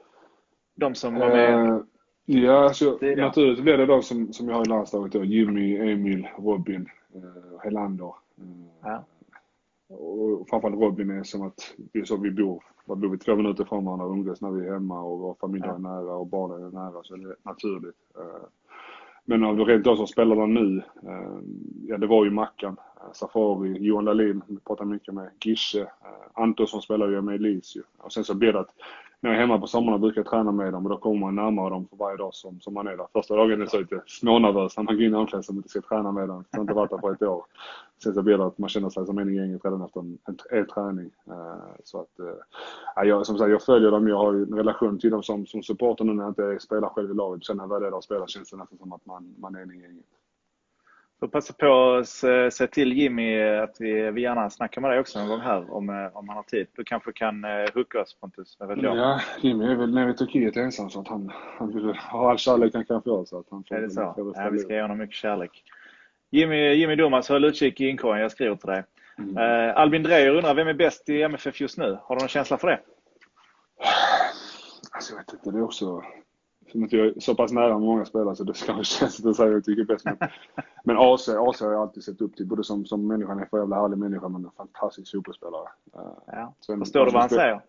de 0.74 0.94
som 0.94 1.14
var 1.14 1.28
med? 1.28 1.82
Ja, 2.24 2.64
alltså, 2.64 2.98
det 3.00 3.16
naturligtvis 3.16 3.64
blir 3.64 3.78
det 3.78 3.86
de 3.86 4.02
som, 4.02 4.32
som 4.32 4.48
jag 4.48 4.54
har 4.54 4.66
i 4.66 4.68
landslaget 4.68 5.12
då. 5.12 5.24
Jimmy, 5.24 5.76
Emil, 5.76 6.28
Robin, 6.38 6.88
eh, 7.14 7.60
Helander. 7.64 8.14
Eh, 8.38 8.44
ja. 8.82 9.04
Och 9.96 10.48
framförallt 10.48 10.80
Robin 10.80 11.10
är 11.10 11.22
som 11.22 11.42
att 11.42 11.74
det 11.92 11.98
är 11.98 12.04
så 12.04 12.16
vi 12.16 12.30
bor. 12.30 12.64
Vi 12.84 12.94
bor 12.94 13.08
vi 13.08 13.18
två 13.18 13.36
minuter 13.36 13.64
från 13.64 13.84
varandra 13.84 14.06
och 14.06 14.12
umgås 14.12 14.40
när 14.40 14.50
vi 14.50 14.66
är 14.66 14.72
hemma 14.72 15.02
och 15.02 15.18
vår 15.18 15.36
familj 15.40 15.64
ja. 15.66 15.74
är 15.74 15.78
nära 15.78 16.14
och 16.14 16.26
barnen 16.26 16.66
är 16.66 16.70
nära 16.70 17.02
så 17.02 17.16
det 17.16 17.28
är 17.28 17.36
naturligt. 17.42 17.96
Eh, 18.18 18.48
men 19.24 19.44
av 19.44 19.56
de 19.56 19.66
rent 19.66 19.84
de 19.84 19.96
som 19.96 20.06
spelar 20.06 20.36
där 20.36 20.46
nu, 20.46 20.82
eh, 21.02 21.38
ja 21.88 21.98
det 21.98 22.06
var 22.06 22.24
ju 22.24 22.30
Mackan, 22.30 22.76
eh, 22.96 23.12
Safari, 23.12 23.78
Johan 23.78 24.04
Dahlin, 24.04 24.42
vi 24.46 24.56
pratar 24.56 24.84
mycket 24.84 25.14
med, 25.14 25.30
Gische, 25.40 25.86
Antonsson 26.32 26.82
spelar 26.82 27.08
ju 27.08 27.20
med 27.20 27.34
Elise 27.34 27.80
Och 27.98 28.12
sen 28.12 28.24
så 28.24 28.34
blir 28.34 28.52
det 28.52 28.60
att 28.60 28.74
när 29.22 29.30
jag 29.30 29.36
är 29.36 29.40
hemma 29.40 29.58
på 29.58 29.66
sommarna 29.66 29.98
brukar 29.98 30.20
jag 30.20 30.30
träna 30.30 30.52
med 30.52 30.72
dem 30.72 30.86
och 30.86 30.90
då 30.90 30.96
kommer 30.96 31.20
man 31.20 31.34
närmare 31.34 31.70
dem 31.70 31.86
för 31.88 31.96
varje 31.96 32.16
dag 32.16 32.34
som, 32.34 32.60
som 32.60 32.74
man 32.74 32.86
är 32.86 32.96
där. 32.96 33.06
Första 33.12 33.36
dagen 33.36 33.62
är 33.62 33.66
så 33.66 33.78
lite 33.78 34.02
smånervös 34.06 34.76
när 34.76 34.84
man 34.84 34.96
går 34.96 35.04
in 35.04 35.12
i 35.12 35.16
omklädningsrummet 35.16 35.64
och 35.64 35.70
ska 35.70 35.80
träna 35.80 36.12
med 36.12 36.28
dem. 36.28 36.44
Jag 36.50 36.58
har 36.58 36.62
inte 36.62 36.74
varit 36.74 36.90
där 36.90 36.98
på 36.98 37.10
ett 37.10 37.22
år. 37.22 37.44
Sen 38.02 38.14
så 38.14 38.22
blir 38.22 38.38
det 38.38 38.46
att 38.46 38.58
man 38.58 38.68
känner 38.68 38.90
sig 38.90 39.06
som 39.06 39.18
en 39.18 39.28
i 39.28 39.36
gänget 39.36 39.64
redan 39.64 39.82
efter 39.82 40.00
en, 40.00 40.18
en, 40.28 40.36
en 40.50 40.66
träning. 40.66 41.10
Uh, 41.28 41.74
så 41.84 42.00
att, 42.00 42.20
uh, 42.20 43.08
jag, 43.08 43.26
som 43.26 43.38
sagt, 43.38 43.50
jag 43.50 43.62
följer 43.62 43.90
dem. 43.90 44.08
Jag 44.08 44.18
har 44.18 44.32
en 44.32 44.54
relation 44.54 44.98
till 44.98 45.10
dem 45.10 45.22
som, 45.22 45.46
som 45.46 45.62
supporter 45.62 46.04
nu 46.04 46.12
när 46.12 46.22
jag 46.22 46.30
inte 46.30 46.58
spelar 46.60 46.88
själv 46.88 47.10
i 47.10 47.14
laget. 47.14 47.44
Sen 47.44 47.56
när 47.56 47.64
jag 47.64 47.68
väl 47.68 47.82
är 47.82 47.90
där 47.90 47.96
och 47.96 48.04
spelar 48.04 48.26
känns 48.26 48.50
det 48.50 48.56
nästan 48.56 48.78
som 48.78 48.92
att 48.92 49.06
man, 49.06 49.34
man 49.38 49.54
är 49.54 49.62
en 49.62 49.70
i 49.70 49.82
gänget. 49.82 50.04
Får 51.22 51.28
passa 51.28 51.52
på 51.52 51.94
att 51.94 52.08
säga 52.08 52.66
till 52.66 52.92
Jimmy 52.92 53.42
att 53.42 53.76
vi, 53.78 54.10
vi 54.10 54.20
gärna 54.20 54.50
snackar 54.50 54.80
med 54.80 54.90
dig 54.90 55.00
också 55.00 55.18
någon 55.18 55.28
gång 55.28 55.40
här 55.40 55.74
om, 55.74 55.88
eh, 55.88 56.16
om 56.16 56.28
han 56.28 56.36
har 56.36 56.42
tid. 56.42 56.66
Du 56.76 56.84
kanske 56.84 57.12
kan 57.12 57.44
uh, 57.44 57.50
hooka 57.74 58.00
oss 58.00 58.16
Pontus, 58.20 58.56
vet 58.60 58.82
jag. 58.82 58.96
Ja, 58.96 59.20
Jimmy 59.40 59.64
är 59.64 59.74
väl 59.74 59.94
nere 59.94 60.10
i 60.10 60.14
Turkiet 60.14 60.56
ensam 60.56 60.90
så 60.90 61.00
att 61.00 61.08
han, 61.08 61.32
han 61.58 61.74
vill 61.74 61.84
ha 61.84 62.30
all 62.30 62.38
kärlek 62.38 62.74
han 62.74 62.84
kan 62.84 63.02
få. 63.02 63.26
Så 63.26 63.38
att 63.38 63.46
han 63.50 63.64
får, 63.64 63.76
är 63.76 63.82
det 63.82 63.90
så? 63.90 64.14
Ja, 64.34 64.50
vi 64.52 64.58
ska 64.58 64.74
ge 64.74 64.82
honom 64.82 64.98
mycket 64.98 65.16
kärlek. 65.16 65.62
Jimmy, 66.30 66.74
Jimmy 66.74 66.96
Domas, 66.96 67.28
håll 67.28 67.44
utkik 67.44 67.80
i 67.80 67.88
inkorgen, 67.88 68.22
jag 68.22 68.32
skriver 68.32 68.56
till 68.56 68.68
dig. 68.68 68.84
Mm. 69.18 69.36
Uh, 69.36 69.76
Albin 69.76 70.02
Dreyer 70.02 70.36
undrar, 70.36 70.54
vem 70.54 70.68
är 70.68 70.74
bäst 70.74 71.08
i 71.08 71.22
MFF 71.22 71.60
just 71.60 71.78
nu? 71.78 71.98
Har 72.02 72.16
du 72.16 72.20
någon 72.20 72.28
känsla 72.28 72.58
för 72.58 72.68
det? 72.68 72.80
Alltså 74.90 75.12
jag 75.12 75.18
vet 75.18 75.32
inte, 75.32 75.50
det 75.50 75.58
är 75.58 75.64
också 75.64 76.02
som 76.72 76.84
att 76.84 76.92
jag 76.92 77.06
är 77.06 77.20
så 77.20 77.34
pass 77.34 77.52
nära 77.52 77.78
många 77.78 78.04
spelare 78.04 78.36
så 78.36 78.44
det 78.44 78.54
ska 78.54 78.72
kanske 78.72 78.98
känns 78.98 79.26
att 79.26 79.36
säga 79.36 79.52
jag 79.52 79.64
tycker 79.64 79.84
bäst. 79.84 80.04
Men, 80.04 80.16
men 80.84 80.96
AC, 80.98 81.28
AC 81.28 81.60
har 81.60 81.72
jag 81.72 81.82
alltid 81.82 82.04
sett 82.04 82.20
upp 82.20 82.36
till. 82.36 82.46
Både 82.46 82.64
som, 82.64 82.86
som 82.86 83.06
människa, 83.06 83.28
han 83.28 83.38
är 83.38 83.48
en 83.52 83.58
jävla 83.58 83.76
härlig 83.76 83.98
människa 83.98 84.28
men 84.28 84.44
en 84.44 84.50
fantastisk 84.56 85.12
fotbollsspelare. 85.12 85.68
Ja. 86.26 86.54
Sen, 86.66 86.78
Förstår 86.78 87.06
du 87.06 87.12
vad 87.12 87.20
han 87.20 87.30
säger? 87.30 87.60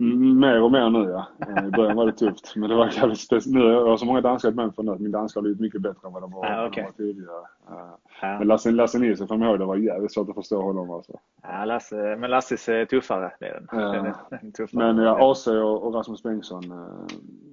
Mer 0.00 0.62
och 0.62 0.72
mer 0.72 0.90
nu 0.90 1.10
ja. 1.10 1.26
Eh, 1.48 1.66
I 1.66 1.70
början 1.70 1.96
var 1.96 2.06
det 2.06 2.12
tufft. 2.12 2.56
Men 2.56 2.70
det 2.70 2.76
var 2.76 2.90
jävligt 2.90 3.20
speciellt. 3.20 3.56
Nu 3.56 3.60
har 3.60 3.88
jag 3.88 3.98
så 3.98 4.06
många 4.06 4.20
danskar 4.20 4.50
män 4.50 4.72
för 4.72 4.82
nu 4.82 4.92
att 4.92 5.00
min 5.00 5.12
danska 5.12 5.38
har 5.38 5.42
blivit 5.42 5.60
mycket 5.60 5.80
bättre 5.80 6.06
än 6.08 6.12
vad 6.12 6.22
de 6.22 6.32
var, 6.32 6.46
ja, 6.46 6.68
okay. 6.68 6.84
var 6.84 6.92
tidigare. 6.92 7.38
Uh, 7.70 7.94
ja. 8.20 8.38
Men 8.38 8.48
Lasse, 8.48 8.70
Lasse 8.70 8.98
Nilsson 8.98 9.26
man 9.30 9.42
ihåg, 9.42 9.58
det 9.58 9.64
var 9.64 9.76
jävligt 9.76 10.12
svårt 10.12 10.28
att 10.28 10.34
förstå 10.34 10.62
honom 10.62 10.90
alltså. 10.90 11.12
Ja, 11.42 11.64
Lasse, 11.64 12.16
men 12.18 12.30
Lasses 12.30 12.68
är 12.68 12.84
tuffare. 12.84 13.32
Det 13.40 13.46
är 13.46 13.54
den. 13.54 13.80
Uh, 13.80 13.92
den, 14.30 14.46
är, 14.46 14.50
tuffare. 14.50 14.92
Men 14.92 15.04
ja, 15.04 15.30
AC 15.30 15.46
och, 15.46 15.86
och 15.86 15.94
Rasmus 15.94 16.22
Bengtsson 16.22 16.72
uh, 16.72 17.06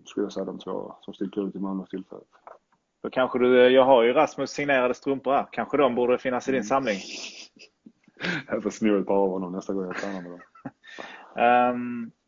skulle 0.05 0.25
jag 0.25 0.33
säga 0.33 0.45
de 0.45 0.59
två 0.59 0.95
som 1.01 1.13
sticker 1.13 1.47
ut 1.47 1.55
i 1.55 1.59
Malmö 1.59 1.85
tillfället. 1.89 2.27
Då 3.03 3.09
kanske 3.09 3.39
du, 3.39 3.69
jag 3.69 3.85
har 3.85 4.03
ju 4.03 4.13
Rasmus 4.13 4.49
signerade 4.49 4.93
strumpor 4.93 5.31
här. 5.31 5.47
Kanske 5.51 5.77
de 5.77 5.95
borde 5.95 6.17
finnas 6.17 6.47
i 6.47 6.51
din 6.51 6.59
mm. 6.59 6.65
samling? 6.65 6.99
jag 8.47 8.63
får 8.63 8.69
sno 8.69 8.99
ett 8.99 9.07
par 9.07 9.15
av 9.15 9.29
honom 9.29 9.51
nästa 9.51 9.73
gång 9.73 9.85
jag 9.85 9.95
tränar 9.95 10.21
med 10.21 10.31
dem. 10.31 10.41
um, 11.75 12.11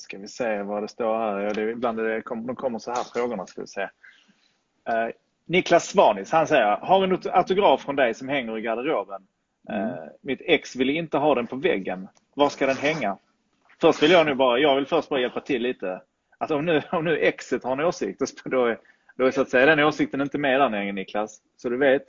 ska 0.00 0.18
vi 0.18 0.28
se 0.28 0.62
vad 0.62 0.82
det 0.82 0.88
står 0.88 1.18
här. 1.18 1.38
Ja, 1.38 1.52
det 1.52 1.70
ibland 1.70 1.98
det 1.98 2.22
kom, 2.22 2.46
de 2.46 2.56
kommer 2.56 2.78
så 2.78 2.90
här 2.90 3.04
frågorna. 3.14 3.46
Ska 3.46 3.60
vi 3.60 3.66
se. 3.66 3.82
Uh, 3.82 5.10
Niklas 5.46 5.86
Svanis, 5.86 6.32
han 6.32 6.46
säger, 6.46 6.76
har 6.76 7.04
en 7.04 7.18
autograf 7.32 7.82
från 7.82 7.96
dig 7.96 8.14
som 8.14 8.28
hänger 8.28 8.58
i 8.58 8.60
garderoben. 8.60 9.22
Mm. 9.68 9.82
Uh, 9.82 9.94
mitt 10.20 10.40
ex 10.44 10.76
vill 10.76 10.90
inte 10.90 11.18
ha 11.18 11.34
den 11.34 11.46
på 11.46 11.56
väggen. 11.56 12.08
Var 12.34 12.48
ska 12.48 12.66
den 12.66 12.76
hänga? 12.76 13.16
Först 13.80 14.02
vill 14.02 14.10
jag 14.10 14.26
nu 14.26 14.34
bara, 14.34 14.58
jag 14.58 14.76
vill 14.76 14.86
först 14.86 15.08
bara 15.08 15.20
hjälpa 15.20 15.40
till 15.40 15.62
lite. 15.62 16.02
Att 16.38 16.50
om 16.50 16.64
nu, 16.64 16.82
om 16.90 17.04
nu 17.04 17.18
exet 17.18 17.64
har 17.64 17.72
en 17.72 17.80
åsikt, 17.80 18.20
då 18.44 18.66
är, 18.66 18.78
då 19.16 19.26
är 19.26 19.30
så 19.30 19.40
att 19.40 19.50
säga 19.50 19.66
den 19.66 19.80
åsikten 19.84 20.20
inte 20.20 20.38
med 20.38 20.60
där 20.60 20.68
nere 20.68 20.92
Niklas. 20.92 21.40
Så 21.56 21.68
du 21.68 21.76
vet. 21.76 22.06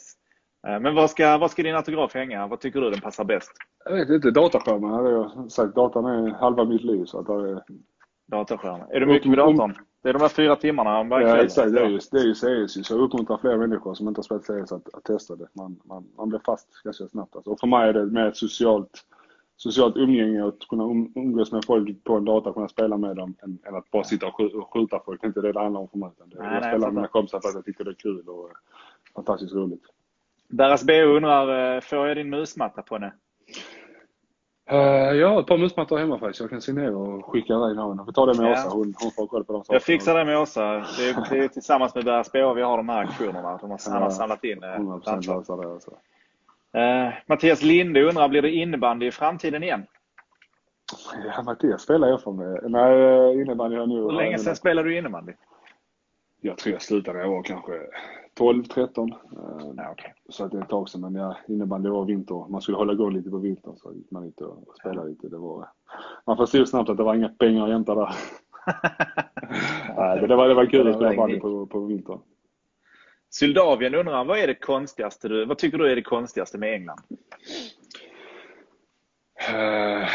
Uh, 0.68 0.80
men 0.80 0.95
var 0.95 1.07
ska, 1.07 1.38
var 1.38 1.47
ska 1.47 1.64
din 1.64 1.76
autograf 1.76 2.14
hänga? 2.14 2.47
Vad 2.47 2.59
tycker 2.59 2.82
du 2.82 2.89
den 2.89 3.01
passar 3.01 3.24
bäst? 3.24 3.51
Jag 3.86 3.93
vet 3.93 4.09
inte, 4.09 4.32
dataskärmen 4.32 4.91
hade 4.91 5.12
jag 5.12 5.51
sagt. 5.51 5.76
Datan 5.76 6.05
är 6.05 6.32
halva 6.32 6.66
mitt 6.66 6.84
liv. 6.84 7.05
Så 7.05 7.20
att 7.20 7.26
det 7.26 7.34
är... 7.34 7.64
Dataskärmen. 8.28 8.88
Är 8.89 8.99
du 8.99 9.05
mycket 9.05 9.30
med 9.30 9.38
datorn? 9.38 9.76
Det 10.03 10.09
är 10.09 10.14
de 10.14 10.22
här 10.22 10.30
fyra 10.30 10.55
timmarna 10.55 11.03
varje 11.03 11.28
Ja, 11.28 11.38
exakt. 11.38 11.74
Det 11.74 11.82
är 11.82 11.89
ju, 11.89 11.99
det 12.12 12.18
är 12.18 12.26
ju 12.26 12.34
CS. 12.68 12.88
Så 12.88 12.93
jag 12.93 13.01
uppmuntrar 13.01 13.38
fler 13.38 13.57
människor 13.57 13.93
som 13.93 14.07
inte 14.07 14.20
har 14.20 14.24
spelat 14.24 14.68
CS 14.68 14.72
att, 14.72 14.93
att 14.93 15.03
testa 15.03 15.36
det. 15.36 15.47
Man, 15.53 15.80
man, 15.84 16.07
man 16.18 16.30
blir 16.30 16.39
fast 16.45 16.84
ganska 16.84 17.07
snabbt. 17.07 17.36
Alltså. 17.36 17.51
Och 17.51 17.59
för 17.59 17.68
mig 17.68 17.89
är 17.89 17.93
det 17.93 18.05
mer 18.05 18.26
ett 18.26 18.38
socialt, 18.38 19.05
socialt 19.57 19.97
umgänge 19.97 20.47
att 20.47 20.68
kunna 20.70 20.84
um, 20.84 21.14
umgås 21.16 21.51
med 21.51 21.66
folk 21.66 22.03
på 22.03 22.14
en 22.14 22.26
dator, 22.26 22.53
kunna 22.53 22.68
spela 22.68 22.97
med 22.97 23.16
dem 23.16 23.36
än, 23.43 23.59
än 23.66 23.76
att 23.76 23.91
bara 23.91 24.03
sitta 24.03 24.28
och 24.28 24.74
skjuta 24.74 24.99
folk. 25.05 25.22
Det 25.22 25.26
är 25.26 25.28
inte 25.28 25.41
det 25.41 25.51
det 25.51 25.59
handlar 25.59 25.82
om 25.82 25.88
för 25.88 25.97
mig. 25.97 26.09
Det, 26.18 26.26
nej, 26.26 26.53
jag 26.53 26.62
nej, 26.62 26.72
spelar 26.72 26.88
med 26.88 26.93
mina 26.93 27.07
kompisar 27.07 27.39
för 27.39 27.49
att 27.49 27.55
jag 27.55 27.66
tycker 27.66 27.84
det 27.84 27.91
är 27.91 27.95
kul 27.95 28.30
och 28.30 28.49
fantastiskt 29.16 29.53
roligt. 29.53 29.84
Deras 30.52 30.84
BO 30.84 30.93
undrar, 30.93 31.76
eh, 31.76 31.82
får 31.82 32.08
jag 32.08 32.18
din 32.18 32.30
musmatta 32.30 32.82
på 32.82 32.97
det? 32.97 33.14
Uh, 34.72 34.78
jag 35.18 35.30
har 35.30 35.39
ett 35.39 35.47
par 35.47 35.58
musmattor 35.58 35.97
hemma 35.97 36.20
faktiskt. 36.20 36.39
Jag 36.39 36.49
kan 36.49 36.62
signera 36.62 36.97
och 36.97 37.26
skicka 37.26 37.54
iväg 37.54 37.76
någon. 37.76 38.06
Vi 38.06 38.14
tar 38.14 38.28
det 38.28 38.41
med 38.41 38.52
ja. 38.52 38.54
Åsa. 38.54 38.70
Hon, 38.70 38.93
hon 39.02 39.12
får 39.12 39.28
koll 39.28 39.43
på 39.43 39.54
de 39.54 39.64
sakerna. 39.64 39.76
Jag 39.76 39.84
fixar 39.84 40.16
det 40.16 40.26
med 40.26 40.39
Åsa. 40.39 40.62
Det 40.62 41.10
är, 41.10 41.30
det 41.30 41.43
är 41.43 41.47
tillsammans 41.47 41.95
med 41.95 42.06
deras 42.06 42.32
BH 42.32 42.54
vi 42.56 42.62
har 42.62 42.78
de 42.78 42.89
här 42.89 43.04
aktionerna. 43.04 43.58
De 43.58 43.72
har, 43.72 43.91
han 43.91 44.02
har 44.02 44.10
samlat 44.10 44.43
in 44.43 44.64
100% 44.64 45.10
eh, 45.10 45.36
lösa 45.36 45.56
det. 45.56 45.72
Alltså. 45.72 45.91
Uh, 46.78 47.14
Mattias 47.26 47.62
Linde 47.64 48.04
undrar, 48.04 48.28
blir 48.28 48.41
det 48.41 48.52
innebandy 48.52 49.08
i 49.08 49.12
framtiden 49.12 49.64
igen? 49.64 49.86
Ja, 51.26 51.41
Mattias 51.41 51.82
spelar 51.82 52.08
jag 52.08 52.22
för 52.22 52.32
mig. 52.32 52.60
Nej, 52.64 53.41
innebandy 53.41 53.78
har 53.78 53.88
nu... 53.88 53.95
Hur 53.95 54.12
länge 54.12 54.38
sedan 54.38 54.56
spelade 54.56 54.89
du 54.89 54.97
innebandy? 54.97 55.34
jag 56.41 56.58
tror 56.58 56.74
jag 56.74 56.82
slutade 56.82 57.18
när 57.18 57.26
jag 57.26 57.32
var 57.32 57.43
kanske 57.43 57.74
12, 58.34 58.64
13. 58.64 59.14
Ja, 59.78 59.92
okay. 59.92 60.12
Så 60.30 60.46
att 60.46 60.52
det 60.52 60.58
är 60.58 60.62
ett 60.62 60.70
tag 60.70 60.90
sedan. 60.90 61.02
Men 61.02 61.16
ja, 61.16 61.38
innebandy 61.48 61.90
var 61.90 62.06
vinter. 62.06 62.50
Man 62.50 62.62
skulle 62.62 62.78
hålla 62.78 62.94
igång 62.94 63.14
lite 63.14 63.30
på 63.30 63.38
vintern 63.38 63.76
så 63.78 63.94
gick 63.94 64.12
man 64.12 64.24
ut 64.24 64.42
och 64.42 64.76
spelade 64.80 65.10
lite. 65.10 65.30
Det 65.30 65.38
var, 65.38 65.68
man 66.26 66.38
förstod 66.38 66.70
snabbt 66.70 66.90
att 66.90 66.98
det 66.98 67.04
var 67.04 67.16
inga 67.16 67.30
pengar 67.30 67.64
att 67.64 67.72
hämta 67.72 67.96
där. 67.96 68.16
Nej, 69.98 70.28
det 70.28 70.36
var, 70.36 70.48
det 70.48 70.54
var 70.54 70.66
kul 70.66 70.88
att 70.88 70.96
spela 70.96 71.16
bandy 71.16 71.40
på, 71.40 71.66
på 71.66 71.80
vintern. 71.80 72.20
Syldavien 73.30 73.96
undrar, 73.96 74.26
vad 74.26 74.40
är 74.40 74.48
det 74.48 74.56
konstigaste 74.56 75.28
du, 75.28 75.46
vad 75.46 75.58
tycker 75.58 75.78
du 75.78 75.92
är 75.92 75.96
det 75.96 76.02
konstigaste 76.02 76.58
med 76.58 76.74
England? 76.74 77.02
Uh, 79.50 80.08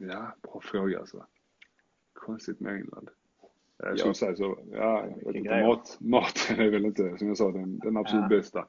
ja, 0.00 0.34
bra 0.42 0.60
fråga 0.62 0.98
alltså. 0.98 1.26
Konstigt 2.12 2.60
med 2.60 2.74
England. 2.74 3.10
Jag 3.82 3.98
skulle 3.98 4.10
ja. 4.10 4.14
säga 4.14 4.36
så. 4.36 4.58
Ja, 4.72 5.04
jag 5.20 5.26
vet 5.26 5.36
inte, 5.36 5.66
mat, 5.66 5.96
maten 6.00 6.60
är 6.60 6.70
väl 6.70 6.84
inte, 6.84 7.18
som 7.18 7.28
jag 7.28 7.36
sa, 7.36 7.50
den, 7.52 7.78
den 7.78 7.96
absolut 7.96 8.22
ja. 8.30 8.36
bästa. 8.36 8.64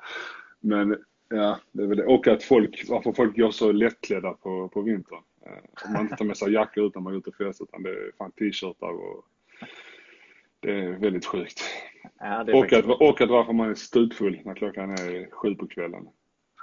Men 0.60 0.98
ja, 1.30 1.60
det 1.72 1.84
är 1.84 1.88
väl 1.88 1.98
det. 1.98 2.06
Och 2.06 2.28
att 2.28 2.44
folk, 2.44 2.86
varför 2.90 3.12
folk 3.12 3.38
går 3.38 3.52
så 3.52 3.72
lättklädda 3.72 4.34
på, 4.34 4.70
på 4.70 4.82
vintern. 4.82 5.20
Att 5.74 5.92
man 5.92 6.02
inte 6.02 6.16
tar 6.16 6.26
med 6.26 6.38
sig 6.38 6.54
jackor 6.54 6.86
utan 6.86 7.04
man 7.04 7.14
är 7.14 7.18
ute 7.18 7.30
och 7.30 7.36
festar, 7.36 7.66
utan 7.66 7.84
det 7.84 7.90
är 7.90 8.12
fan 8.18 8.32
t-shirtar 8.32 8.94
och 8.94 9.26
det 10.60 10.72
är 10.72 10.92
väldigt 10.92 11.26
sjukt. 11.26 11.62
Ja, 12.20 12.42
och, 12.42 12.50
faktiskt... 12.50 12.90
att, 12.90 13.02
och 13.02 13.22
att 13.22 13.30
varför 13.30 13.54
man 13.54 13.70
är 13.70 13.76
stupfull 13.76 14.42
när 14.46 14.54
klockan 14.54 14.92
är 14.92 15.32
sju 15.32 15.56
på 15.56 15.68
kvällen. 15.68 16.08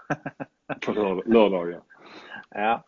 på 0.87 0.93
lördagar. 1.27 1.81
Ja. 2.51 2.85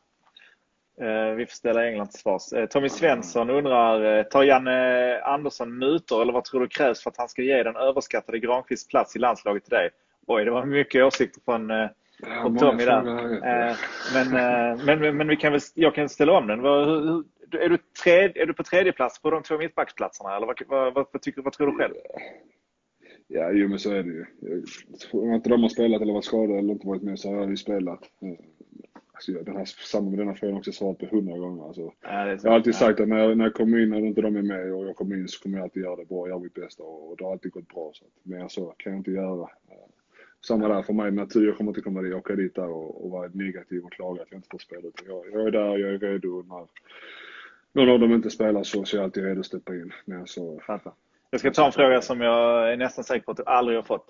Eh, 1.01 1.35
vi 1.35 1.47
får 1.47 1.55
ställa 1.55 1.89
England 1.89 2.07
till 2.07 2.21
svars. 2.21 2.53
Eh, 2.53 2.67
Tommy 2.67 2.89
Svensson 2.89 3.51
undrar, 3.51 4.19
eh, 4.19 4.23
tar 4.23 4.43
Janne 4.43 5.21
Andersson 5.21 5.79
mutor 5.79 6.23
eller 6.23 6.33
vad 6.33 6.45
tror 6.45 6.61
du 6.61 6.69
krävs 6.69 7.03
för 7.03 7.11
att 7.11 7.17
han 7.17 7.29
ska 7.29 7.43
ge 7.43 7.63
den 7.63 7.77
överskattade 7.77 8.39
Granqvist 8.39 8.91
plats 8.91 9.17
i 9.17 9.19
landslaget 9.19 9.65
till 9.65 9.71
dig? 9.71 9.91
Oj, 10.27 10.45
det 10.45 10.51
var 10.51 10.67
mycket 10.67 11.05
åsikter 11.05 11.41
från, 11.45 11.69
från 12.43 12.59
Tommy 12.59 12.85
där. 12.85 13.03
Men, 14.15 14.99
men, 15.01 15.17
men 15.17 15.29
vi 15.29 15.37
kan 15.37 15.53
väl, 15.53 15.61
jag 15.75 15.95
kan 15.95 16.09
ställa 16.09 16.33
om 16.33 16.47
den. 16.47 16.61
Är 17.61 17.69
du, 17.69 17.79
tredje, 18.05 18.43
är 18.43 18.47
du 18.47 18.55
på 18.55 18.63
tredje 18.63 18.93
plats 18.93 19.23
på 19.23 19.31
de 19.31 19.43
två 19.43 19.59
mittbacksplatserna 19.59 20.37
eller 20.37 20.47
vad, 20.47 20.63
vad, 20.67 20.95
vad, 20.95 21.07
vad, 21.13 21.23
tycker, 21.23 21.43
vad 21.43 21.53
tror 21.53 21.67
du 21.67 21.79
själv? 21.79 21.95
Ja, 23.29 23.51
jo 23.53 23.69
men 23.69 23.79
så 23.79 23.91
är 23.93 24.03
det 24.03 24.11
ju. 24.11 24.25
Om 25.13 25.35
inte 25.35 25.49
de 25.49 25.63
har 25.63 25.69
spelat 25.69 26.03
eller 26.03 26.13
varit 26.13 26.25
skadade 26.25 26.59
eller 26.59 26.73
inte 26.73 26.87
varit 26.87 27.03
med 27.03 27.19
så 27.19 27.29
har 27.29 27.41
jag 27.41 27.51
ju 27.51 27.57
spelat. 27.57 28.01
Alltså, 29.29 29.45
den 29.45 29.57
här, 29.57 29.65
samma 29.65 30.11
med 30.11 30.19
denna 30.19 30.35
frågan 30.35 30.57
också 30.57 30.73
svarat 30.73 30.99
på 30.99 31.07
hundra 31.07 31.39
gånger. 31.39 31.67
Alltså, 31.67 31.93
ja, 32.01 32.29
jag 32.29 32.39
har 32.43 32.51
alltid 32.51 32.75
sagt 32.75 33.01
att 33.01 33.09
när 33.09 33.19
jag, 33.19 33.37
när 33.37 33.45
jag 33.45 33.55
kommer 33.55 33.79
in 33.79 33.93
och 33.93 33.99
inte 33.99 34.21
de 34.21 34.37
är 34.37 34.43
med 34.43 34.73
och 34.73 34.87
jag 34.87 34.97
kommer 34.97 35.17
in 35.17 35.29
så 35.29 35.43
kommer 35.43 35.57
jag 35.59 35.65
alltid 35.65 35.83
göra 35.83 35.97
det 35.97 36.05
bra, 36.05 36.29
göra 36.29 36.39
mitt 36.39 36.55
bästa 36.55 36.83
och, 36.83 37.11
och 37.11 37.17
det 37.17 37.25
har 37.25 37.33
alltid 37.33 37.53
gått 37.53 37.69
bra. 37.69 37.91
Så 37.95 38.05
att, 38.05 38.27
mer 38.27 38.49
så 38.49 38.75
kan 38.77 38.93
jag 38.93 39.01
inte 39.01 39.11
göra. 39.11 39.49
Samma 40.47 40.69
där 40.69 40.83
för 40.83 40.93
mig, 40.93 41.11
natur, 41.11 41.47
jag 41.47 41.57
kommer 41.57 41.71
inte 41.71 41.81
komma 41.81 42.03
dit, 42.03 42.15
åka 42.15 42.35
dit 42.35 42.55
där 42.55 42.69
och, 42.69 43.05
och 43.05 43.11
vara 43.11 43.31
negativ 43.35 43.85
och 43.85 43.93
klaga 43.93 44.23
att 44.23 44.29
jag 44.31 44.39
inte 44.39 44.49
får 44.51 44.59
spela. 44.59 44.83
Jag, 45.07 45.25
jag 45.33 45.47
är 45.47 45.51
där, 45.51 45.79
jag 45.79 45.95
är 45.95 45.99
redo. 45.99 46.45
När 46.49 46.67
någon 47.73 47.95
av 47.95 48.01
dem 48.01 48.13
inte 48.13 48.31
spelar 48.31 48.63
så, 48.63 48.85
så 48.85 48.97
är 48.97 48.99
jag 48.99 49.05
alltid 49.05 49.25
redo 49.25 49.41
att 49.41 49.47
steppa 49.47 49.75
in. 49.75 49.93
Men 50.05 50.27
så, 50.27 50.63
Jag 51.31 51.41
ska 51.41 51.51
ta 51.51 51.67
en 51.67 51.73
fråga 51.73 52.01
som 52.01 52.21
jag 52.21 52.73
är 52.73 52.77
nästan 52.77 53.05
säker 53.05 53.25
på 53.25 53.31
att 53.31 53.37
du 53.37 53.45
aldrig 53.47 53.79
har 53.79 53.83
fått. 53.83 54.07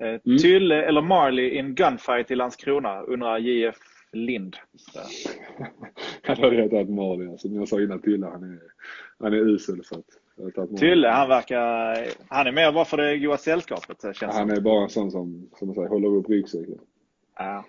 Eh, 0.00 0.08
mm. 0.08 0.38
Tylle 0.38 0.84
eller 0.84 1.02
Marley 1.02 1.44
i 1.44 1.58
en 1.58 1.74
gunfight 1.74 2.30
i 2.30 2.34
Landskrona 2.34 3.00
undrar 3.00 3.38
JF 3.38 3.76
Lind. 4.12 4.56
han 6.22 6.36
har 6.36 6.50
rätt 6.50 6.72
att 6.72 6.90
Marley, 6.90 7.28
alltså, 7.28 7.48
som 7.48 7.56
jag 7.56 7.68
sa 7.68 7.80
innan 7.80 8.02
Tylle, 8.02 8.26
han 8.26 8.42
är, 8.42 8.58
han 9.18 9.32
är 9.32 9.36
usel. 9.36 9.84
Så 9.84 9.94
att, 9.94 10.78
Tylle, 10.78 11.08
han 11.08 11.28
verkar... 11.28 12.06
Han 12.28 12.46
är 12.46 12.52
mer 12.52 12.72
bara 12.72 12.84
för 12.84 12.96
det 12.96 13.18
goda 13.18 13.36
sällskapet. 13.36 14.16
Känns 14.16 14.34
han 14.34 14.50
är 14.50 14.60
bara 14.60 14.82
en 14.82 14.88
sån 14.88 15.10
som, 15.10 15.50
som 15.58 15.68
man 15.68 15.74
säger, 15.74 15.88
håller 15.88 16.08
upp 16.08 16.28
ryggsäcken. 16.28 16.78
Ja. 17.38 17.64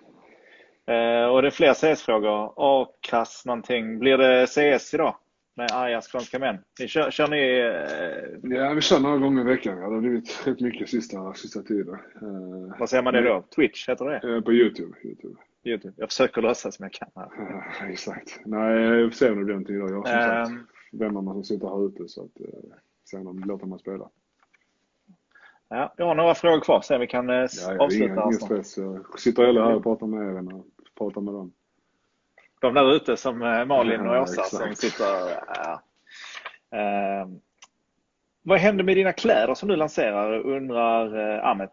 Eh, 0.86 1.26
och 1.26 1.42
det 1.42 1.48
är 1.48 1.50
fler 1.50 1.74
CS-frågor. 1.74 2.52
A-krass 2.56 3.42
någonting. 3.46 3.98
Blir 3.98 4.18
det 4.18 4.46
CS 4.46 4.94
idag? 4.94 5.16
Med 5.56 5.72
arga 5.72 6.00
skånska 6.00 6.38
män. 6.38 6.58
Ni 6.80 6.88
kör, 6.88 7.10
kör 7.10 7.28
ni... 7.28 7.58
Eh... 7.58 8.56
Ja, 8.56 8.72
vi 8.74 8.80
kör 8.80 9.00
några 9.00 9.18
gånger 9.18 9.40
i 9.40 9.44
veckan. 9.44 9.78
Ja, 9.78 9.88
det 9.88 9.94
har 9.94 10.00
blivit 10.00 10.46
rätt 10.46 10.60
mycket 10.60 10.88
sista, 10.88 11.34
sista 11.34 11.62
tiden. 11.62 11.94
Eh, 11.94 12.78
Vad 12.78 12.90
säger 12.90 13.02
man 13.02 13.14
det 13.14 13.22
då? 13.22 13.44
Twitch 13.56 13.88
heter 13.88 14.04
det? 14.04 14.34
Eh, 14.34 14.40
på 14.40 14.52
Youtube. 14.52 14.96
YouTube. 15.04 15.34
YouTube. 15.66 15.94
Jag 15.96 16.08
försöker 16.08 16.42
låtsas 16.42 16.76
som 16.76 16.82
jag 16.82 16.92
kan 16.92 17.08
här. 17.14 17.28
Ja, 17.80 17.86
exakt. 17.86 18.40
Nej, 18.44 18.80
jag 18.80 19.12
får 19.12 19.16
se 19.16 19.30
om 19.30 19.38
det 19.38 19.44
blir 19.44 19.54
någonting 19.54 19.76
idag. 19.76 19.90
Jag 19.90 19.96
har 19.96 20.04
som 20.04 20.14
um, 20.14 20.44
sagt 20.46 20.50
ehm. 20.92 20.98
vännerna 20.98 21.32
som 21.32 21.44
sitter 21.44 21.66
här 21.66 21.86
ute 21.86 22.08
så 22.08 22.24
att 22.24 22.40
eh, 22.40 22.76
sen 23.10 23.26
om 23.26 23.40
de 23.40 23.46
låter 23.46 23.66
mig 23.66 23.78
spela. 23.78 24.10
Ja, 25.68 25.94
jag 25.96 26.06
har 26.06 26.14
några 26.14 26.34
frågor 26.34 26.60
kvar 26.60 26.80
sen 26.80 27.00
vi 27.00 27.06
kan 27.06 27.30
eh, 27.30 27.36
ja, 27.36 27.84
avsluta. 27.84 28.12
Inga, 28.12 28.22
ingen 28.22 28.32
stress. 28.32 28.78
Jag 28.78 29.20
sitter 29.20 29.46
hela 29.46 29.64
här 29.64 29.74
och 29.74 29.82
pratar 29.82 30.06
med 30.06 30.28
er 30.28 30.54
och 30.54 30.66
pratar 30.98 31.20
med 31.20 31.34
dem. 31.34 31.52
De 32.60 32.74
där 32.74 32.94
ute 32.96 33.16
som 33.16 33.42
eh, 33.42 33.64
Malin 33.64 34.00
och 34.00 34.22
Åsa 34.22 34.40
ja, 34.40 34.44
som 34.44 34.74
sitter... 34.74 35.04
Ja. 35.54 35.80
Uh, 36.74 37.28
vad 38.42 38.58
händer 38.58 38.84
med 38.84 38.96
dina 38.96 39.12
kläder 39.12 39.54
som 39.54 39.68
du 39.68 39.76
lanserar 39.76 40.40
undrar 40.40 41.16
uh, 41.16 41.46
Ahmet? 41.46 41.70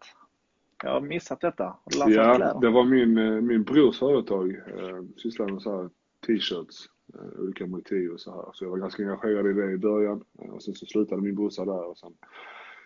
Jag 0.84 0.92
har 0.92 1.02
missat 1.02 1.42
detta. 1.42 1.78
Ja, 1.86 2.06
kläder. 2.06 2.60
det 2.62 2.70
var 2.70 2.86
min, 2.86 3.18
eh, 3.18 3.42
min 3.42 3.64
brors 3.64 4.00
företag. 4.00 4.52
Eh, 4.52 5.04
sysslade 5.18 5.54
med 5.54 5.62
så 5.62 5.90
t-shirts, 6.28 6.90
eh, 7.14 7.40
olika 7.40 7.68
motiv 7.68 8.12
och 8.12 8.20
så 8.20 8.32
här. 8.32 8.50
Så 8.54 8.66
jag 8.66 8.70
var 8.70 8.78
ganska 8.78 9.04
engagerad 9.04 9.48
i 9.48 9.54
det 9.54 9.72
i 9.72 9.78
början. 9.78 10.24
Eh, 10.42 10.50
och 10.50 10.64
sen 10.64 10.76
så 10.76 10.86
slutade 10.86 11.22
min 11.22 11.36
brorsa 11.36 11.66
där 11.66 11.86
och 11.86 11.98
sen, 11.98 12.14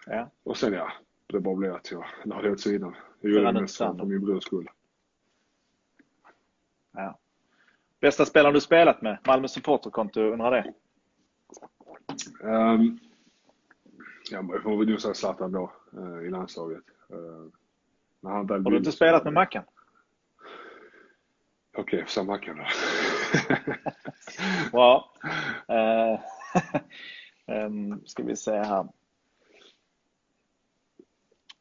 ja. 0.05 0.31
och 0.43 0.57
sen 0.57 0.73
ja, 0.73 0.91
det 1.27 1.39
bara 1.39 1.55
blev 1.55 1.73
att 1.73 1.91
jag 1.91 2.05
la 2.23 2.41
det 2.41 2.51
åt 2.51 2.59
sidan. 2.59 2.95
Jag 3.21 3.31
gjorde 3.31 3.51
det 3.51 3.61
mest 3.61 3.77
för 3.77 4.05
min 4.05 4.25
brors 4.25 4.43
skull. 4.43 4.69
Ja. 6.93 7.19
Bästa 7.99 8.25
spelaren 8.25 8.53
du 8.53 8.61
spelat 8.61 9.01
med? 9.01 9.17
Malmö 9.27 9.47
supporterkonto 9.47 10.21
undrar 10.21 10.51
det? 10.51 10.73
Um, 12.43 12.99
ja, 14.31 14.45
jag 14.51 14.63
får 14.63 14.77
väl 14.77 14.89
nog 14.89 15.01
säga 15.01 15.13
Zlatan 15.13 15.51
då, 15.51 15.71
i 16.25 16.29
landslaget. 16.29 16.83
Uh, 17.13 17.47
han 18.25 18.49
Har 18.49 18.71
du 18.71 18.77
inte 18.77 18.91
spelat 18.91 19.23
med 19.23 19.33
Mackan? 19.33 19.63
Okej, 21.77 21.97
okay, 21.97 22.07
sa 22.07 22.23
Mackan 22.23 22.57
då. 22.57 22.63
ja. 24.71 25.11
Uh, 25.71 26.19
um, 27.65 28.01
ska 28.05 28.23
vi 28.23 28.35
se 28.35 28.51
här. 28.51 28.87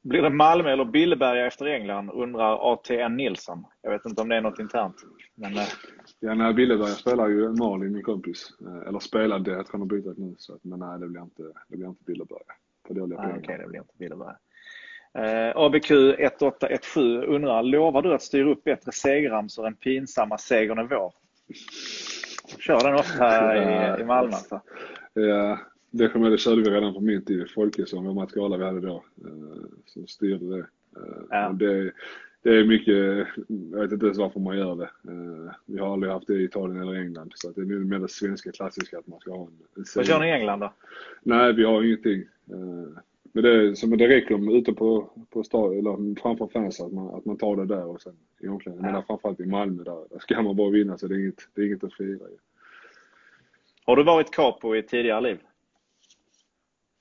Blir 0.02 0.22
det 0.22 0.30
Malmö 0.30 0.72
eller 0.72 0.84
Billeberga 0.84 1.46
efter 1.46 1.66
England? 1.66 2.10
Undrar 2.10 2.72
ATN 2.72 3.16
Nilsson. 3.16 3.64
Jag 3.82 3.90
vet 3.90 4.06
inte 4.06 4.22
om 4.22 4.28
det 4.28 4.36
är 4.36 4.40
något 4.40 4.58
internt. 4.58 4.96
Men, 5.34 5.52
uh... 5.52 5.62
Ja, 6.20 6.34
nej, 6.34 6.54
Billeberga 6.54 6.92
spelar 6.92 7.28
ju 7.28 7.48
Malin, 7.48 7.92
min 7.92 8.02
kompis. 8.02 8.52
Eh, 8.60 8.88
eller 8.88 8.98
spelade, 8.98 9.50
jag 9.50 9.66
tror 9.66 9.78
han 9.78 9.80
har 9.80 9.96
bytt 9.96 10.18
nu. 10.18 10.34
Så, 10.38 10.58
men 10.62 10.78
nej, 10.78 11.00
det 11.00 11.08
blir 11.08 11.22
inte, 11.22 11.42
det 11.68 11.76
blir 11.76 11.88
inte 11.88 12.04
Billeberga. 12.04 12.54
För 12.86 12.94
dåliga 12.94 13.18
ah, 13.18 13.28
Okej, 13.28 13.38
okay, 13.38 13.58
det 13.58 13.66
blir 13.66 13.80
inte 13.80 13.94
Billeberga. 13.98 14.36
Eh, 15.18 15.56
ABQ 15.56 15.90
1817 15.90 17.24
undrar, 17.24 17.62
lovar 17.62 18.02
du 18.02 18.14
att 18.14 18.22
styra 18.22 18.50
upp 18.50 18.64
bättre 18.64 18.92
segerramsor 18.92 19.66
än 19.66 19.74
pinsamma 19.74 20.38
segern 20.38 20.78
i 20.78 20.86
vår? 20.90 21.12
Kör 22.58 22.80
den 22.84 22.94
ofta 22.94 23.56
i, 23.56 24.00
i 24.00 24.04
Malmö 24.04 24.36
alltså. 24.36 24.60
Ja, 25.14 25.58
det 25.90 26.08
kommer 26.08 26.30
det 26.30 26.38
körde 26.38 26.62
vi 26.62 26.70
redan 26.70 26.94
på 26.94 27.00
min 27.00 27.24
tid 27.24 27.40
i 27.40 27.46
Folkesson 27.46 28.06
och 28.06 28.14
Mats 28.14 28.32
Gala 28.32 28.56
vi 28.56 28.64
hade 28.64 28.80
då. 28.80 29.04
Eh, 29.24 29.64
som 29.86 30.06
styrde 30.06 30.56
det. 30.56 30.66
Eh, 30.96 31.22
ja. 31.30 31.52
det. 31.52 31.92
Det 32.42 32.56
är 32.56 32.64
mycket, 32.64 33.26
jag 33.72 33.80
vet 33.80 33.92
inte 33.92 34.06
ens 34.06 34.18
varför 34.18 34.40
man 34.40 34.58
gör 34.58 34.76
det. 34.76 34.90
Eh, 35.10 35.52
vi 35.66 35.78
har 35.78 35.92
aldrig 35.92 36.12
haft 36.12 36.26
det 36.26 36.34
i 36.34 36.44
Italien 36.44 36.82
eller 36.82 37.00
England. 37.00 37.32
Så 37.34 37.50
det 37.50 37.60
är 37.60 37.64
mer 37.64 37.98
det 37.98 38.08
svenska 38.08 38.52
klassiska 38.52 38.98
att 38.98 39.06
man 39.06 39.20
ska 39.20 39.30
ha 39.30 39.40
en, 39.40 39.58
en 39.76 39.84
Vad 39.96 40.06
kör 40.06 40.20
ni 40.20 40.26
i 40.26 40.30
England 40.30 40.60
då? 40.60 40.72
Nej, 41.22 41.52
vi 41.52 41.64
har 41.64 41.82
ingenting. 41.82 42.24
Men 43.35 43.45
det, 43.45 43.76
så, 43.76 43.89
men 43.89 43.99
det 43.99 44.09
räcker 44.09 44.35
om 44.35 44.49
ute 44.49 44.72
på, 44.72 45.11
på 45.30 45.43
stad, 45.43 45.78
eller 45.78 46.20
framför 46.20 46.47
fans 46.47 46.80
att 46.80 46.93
man, 46.93 47.14
att 47.14 47.24
man 47.24 47.37
tar 47.37 47.57
det 47.57 47.66
där 47.66 47.87
och 47.87 48.01
sen 48.01 48.16
i 48.41 48.49
omklädningen. 48.49 48.87
Ja. 48.87 48.93
Men 48.93 49.03
framförallt 49.03 49.41
i 49.41 49.47
Malmö 49.47 49.82
där, 49.82 50.05
där 50.11 50.18
ska 50.18 50.43
man 50.43 50.57
bara 50.57 50.70
vinna 50.70 50.99
så 50.99 51.07
det 51.07 51.14
är 51.14 51.18
inget, 51.18 51.49
det 51.55 51.62
är 51.62 51.66
inget 51.66 51.85
att 51.85 51.95
fira 51.95 52.28
i. 52.28 52.37
Har 53.85 53.97
du 53.97 54.05
varit 54.05 54.30
capo 54.30 54.76
i 54.76 54.82
tidigare 54.82 55.20
liv? 55.20 55.39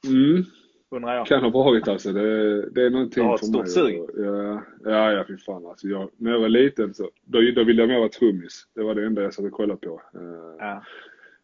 Mm. 0.07 0.43
Undrar 0.89 1.15
jag. 1.15 1.27
Kan 1.27 1.43
ha 1.43 1.49
varit 1.49 1.87
alltså. 1.87 2.11
Det, 2.11 2.69
det 2.69 2.85
är 2.85 2.89
någonting 2.89 3.23
du 3.23 3.27
har 3.27 3.35
ett 3.35 3.45
stort 3.45 3.69
sug? 3.69 3.99
Ja, 4.17 4.63
ja, 4.83 5.11
ja 5.11 5.25
fy 5.27 5.37
fan 5.37 5.65
alltså. 5.65 5.87
Jag, 5.87 6.09
när 6.17 6.31
jag 6.31 6.39
var 6.39 6.49
liten 6.49 6.93
så, 6.93 7.09
då, 7.23 7.39
då 7.55 7.63
ville 7.63 7.81
jag 7.81 7.89
mer 7.89 7.99
vara 7.99 8.09
trummis. 8.09 8.67
Det 8.75 8.83
var 8.83 8.95
det 8.95 9.05
enda 9.05 9.21
jag 9.21 9.33
satt 9.33 9.45
och 9.45 9.51
kollade 9.51 9.79
på. 9.79 10.01
Eh, 10.13 10.55
ja 10.59 10.83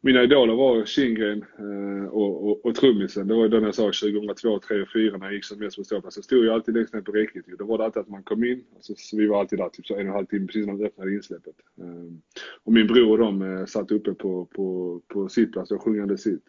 mina 0.02 0.24
idoler 0.24 0.54
var 0.54 0.86
Kindgren 0.86 1.46
eh, 1.58 2.10
och, 2.10 2.50
och, 2.50 2.66
och 2.66 2.76
trummisen. 2.76 3.28
Det 3.28 3.34
var 3.34 3.44
ju 3.44 3.50
den 3.50 3.64
jag 3.64 3.76
sa 3.76 3.84
2002, 3.84 4.34
2003 4.34 4.54
och 4.54 4.64
2004 4.64 5.18
när 5.18 5.26
jag 5.26 5.34
gick 5.34 5.46
som 5.46 5.60
mest 5.60 5.78
på 5.78 5.84
ståplats. 5.84 6.16
Så 6.16 6.22
stod 6.22 6.46
jag 6.46 6.54
alltid 6.54 6.76
längst 6.76 6.94
ner 6.94 7.02
på 7.02 7.12
räcket. 7.12 7.46
Då 7.60 7.66
var 7.66 7.78
det 7.78 7.86
alltid 7.86 8.02
att 8.02 8.10
man 8.10 8.24
kom 8.24 8.44
in. 8.44 8.64
Alltså, 8.76 8.94
så 8.98 9.18
vi 9.18 9.28
var 9.28 9.40
alltid 9.40 9.60
där 9.60 9.70
typ 9.70 9.86
så 9.86 9.94
en 9.94 10.00
och 10.00 10.06
en 10.06 10.14
halv 10.14 10.26
timme 10.26 10.48
precis 10.48 10.66
när 10.66 10.74
man 10.74 10.86
öppnade 10.86 11.14
insläppet. 11.14 11.56
Eh, 11.78 12.14
och 12.64 12.74
min 12.74 12.88
bror 12.88 13.12
och 13.12 13.18
de 13.18 13.42
eh, 13.42 13.66
satt 13.66 13.92
uppe 13.92 14.14
på, 14.14 14.46
på, 14.46 15.02
på 15.08 15.30
sittplats 15.30 15.72
och 15.72 15.84
sjungande 15.84 16.18
sitt. 16.18 16.44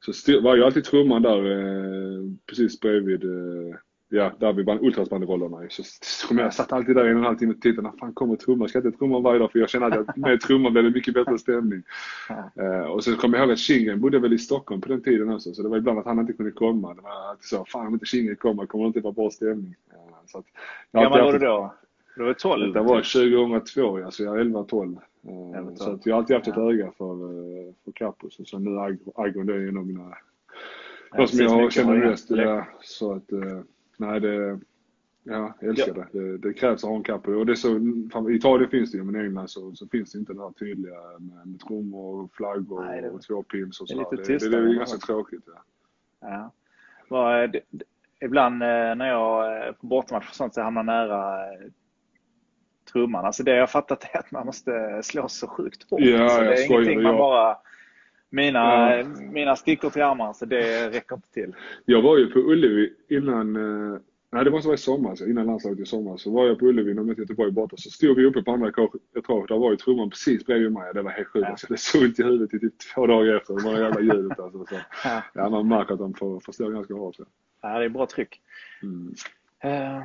Så 0.00 0.40
var 0.40 0.56
ju 0.56 0.64
alltid 0.64 0.84
trumman 0.84 1.22
där 1.22 1.50
eh, 1.50 2.24
precis 2.46 2.80
bredvid 2.80 3.24
eh, 3.24 3.76
Ja, 4.12 4.32
där 4.38 4.52
vid 4.52 4.68
ultrasbanderollerna 4.68 5.66
så, 5.68 5.82
så 6.02 6.34
jag 6.34 6.54
satt 6.54 6.72
alltid 6.72 6.96
där 6.96 7.06
i 7.06 7.10
en 7.10 7.14
och 7.14 7.20
en 7.20 7.26
halv 7.26 7.36
timme 7.36 7.54
och 7.54 7.60
tittade, 7.60 7.88
när 7.88 7.98
fan 7.98 8.12
kommer 8.12 8.36
trumman? 8.36 8.68
Ska 8.68 8.78
jag 8.78 8.86
inte 8.86 8.98
trumma 8.98 9.20
varje 9.20 9.38
dag? 9.38 9.52
För 9.52 9.58
jag 9.58 9.70
känner 9.70 9.90
att 9.90 10.16
med 10.16 10.40
trumman 10.40 10.72
blir 10.72 10.82
det 10.82 10.90
mycket 10.90 11.14
bättre 11.14 11.38
stämning. 11.38 11.82
Uh, 12.60 12.90
och 12.90 13.04
sen 13.04 13.16
kommer 13.16 13.38
jag 13.38 13.44
ihåg 13.44 13.52
att 13.52 13.58
Shingen 13.58 14.00
bodde 14.00 14.18
väl 14.18 14.32
i 14.32 14.38
Stockholm 14.38 14.80
på 14.80 14.88
den 14.88 15.02
tiden 15.02 15.32
också, 15.32 15.54
så 15.54 15.62
det 15.62 15.68
var 15.68 15.76
ibland 15.76 15.98
att 15.98 16.04
han 16.04 16.18
inte 16.18 16.32
kunde 16.32 16.52
komma. 16.52 16.94
Det 16.94 17.02
var 17.02 17.10
alltid 17.10 17.44
så, 17.44 17.64
fan 17.64 17.86
om 17.86 17.92
inte 17.92 18.06
Shingen 18.06 18.36
kommer 18.36 18.66
kommer 18.66 18.84
det 18.84 18.86
inte 18.86 19.00
vara 19.00 19.12
bra 19.12 19.30
stämning. 19.30 19.74
Uh, 19.92 20.16
så 20.26 20.38
att, 20.38 20.46
gammal 20.92 21.20
var 21.20 21.32
du 21.32 21.38
då? 21.38 21.74
Du 22.16 22.24
var 22.24 22.34
12? 22.34 22.72
Det 22.72 22.80
var 22.80 22.96
2002, 22.96 24.00
ja, 24.00 24.10
så 24.10 24.22
jag 24.22 24.40
är 24.40 24.44
11-12. 24.44 24.98
Uh, 25.28 25.74
så 25.74 25.90
att 25.90 26.06
jag 26.06 26.14
har 26.14 26.18
alltid 26.18 26.36
haft 26.36 26.48
ett 26.48 26.54
ja. 26.56 26.70
öga 26.70 26.92
för, 26.98 27.16
för 27.84 27.92
Capus 27.92 28.38
och 28.38 28.46
så 28.46 28.58
nu 28.58 28.78
Agon, 29.14 29.46
det 29.46 29.54
är 29.54 29.68
en 29.68 29.76
av 29.76 29.86
mina, 29.86 30.14
de 31.16 31.26
som 31.26 31.38
jag 31.38 31.72
känner 31.72 31.96
mest. 31.96 32.30
Ja, 32.30 32.66
så 32.82 33.12
att, 33.12 33.32
nej 34.00 34.20
det, 34.20 34.60
ja, 35.22 35.54
jag 35.60 35.70
älskar 35.70 35.94
ja. 35.96 36.04
det. 36.12 36.20
det. 36.20 36.38
det. 36.38 36.54
krävs 36.54 36.82
kappa. 37.04 37.30
Och 37.30 37.46
det 37.46 37.56
så, 37.56 37.68
I 38.30 38.34
Italien 38.34 38.70
finns 38.70 38.92
det 38.92 38.98
ju, 38.98 39.04
men 39.04 39.16
i 39.16 39.24
England 39.26 39.50
så, 39.50 39.74
så 39.74 39.86
finns 39.86 40.12
det 40.12 40.18
inte 40.18 40.32
det 40.32 40.40
här 40.40 40.50
tydliga 40.50 40.94
med, 41.18 41.46
med 41.46 41.60
trummor 41.60 42.28
flaggor 42.32 42.84
nej, 42.84 43.02
det, 43.02 43.10
och 43.10 43.22
två 43.22 43.42
pins 43.42 43.80
och 43.80 43.88
så. 43.88 44.10
Det 44.10 44.16
det, 44.16 44.38
det, 44.38 44.48
det 44.48 44.56
är 44.56 44.74
ganska 44.74 44.98
tråkigt. 44.98 45.44
Ja. 45.46 45.62
ja. 46.20 46.52
Var, 47.08 47.46
det, 47.46 47.60
ibland 48.20 48.62
eh, 48.62 48.94
när 48.94 49.08
jag 49.08 49.66
eh, 49.66 49.72
på 49.72 49.86
bortamatch 49.86 50.28
och 50.28 50.34
sånt 50.34 50.54
så 50.54 50.62
hamnar 50.62 50.82
nära 50.82 51.52
eh, 51.52 51.70
trumman. 52.92 53.24
Alltså 53.24 53.42
det 53.42 53.56
jag 53.56 53.70
fattat 53.70 54.04
är 54.12 54.18
att 54.18 54.30
man 54.30 54.46
måste 54.46 55.00
slå 55.02 55.28
så 55.28 55.48
sjukt 55.48 55.90
hårt. 55.90 56.00
Ja, 56.00 56.22
alltså 56.22 56.40
det 56.40 56.54
är 56.54 56.70
ingenting 56.70 57.02
man 57.02 57.16
bara 57.16 57.56
mina, 58.30 58.96
ja. 58.96 59.04
mina 59.32 59.56
stickor 59.56 59.90
till 59.90 60.02
armarna, 60.02 60.34
så 60.34 60.46
det 60.46 60.90
räcker 60.90 61.16
inte 61.16 61.32
till. 61.32 61.54
Jag 61.84 62.02
var 62.02 62.18
ju 62.18 62.26
på 62.26 62.38
Ullevi 62.38 62.92
innan, 63.08 63.56
eh, 63.56 63.98
nej 64.32 64.44
det 64.44 64.50
måste 64.50 64.68
vara 64.68 64.74
i 64.74 64.78
sommar, 64.78 65.28
innan 65.30 65.46
landslaget 65.46 65.80
i 65.80 65.86
sommar, 65.86 66.16
så 66.16 66.30
var 66.30 66.46
jag 66.46 66.58
på 66.58 66.66
Ullevi 66.66 66.94
när 66.94 67.02
mötte 67.02 67.20
Göteborg 67.20 67.50
borta. 67.50 67.76
Så 67.76 67.90
stod 67.90 68.16
vi 68.16 68.24
uppe 68.24 68.42
på 68.42 68.52
andra 68.52 68.68
etaget, 68.68 69.48
där 69.48 69.58
var 69.58 69.70
ju 69.70 69.76
trumman 69.76 70.10
precis 70.10 70.46
bredvid 70.46 70.72
mig. 70.72 70.94
Det 70.94 71.02
var 71.02 71.10
helt 71.10 71.28
sjukt. 71.28 71.44
Ja. 71.44 71.50
Alltså, 71.50 71.66
det 71.70 71.76
såg 71.76 72.02
ont 72.02 72.18
i 72.18 72.22
huvudet 72.22 72.54
i 72.54 72.58
typ 72.58 72.74
två 72.94 73.06
dagar 73.06 73.36
efter. 73.36 73.54
Det 73.54 73.62
var 73.64 73.74
det 73.74 73.80
jävla 73.80 74.00
ljudet 74.00 74.40
alltså. 74.40 74.64
Så. 74.64 74.74
Ja. 75.04 75.22
ja, 75.34 75.48
man 75.48 75.68
märker 75.68 75.92
att 75.94 76.00
de 76.00 76.14
får, 76.14 76.40
får 76.40 76.52
stå 76.52 76.68
ganska 76.68 76.94
hårt. 76.94 77.16
Så. 77.16 77.24
Ja, 77.62 77.78
det 77.78 77.84
är 77.84 77.88
bra 77.88 78.06
tryck. 78.06 78.40
Mm. 78.82 79.14
Uh, 79.64 80.02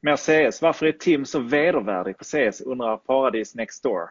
mer 0.00 0.16
CS. 0.16 0.62
Varför 0.62 0.86
är 0.86 0.92
Tim 0.92 1.24
så 1.24 1.40
vedervärdig 1.40 2.18
på 2.18 2.24
CS, 2.24 2.60
undrar 2.60 2.96
Paradis 2.96 3.54
Next 3.54 3.82
Door. 3.82 4.10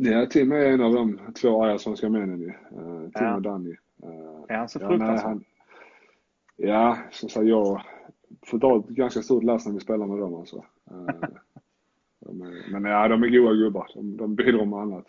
Ja, 0.00 0.26
Tim 0.26 0.52
är 0.52 0.56
en 0.56 0.80
av 0.80 0.92
de 0.94 1.20
två 1.40 1.64
allsvenska 1.64 2.08
männen 2.08 2.40
ju. 2.40 2.48
Uh, 2.48 3.02
Tim 3.02 3.10
ja. 3.14 3.34
och 3.34 3.42
Danny. 3.42 3.70
Uh, 3.70 4.44
är 4.48 4.56
han 4.56 4.68
så? 4.68 4.78
Ja, 4.80 5.40
ja, 6.56 6.98
som 7.10 7.28
sagt 7.28 7.46
jag 7.46 7.82
får 8.46 8.58
ta 8.58 8.78
ett 8.78 8.88
ganska 8.88 9.22
stort 9.22 9.42
lass 9.44 9.66
när 9.66 9.72
vi 9.72 9.80
spelar 9.80 10.06
med 10.06 10.18
dem 10.18 10.34
alltså. 10.34 10.64
Uh, 10.90 11.08
är, 12.20 12.70
men 12.72 12.84
ja, 12.84 13.08
de 13.08 13.22
är 13.22 13.28
goa 13.28 13.54
gubbar. 13.54 13.90
De, 13.94 14.16
de 14.16 14.34
bidrar 14.34 14.64
med 14.64 14.78
annat. 14.78 15.06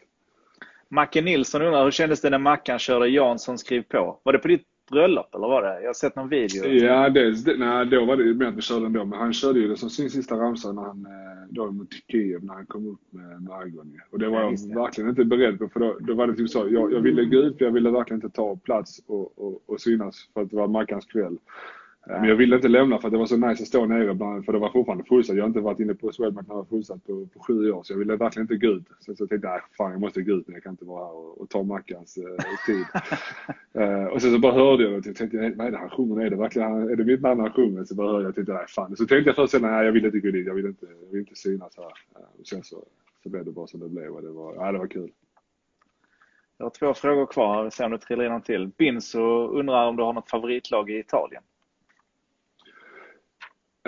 Macke 0.87 1.21
Nilsson 1.21 1.61
undrar, 1.61 1.83
hur 1.83 1.91
kändes 1.91 2.21
det 2.21 2.29
när 2.29 2.37
Mackan 2.37 2.79
körde 2.79 3.07
Jansson 3.07 3.57
skriv 3.57 3.81
på? 3.81 4.19
Var 4.23 4.33
det 4.33 4.39
på 4.39 4.47
ditt 4.47 4.67
bröllop 4.91 5.35
eller 5.35 5.47
var 5.47 5.61
det? 5.61 5.81
Jag 5.81 5.89
har 5.89 5.93
sett 5.93 6.15
någon 6.15 6.29
video. 6.29 6.65
Ja, 6.65 7.09
dels, 7.09 7.45
nej, 7.45 7.85
då 7.85 8.05
var 8.05 8.17
det 8.17 8.33
mer 8.33 8.45
att 8.45 8.57
vi 8.57 8.61
körde 8.61 8.85
ändå. 8.85 9.05
Men 9.05 9.19
han 9.19 9.33
körde 9.33 9.59
ju 9.59 9.67
det 9.67 9.77
som 9.77 9.89
sin 9.89 10.09
sista 10.09 10.35
ramsa 10.35 10.71
när 10.71 10.81
han, 10.81 11.05
eh, 11.05 11.47
då 11.49 11.71
mot 11.71 11.93
Kiev 12.11 12.43
när 12.43 12.53
han 12.53 12.65
kom 12.65 12.87
upp 12.87 13.01
med, 13.09 13.41
med 13.43 13.53
Argon. 13.53 13.99
Och 14.09 14.19
det 14.19 14.29
var 14.29 14.41
ja, 14.41 14.53
jag 14.69 14.81
verkligen 14.81 15.09
inte 15.09 15.25
beredd 15.25 15.59
på 15.59 15.69
för 15.69 15.79
då, 15.79 15.97
då 15.99 16.13
var 16.13 16.27
det 16.27 16.35
typ 16.35 16.49
så. 16.49 16.67
Jag, 16.69 16.93
jag 16.93 17.01
ville 17.01 17.25
gå 17.25 17.37
ut 17.37 17.57
för 17.57 17.65
jag 17.65 17.71
ville 17.71 17.91
verkligen 17.91 18.17
inte 18.23 18.35
ta 18.35 18.55
plats 18.55 19.01
och, 19.07 19.39
och, 19.39 19.63
och 19.65 19.81
synas 19.81 20.29
för 20.33 20.41
att 20.41 20.49
det 20.49 20.55
var 20.55 20.67
Mackans 20.67 21.05
kväll. 21.05 21.37
Men 22.09 22.23
jag 22.23 22.35
ville 22.35 22.55
inte 22.55 22.67
lämna 22.67 22.99
för 22.99 23.07
att 23.07 23.11
det 23.11 23.17
var 23.17 23.25
så 23.25 23.37
nice 23.37 23.63
att 23.63 23.67
stå 23.67 23.85
nere 23.85 24.13
bland, 24.13 24.45
för 24.45 24.53
det 24.53 24.59
var 24.59 24.69
fortfarande 24.69 25.03
fullsatt. 25.03 25.35
Jag 25.35 25.43
har 25.43 25.47
inte 25.47 25.59
varit 25.59 25.79
inne 25.79 25.93
på 25.93 26.11
Swedbank 26.11 26.47
när 26.47 26.55
det 26.55 26.57
var 26.57 26.65
fullsatt 26.65 27.05
på, 27.05 27.27
på 27.33 27.39
sju 27.39 27.71
år 27.71 27.83
så 27.83 27.93
jag 27.93 27.97
ville 27.97 28.15
verkligen 28.15 28.43
inte 28.43 28.67
gå 28.67 28.73
ut. 28.73 28.87
Så, 28.99 29.15
så 29.15 29.23
jag 29.23 29.29
tänkte 29.29 29.47
jag, 29.47 29.61
fan 29.77 29.91
jag 29.91 30.01
måste 30.01 30.21
gå 30.21 30.33
ut 30.33 30.47
men 30.47 30.53
jag 30.53 30.63
kan 30.63 30.71
inte 30.71 30.85
vara 30.85 31.05
här 31.05 31.13
och, 31.13 31.41
och 31.41 31.49
ta 31.49 31.63
Mackans 31.63 32.17
eh, 32.17 32.23
tid. 32.65 32.85
uh, 33.81 34.05
och 34.13 34.21
sen 34.21 34.31
så 34.31 34.39
bara 34.39 34.53
hörde 34.53 34.83
jag 34.83 34.91
det 34.91 35.09
och 35.09 35.15
tänkte, 35.15 35.53
vad 35.55 35.67
är 35.67 35.71
det 35.71 35.77
han 35.77 35.89
sjunger? 35.89 36.25
Är 36.25 36.29
det 36.29 36.35
verkligen, 36.35 36.89
är 36.89 36.95
det 36.95 37.03
mitt 37.03 37.21
namn 37.21 37.41
han 37.41 37.53
sjunger? 37.53 37.83
Så 37.83 37.95
bara 37.95 38.07
hörde 38.07 38.23
jag 38.23 38.29
och 38.29 38.35
tänkte, 38.35 38.53
nej 38.53 38.65
fan. 38.67 38.95
Så 38.95 39.05
tänkte 39.05 39.29
jag 39.29 39.35
först 39.35 39.61
nej 39.61 39.85
jag 39.85 39.91
vill 39.91 40.05
inte 40.05 40.19
gå 40.19 40.31
dit, 40.31 40.47
jag 40.47 40.53
vill 40.53 40.65
inte, 40.65 40.85
jag 40.85 41.11
vill 41.11 41.19
inte 41.19 41.35
synas 41.35 41.77
här. 41.77 41.85
Uh, 41.85 42.39
och 42.39 42.47
sen 42.47 42.63
så, 42.63 42.83
så 43.23 43.29
blev 43.29 43.45
det 43.45 43.51
bara 43.51 43.67
som 43.67 43.79
det 43.79 43.89
blev 43.89 44.15
och 44.15 44.21
det 44.21 44.31
var, 44.31 44.55
ja, 44.55 44.71
det 44.71 44.77
var 44.77 44.87
kul. 44.87 45.11
Jag 46.57 46.65
har 46.65 46.69
två 46.69 46.93
frågor 46.93 47.25
kvar, 47.25 47.63
vi 47.63 47.71
ser 47.71 47.85
om 47.85 47.91
det 47.91 47.97
trillar 47.97 48.25
in 48.25 48.31
någon 48.31 48.41
till. 48.41 48.67
Binso 48.67 49.47
undrar 49.47 49.87
om 49.87 49.95
du 49.95 50.03
har 50.03 50.13
något 50.13 50.29
favoritlag 50.29 50.89
i 50.89 50.99
Italien? 50.99 51.43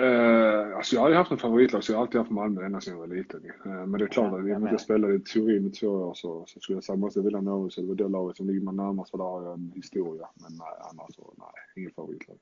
Uh, 0.00 0.76
alltså 0.76 0.94
jag 0.94 1.02
har 1.02 1.08
ju 1.08 1.14
haft 1.14 1.30
en 1.30 1.38
favoritlag 1.38 1.84
så 1.84 1.92
jag 1.92 1.96
har 1.98 2.02
alltid 2.02 2.18
haft 2.18 2.30
Malmö 2.30 2.64
ända 2.64 2.80
sedan 2.80 2.92
jag 2.92 3.00
var 3.00 3.16
liten. 3.16 3.44
Uh, 3.66 3.86
men 3.86 3.92
det 3.92 4.04
är 4.04 4.08
klart 4.08 4.32
att 4.32 4.44
med 4.44 4.64
att 4.64 4.70
jag 4.70 4.80
spelade 4.80 5.14
i 5.14 5.18
Turin 5.18 5.66
i 5.66 5.70
två 5.70 5.88
år 5.88 6.14
så, 6.14 6.44
så 6.46 6.60
skulle 6.60 6.76
jag 6.76 6.84
säga 6.84 6.96
måste 6.96 7.18
jag 7.18 7.24
vilja 7.24 7.40
nå 7.40 7.70
så 7.70 7.80
det 7.80 7.86
var 7.86 7.94
det 7.94 8.08
laget 8.08 8.36
som 8.36 8.46
ligger 8.46 8.60
mig 8.60 8.74
närmast 8.74 9.10
för 9.10 9.18
där 9.18 9.24
har 9.24 9.42
jag 9.42 9.54
en 9.54 9.72
historia. 9.74 10.28
Men 10.34 10.52
nej, 10.52 10.74
annars 10.90 11.14
så 11.14 11.34
nej, 11.38 11.48
inget 11.76 11.94
favoritlag. 11.94 12.38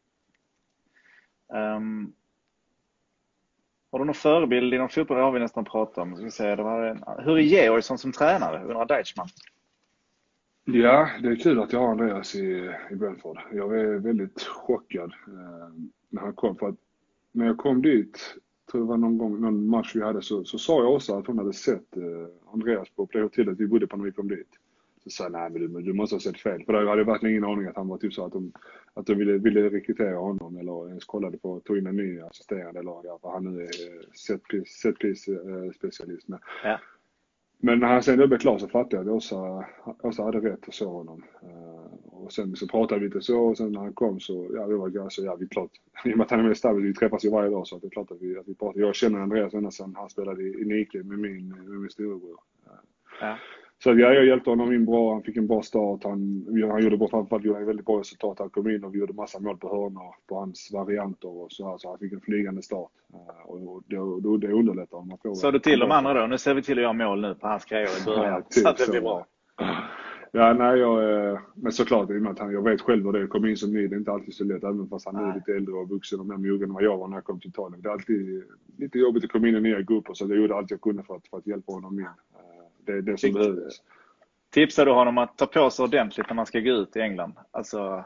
Um, 1.49 2.13
har 3.93 3.99
du 3.99 4.05
någon 4.05 4.15
förebild 4.15 4.75
inom 4.75 4.89
fotboll? 4.89 5.17
Det 5.17 5.23
har 5.23 5.33
vi 5.33 5.41
nästan 5.41 5.65
pratat 5.65 5.99
om. 5.99 6.17
Ska 6.17 6.31
säga, 6.31 6.57
det 6.57 6.63
var 6.63 6.83
en, 6.83 7.05
hur 7.19 7.39
är 7.39 7.43
Georgsson 7.43 7.99
som 7.99 8.13
tränare? 8.13 8.65
Undrar 8.65 8.87
Deichmann. 8.87 9.29
Ja, 10.65 11.09
det 11.23 11.29
är 11.29 11.37
kul 11.37 11.61
att 11.61 11.73
jag 11.73 11.81
har 11.81 11.89
Andreas 11.89 12.35
i, 12.35 12.71
i 12.91 12.95
Brentford. 12.95 13.39
Jag 13.53 13.81
är 13.81 13.99
väldigt 13.99 14.43
chockad 14.43 15.13
eh, 15.27 15.69
när 16.09 16.23
han 16.23 16.33
kom. 16.33 16.57
För 16.57 16.69
att 16.69 16.77
när 17.33 17.47
jag 17.47 17.59
kom 17.59 17.83
dit, 17.83 18.37
tror 18.71 18.81
det 18.81 18.87
var 18.87 18.97
någon 18.97 19.19
gång, 19.19 19.41
någon 19.41 19.67
match 19.67 19.93
vi 19.95 20.03
hade, 20.03 20.23
så, 20.23 20.45
så 20.45 20.59
sa 20.59 20.83
jag 20.83 20.95
också 20.95 21.15
att 21.15 21.27
hon 21.27 21.39
hade 21.39 21.53
sett 21.53 21.97
eh, 21.97 22.53
Andreas 22.53 22.91
på 22.91 23.09
det 23.13 23.21
hotellet 23.21 23.61
vi 23.61 23.67
bodde 23.67 23.87
på 23.87 23.97
när 23.97 24.05
vi 24.05 24.13
kom 24.13 24.29
dit. 24.29 24.49
Så 25.05 25.11
sa 25.11 25.25
jag, 25.25 25.33
nej 25.33 25.51
men 25.51 25.61
du, 25.61 25.83
du 25.83 25.93
måste 25.93 26.15
ha 26.15 26.21
sett 26.21 26.41
fel. 26.41 26.65
För 26.65 26.73
då 26.73 26.79
hade 26.79 27.01
jag 27.01 27.07
verkligen 27.07 27.37
ingen 27.37 27.51
aning 27.51 27.67
att 27.67 27.77
han 27.77 27.89
var 27.89 27.99
typ 27.99 28.13
så 28.13 28.25
att 28.25 28.33
de, 28.33 28.53
att 28.95 29.07
de 29.07 29.15
ville, 29.15 29.39
ville 29.39 29.71
rekrytera 29.71 30.17
honom 30.17 30.57
eller 30.57 30.89
ens 30.89 31.05
kollade 31.05 31.39
på 31.39 31.61
tog 31.61 31.79
in 31.79 31.87
en 31.87 31.97
ny 31.97 32.21
assisterande 32.21 32.81
eller 32.81 33.01
ja, 33.05 33.19
för 33.23 33.31
han 33.31 33.45
nu 33.45 33.61
är 33.61 33.65
eh, 33.65 34.03
set 34.13 34.43
piece, 34.43 34.81
set 34.83 34.99
piece 34.99 35.33
eh, 35.33 35.73
specialist. 35.77 36.29
Men, 36.29 36.39
ja 36.65 36.81
men 37.61 37.79
när 37.79 37.87
han 37.87 38.03
sen 38.03 38.17
blev 38.17 38.39
klar 38.39 38.59
så 38.59 38.69
fattade 38.69 38.97
jag 38.97 39.09
att 39.09 39.17
Åsa, 39.17 39.65
Åsa 40.03 40.23
hade 40.23 40.41
rätt 40.41 40.69
och 40.69 40.75
så 40.75 40.93
honom. 40.93 41.25
Eh, 41.43 42.15
och 42.25 42.33
sen 42.33 42.57
så 42.57 42.67
pratade 42.67 43.01
vi 43.01 43.07
lite 43.07 43.21
så 43.21 43.41
och 43.41 43.57
sen 43.57 43.73
när 43.73 43.81
han 43.81 43.93
kom 43.93 44.21
så, 44.21 44.51
ja 44.55 44.67
vi 44.67 44.75
var 44.75 44.89
ganska, 44.89 45.23
ja 45.23 45.37
vi 45.37 45.49
klart, 45.49 45.71
i 46.05 46.13
och 46.13 46.17
med 46.17 46.25
att 46.25 46.31
han 46.31 46.41
är 46.41 46.45
med 46.45 46.53
i 46.53 46.55
stabben, 46.55 46.83
vi 46.83 46.95
träffas 46.95 47.25
ju 47.25 47.31
varje 47.31 47.51
dag 47.51 47.67
så 47.67 47.77
att 47.77 47.83
det 47.83 47.89
är 47.89 47.91
klart 47.91 48.11
att 48.11 48.23
vi, 48.23 48.39
att 48.39 48.49
vi 48.49 48.55
pratar. 48.55 48.81
Jag 48.81 48.95
känner 48.95 49.19
Andreas 49.19 49.55
ända 49.55 49.71
sedan 49.71 49.95
han 49.97 50.11
spelade 50.11 50.43
i, 50.43 50.63
i 50.63 50.65
Nike 50.65 51.03
med 51.03 51.19
min, 51.19 51.49
med 51.49 51.81
min 51.81 51.91
storebror. 51.91 52.39
Ja. 53.21 53.39
Så 53.83 53.91
ja, 53.91 54.13
jag 54.13 54.27
hjälpte 54.27 54.51
honom 54.51 54.73
in 54.73 54.85
bra, 54.87 55.13
han 55.13 55.23
fick 55.23 55.37
en 55.37 55.47
bra 55.47 55.63
start, 55.63 56.05
han, 56.05 56.47
han 56.71 56.83
gjorde 56.83 56.97
bra, 56.97 57.09
framförallt 57.09 57.45
gjorde 57.45 57.59
han 57.59 57.67
väldigt 57.67 57.87
bra 57.87 58.01
resultat. 58.01 58.39
Han 58.39 58.51
kom 58.51 58.71
in 58.71 58.85
och 58.85 58.95
vi 58.95 58.99
gjorde 58.99 59.13
massa 59.13 59.41
mål 59.41 59.57
på 59.57 59.69
hörnor 59.69 60.15
på 60.29 60.39
hans 60.39 60.71
varianter 60.73 61.29
och 61.29 61.53
så 61.53 61.79
så 61.79 61.89
han 61.89 61.99
fick 61.99 62.13
en 62.13 62.21
flygande 62.21 62.63
start. 62.63 62.91
Och 63.45 63.83
det, 63.87 63.97
det, 63.97 64.47
det 64.47 64.53
underlättar 64.53 64.99
om 64.99 65.09
man 65.09 65.19
får 65.19 65.35
Sa 65.35 65.51
du 65.51 65.59
till 65.59 65.79
de 65.79 65.91
andra 65.91 66.15
då, 66.15 66.27
nu 66.27 66.39
ser 66.39 66.55
vi 66.55 66.63
till 66.63 66.79
att 66.79 66.83
göra 66.83 66.93
mål 66.93 67.21
nu 67.21 67.35
på 67.35 67.47
hans 67.49 67.65
grejer 67.65 68.03
i 68.03 68.05
början, 68.05 68.33
ja, 68.33 68.41
typ 68.41 68.63
så 68.63 68.69
att 68.69 68.79
det 68.79 68.91
blir 68.91 69.01
bra. 69.01 69.27
Ja, 70.33 70.53
nej, 70.53 70.79
jag, 70.79 71.29
eh, 71.33 71.39
men 71.55 71.73
såklart 71.73 72.11
i 72.11 72.19
och 72.19 72.23
med 72.23 72.33
att 72.33 72.39
han, 72.39 72.53
jag 72.53 72.65
vet 72.65 72.81
själv 72.81 73.05
hur 73.05 73.13
det 73.13 73.19
är 73.19 73.25
att 73.25 73.31
komma 73.31 73.49
in 73.49 73.57
som 73.57 73.73
ny. 73.73 73.89
Det 73.89 73.95
är 73.95 73.99
inte 73.99 74.13
alltid 74.13 74.35
så 74.35 74.45
lätt, 74.45 74.65
även 74.65 74.89
fast 74.89 75.07
han 75.07 75.17
är 75.17 75.35
lite 75.35 75.53
äldre 75.53 75.75
och 75.75 75.89
vuxen 75.89 76.21
och 76.21 76.27
mer 76.27 76.37
mogen 76.37 76.63
än 76.63 76.73
vad 76.73 76.83
jag 76.83 76.99
var 76.99 77.09
när 77.09 77.17
jag 77.17 77.25
kom 77.25 77.41
till 77.41 77.51
Italien. 77.51 77.83
Det 77.83 77.89
är 77.89 77.93
alltid 77.93 78.43
lite 78.77 78.99
jobbigt 78.99 79.25
att 79.25 79.31
komma 79.31 79.49
in 79.49 79.57
i 79.57 79.61
nya 79.61 79.81
grupper, 79.81 80.15
så 80.15 80.27
jag 80.29 80.39
gjorde 80.39 80.55
allt 80.55 80.71
jag 80.71 80.81
kunde 80.81 81.03
för 81.03 81.17
att, 81.17 81.29
för 81.29 81.39
att 81.39 81.47
hjälpa 81.47 81.73
honom 81.73 82.01
in. 82.01 82.07
Eh, 82.91 83.03
det 83.03 83.11
är 83.11 83.13
det 83.13 83.19
som 83.19 83.33
behövdes. 83.33 83.75
Tipsar 84.51 84.87
du 84.87 84.93
honom 84.93 85.19
att 85.19 85.39
ta 85.39 85.47
på 85.47 85.71
sig 85.71 85.85
ordentligt 85.85 86.29
när 86.29 86.35
man 86.35 86.47
ska 86.47 86.61
gå 86.61 86.71
ut 86.71 86.97
i 86.97 87.01
England? 87.01 87.33
Alltså... 87.51 88.05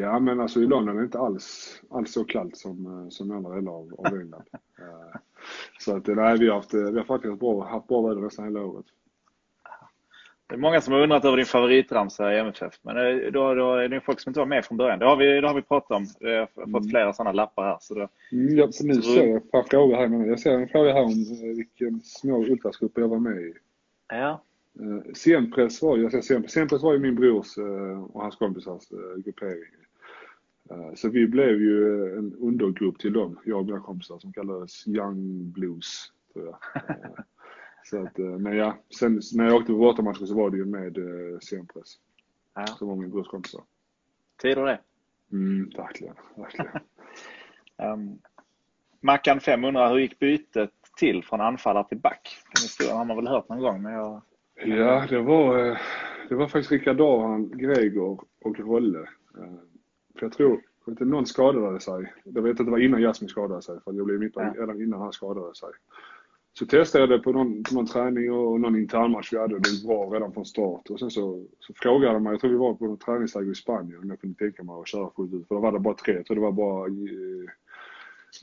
Ja, 0.00 0.18
men 0.18 0.40
alltså 0.40 0.60
i 0.60 0.66
London 0.66 0.96
är 0.96 1.00
det 1.00 1.04
inte 1.04 1.18
alls, 1.18 1.80
alls 1.90 2.12
så 2.12 2.24
kallt 2.24 2.56
som, 2.56 2.86
eh, 2.86 3.08
som 3.08 3.30
andra 3.30 3.54
delar 3.54 3.72
av, 3.72 3.94
av 3.98 4.06
England. 4.06 4.44
så 5.80 5.96
att, 5.96 6.06
nej, 6.06 6.38
vi 6.38 6.48
har, 6.48 6.54
haft, 6.54 6.74
vi 6.74 6.98
har 6.98 7.04
faktiskt 7.04 7.40
bra, 7.40 7.64
haft 7.64 7.88
bra 7.88 8.08
väder 8.08 8.20
nästan 8.20 8.44
hela 8.44 8.64
året. 8.64 8.86
Det 10.50 10.56
är 10.56 10.58
många 10.58 10.80
som 10.80 10.94
har 10.94 11.00
undrat 11.00 11.24
över 11.24 11.36
din 11.36 11.46
favoritramsa 11.46 12.34
i 12.34 12.38
MFF. 12.38 12.74
Men 12.82 12.94
då, 13.32 13.54
då 13.54 13.74
är 13.74 13.88
det 13.88 14.00
folk 14.00 14.20
som 14.20 14.30
inte 14.30 14.40
var 14.40 14.46
med 14.46 14.64
från 14.64 14.78
början. 14.78 14.98
Det 14.98 15.06
har 15.06 15.16
vi, 15.16 15.40
det 15.40 15.48
har 15.48 15.54
vi 15.54 15.62
pratat 15.62 15.96
om. 15.96 16.06
Jag 16.20 16.40
har 16.40 16.46
fått 16.46 16.66
mm. 16.66 16.88
flera 16.88 17.12
sådana 17.12 17.32
lappar 17.32 17.64
här. 17.64 17.76
Så 17.80 17.94
då, 17.94 18.08
mm, 18.32 18.56
ja, 18.56 18.68
nu 18.82 19.02
ser 19.02 19.26
jag 19.26 19.36
ett 19.36 19.50
par 19.50 19.62
frågor 19.62 19.96
här. 19.96 20.26
Jag 20.26 20.40
ser 20.40 20.50
en 20.50 20.68
fråga 20.68 20.92
här 20.92 21.02
om 21.02 21.10
eh, 21.10 21.56
vilken 21.56 22.00
små 22.00 22.44
ultrasgrupper 22.44 23.00
jag 23.00 23.08
var 23.08 23.18
med 23.18 23.36
i. 23.36 23.54
Ja. 24.10 24.42
Uh, 24.80 25.12
Senpress 25.14 25.82
var, 25.82 25.98
jag 25.98 26.24
säger 26.24 26.48
Senpress 26.48 26.82
var 26.82 26.92
ju 26.92 26.98
min 26.98 27.14
brors 27.14 27.58
uh, 27.58 28.02
och 28.02 28.22
hans 28.22 28.36
kompisars 28.36 28.92
uh, 28.92 29.22
gruppering. 29.24 29.62
Så 30.94 31.08
vi 31.08 31.26
blev 31.26 31.60
ju 31.60 32.04
en 32.18 32.34
undergrupp 32.34 32.98
till 32.98 33.12
dem, 33.12 33.38
jag 33.44 33.58
och 33.58 33.66
mina 33.66 33.80
kompisar, 33.80 34.18
som 34.18 34.32
kallades 34.32 34.88
Young 34.88 35.50
Blues, 35.50 36.12
tror 36.32 36.46
jag. 36.46 36.58
Så 37.84 38.02
att, 38.02 38.18
eh, 38.18 38.24
men 38.24 38.56
ja, 38.56 38.78
sen 38.98 39.20
när 39.34 39.44
jag 39.44 39.54
åkte 39.54 39.72
på 39.72 39.78
bortamatcher 39.78 40.26
så 40.26 40.34
var 40.34 40.50
det 40.50 40.56
ju 40.56 40.64
med 40.64 40.98
eh, 40.98 41.38
scenpress. 41.38 41.98
Ja. 42.54 42.66
Som 42.66 42.88
var 42.88 42.96
min 42.96 43.10
brors 43.10 43.28
kompisar. 43.28 43.62
Tider 44.42 44.64
det. 44.64 44.80
Mm, 45.32 45.70
verkligen, 45.76 46.14
verkligen. 46.36 46.70
um, 47.76 48.18
Mackan 49.00 49.40
5 49.40 49.64
undrar, 49.64 49.90
hur 49.92 49.98
gick 49.98 50.18
bytet 50.18 50.70
till 51.00 51.24
från 51.24 51.40
anfallare 51.40 51.88
till 51.88 51.98
back? 51.98 52.36
Den 52.54 52.62
historien 52.62 52.96
har 52.96 53.04
man 53.04 53.16
väl 53.16 53.28
hört 53.28 53.48
någon 53.48 53.60
gång, 53.60 53.82
men 53.82 53.92
jag... 53.92 54.22
Ja, 54.64 55.06
det 55.08 55.20
var, 55.20 55.66
eh, 55.66 55.76
det 56.28 56.34
var 56.34 56.48
faktiskt 56.48 56.72
Rickard 56.72 56.96
Dahan, 56.96 57.50
Gregor 57.50 58.24
och 58.44 58.58
Rolle. 58.58 58.98
Eh, 58.98 59.60
för 60.18 60.26
jag 60.26 60.32
tror, 60.32 60.60
inte 60.88 61.04
någon 61.04 61.26
skadade 61.26 61.80
sig. 61.80 62.12
Jag 62.24 62.42
vet 62.42 62.60
att 62.60 62.66
det 62.66 62.72
var 62.72 62.78
innan 62.78 63.00
Jasmin 63.00 63.28
skadade 63.28 63.62
sig, 63.62 63.80
för 63.84 63.92
jag 63.92 64.06
blev 64.06 64.18
mittback 64.18 64.52
ja. 64.56 64.62
redan 64.62 64.82
innan 64.82 65.00
han 65.00 65.12
skadade 65.12 65.54
sig. 65.54 65.68
Så 66.52 66.66
testade 66.66 67.02
jag 67.02 67.10
det 67.10 67.18
på 67.18 67.32
någon, 67.32 67.62
på 67.62 67.74
någon 67.74 67.86
träning 67.86 68.32
och 68.32 68.60
någon 68.60 68.76
internmatch 68.76 69.32
vi 69.32 69.38
hade 69.38 69.54
och 69.54 69.60
det 69.60 69.86
bra 69.86 70.04
redan 70.04 70.32
från 70.32 70.44
start. 70.44 70.90
Och 70.90 70.98
sen 70.98 71.10
så, 71.10 71.46
så 71.58 71.74
frågade 71.74 72.14
de 72.14 72.22
mig, 72.22 72.32
jag 72.32 72.40
tror 72.40 72.50
vi 72.50 72.56
var 72.56 72.74
på 72.74 72.86
något 72.86 73.00
träningsläger 73.00 73.50
i 73.50 73.54
Spanien, 73.54 74.00
om 74.02 74.10
jag 74.10 74.20
kunde 74.20 74.38
tänka 74.38 74.62
mig 74.62 74.74
att 74.80 74.88
köra 74.88 75.10
fullt 75.16 75.34
ut. 75.34 75.48
För 75.48 75.54
då 75.54 75.60
var 75.60 75.72
det 75.72 75.78
bara 75.78 75.94
tre, 75.94 76.14
jag 76.14 76.26
tror 76.26 76.34
det 76.34 76.42
var 76.42 76.52
bara 76.52 76.86
eh, 76.86 77.50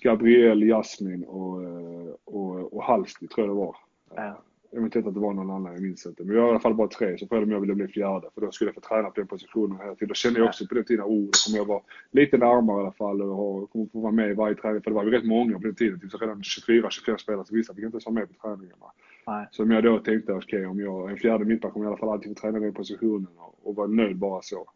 Gabriel, 0.02 0.64
Jasmin 0.64 1.24
och, 1.24 1.64
eh, 1.64 2.14
och, 2.26 2.74
och 2.74 2.84
Halsti 2.84 3.28
tror 3.28 3.48
jag 3.48 3.56
det 3.56 3.60
var. 3.60 3.76
Ja. 4.16 4.44
Jag 4.72 4.82
vet 4.82 4.96
inte 4.96 5.10
att 5.10 5.16
det 5.16 5.22
var 5.22 5.34
någon 5.34 5.52
annan, 5.52 5.74
jag 5.74 5.82
minns 5.82 6.06
inte. 6.06 6.24
Men 6.24 6.34
vi 6.34 6.40
var 6.40 6.48
i 6.48 6.50
alla 6.50 6.60
fall 6.60 6.74
bara 6.74 6.88
tre, 6.88 7.18
så 7.18 7.28
frågade 7.28 7.46
de 7.46 7.50
om 7.50 7.52
jag 7.52 7.60
ville 7.60 7.76
bli 7.76 7.88
fjärde. 7.88 8.30
För 8.34 8.42
då 8.42 8.52
skulle 8.52 8.68
jag 8.68 8.76
få 8.76 8.82
träna 8.82 9.10
på 9.10 9.20
den 9.20 9.28
positionen 9.28 9.80
hela 9.80 9.96
tiden. 9.96 10.08
Då 10.08 10.14
kände 10.14 10.40
jag 10.40 10.48
också 10.48 10.68
på 10.68 10.76
den 10.76 10.86
tiden, 10.86 11.06
oh, 11.06 11.26
då 11.26 11.32
kommer 11.46 11.58
jag 11.58 11.66
vara 11.66 11.82
lite 12.12 12.38
närmare 12.38 12.78
i 12.78 12.82
alla 12.82 12.92
fall 12.92 13.22
och 13.22 13.72
kommer 13.72 13.86
få 13.86 14.00
vara 14.00 14.12
med 14.12 14.32
i 14.32 14.34
varje 14.34 14.56
träning. 14.56 14.82
För 14.82 14.92
det 14.92 14.96
var 14.96 15.04
ju 15.04 15.12
rätt 15.12 15.26
många 15.26 15.60
på 15.60 15.64
den 15.64 15.76
tiden, 15.76 16.00
typ 16.00 16.12
så 16.12 16.18
redan 16.18 16.42
24-25 16.42 17.18
spelare, 17.18 17.46
så 17.46 17.56
vissa 17.56 17.74
fick 17.74 17.84
inte 17.84 17.96
ens 17.96 18.06
vara 18.06 18.14
med 18.14 18.28
på 18.28 18.48
träningarna. 18.48 18.86
Nej. 19.28 19.48
Så 19.52 19.64
om 19.64 19.72
jag 19.72 19.84
då 19.84 20.00
tänkte, 20.00 20.34
okej 20.34 20.60
okay, 20.60 20.66
om 20.66 20.80
jag 20.80 21.08
är 21.08 21.12
en 21.12 21.18
fjärde 21.18 21.46
mittback 21.46 21.74
kommer 21.74 21.86
jag 21.86 21.92
i 21.92 21.94
alla 21.94 22.00
fall 22.00 22.10
alltid 22.10 22.38
få 22.38 22.42
träna 22.42 22.60
den 22.60 22.74
positionen 22.74 23.28
och, 23.38 23.56
och 23.64 23.76
vara 23.76 23.88
nöjd 23.88 24.18
bara 24.18 24.42
så. 24.42 24.68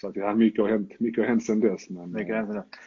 Så 0.00 0.08
att 0.08 0.16
har 0.16 0.34
mycket 0.34 0.60
har 0.60 0.68
hänt, 0.68 1.00
mycket 1.00 1.24
har 1.24 1.28
hänt 1.28 1.44
sedan 1.44 1.60
dess. 1.60 1.90
Men, 1.90 2.12
mycket 2.12 2.28
har 2.28 2.36
hänt 2.36 2.48
sedan 2.48 2.56
dess. 2.56 2.80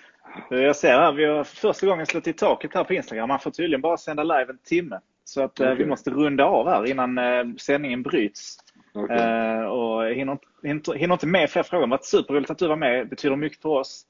Jag 0.50 0.76
ser 0.76 0.92
här, 0.92 1.12
vi 1.12 1.26
har 1.26 1.44
första 1.44 1.88
gången 1.88 2.06
slått 2.06 2.28
i 2.28 2.34
taket 2.34 2.74
här 2.74 2.84
på 2.84 2.94
Instagram. 2.94 3.28
Man 3.28 3.40
får 3.40 3.52
tydligen 3.52 3.82
bara 3.82 3.98
sända 3.98 4.24
live 4.24 4.46
en 4.50 4.58
timme. 4.58 5.00
Så 5.24 5.42
att 5.42 5.60
okay. 5.60 5.76
vi 5.76 5.86
måste 5.86 6.10
runda 6.10 6.46
av 6.46 6.68
här 6.68 6.86
innan 6.86 7.18
eh, 7.18 7.56
sändningen 7.58 8.04
bryts. 8.04 8.58
Okay. 8.94 9.18
Eh, 9.18 9.62
och 9.62 10.06
hinner, 10.06 10.38
hinner, 10.64 10.94
hinner 10.94 11.14
inte 11.14 11.28
med 11.28 11.50
fler 11.50 11.64
frågor. 11.64 11.82
Det 11.82 11.86
har 11.86 11.98
varit 11.98 12.06
superroligt 12.06 12.52
att 12.52 12.58
du 12.58 12.68
var 12.68 12.76
med. 12.76 13.00
Det 13.00 13.06
betyder 13.06 13.36
mycket 13.36 13.62
för 13.62 13.70
oss. 13.70 14.06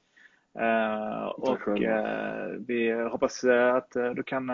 Eh, 0.60 1.24
och 1.24 1.58
vi 2.68 3.08
hoppas 3.10 3.44
att 3.74 3.90
du 4.16 4.22
kan 4.22 4.48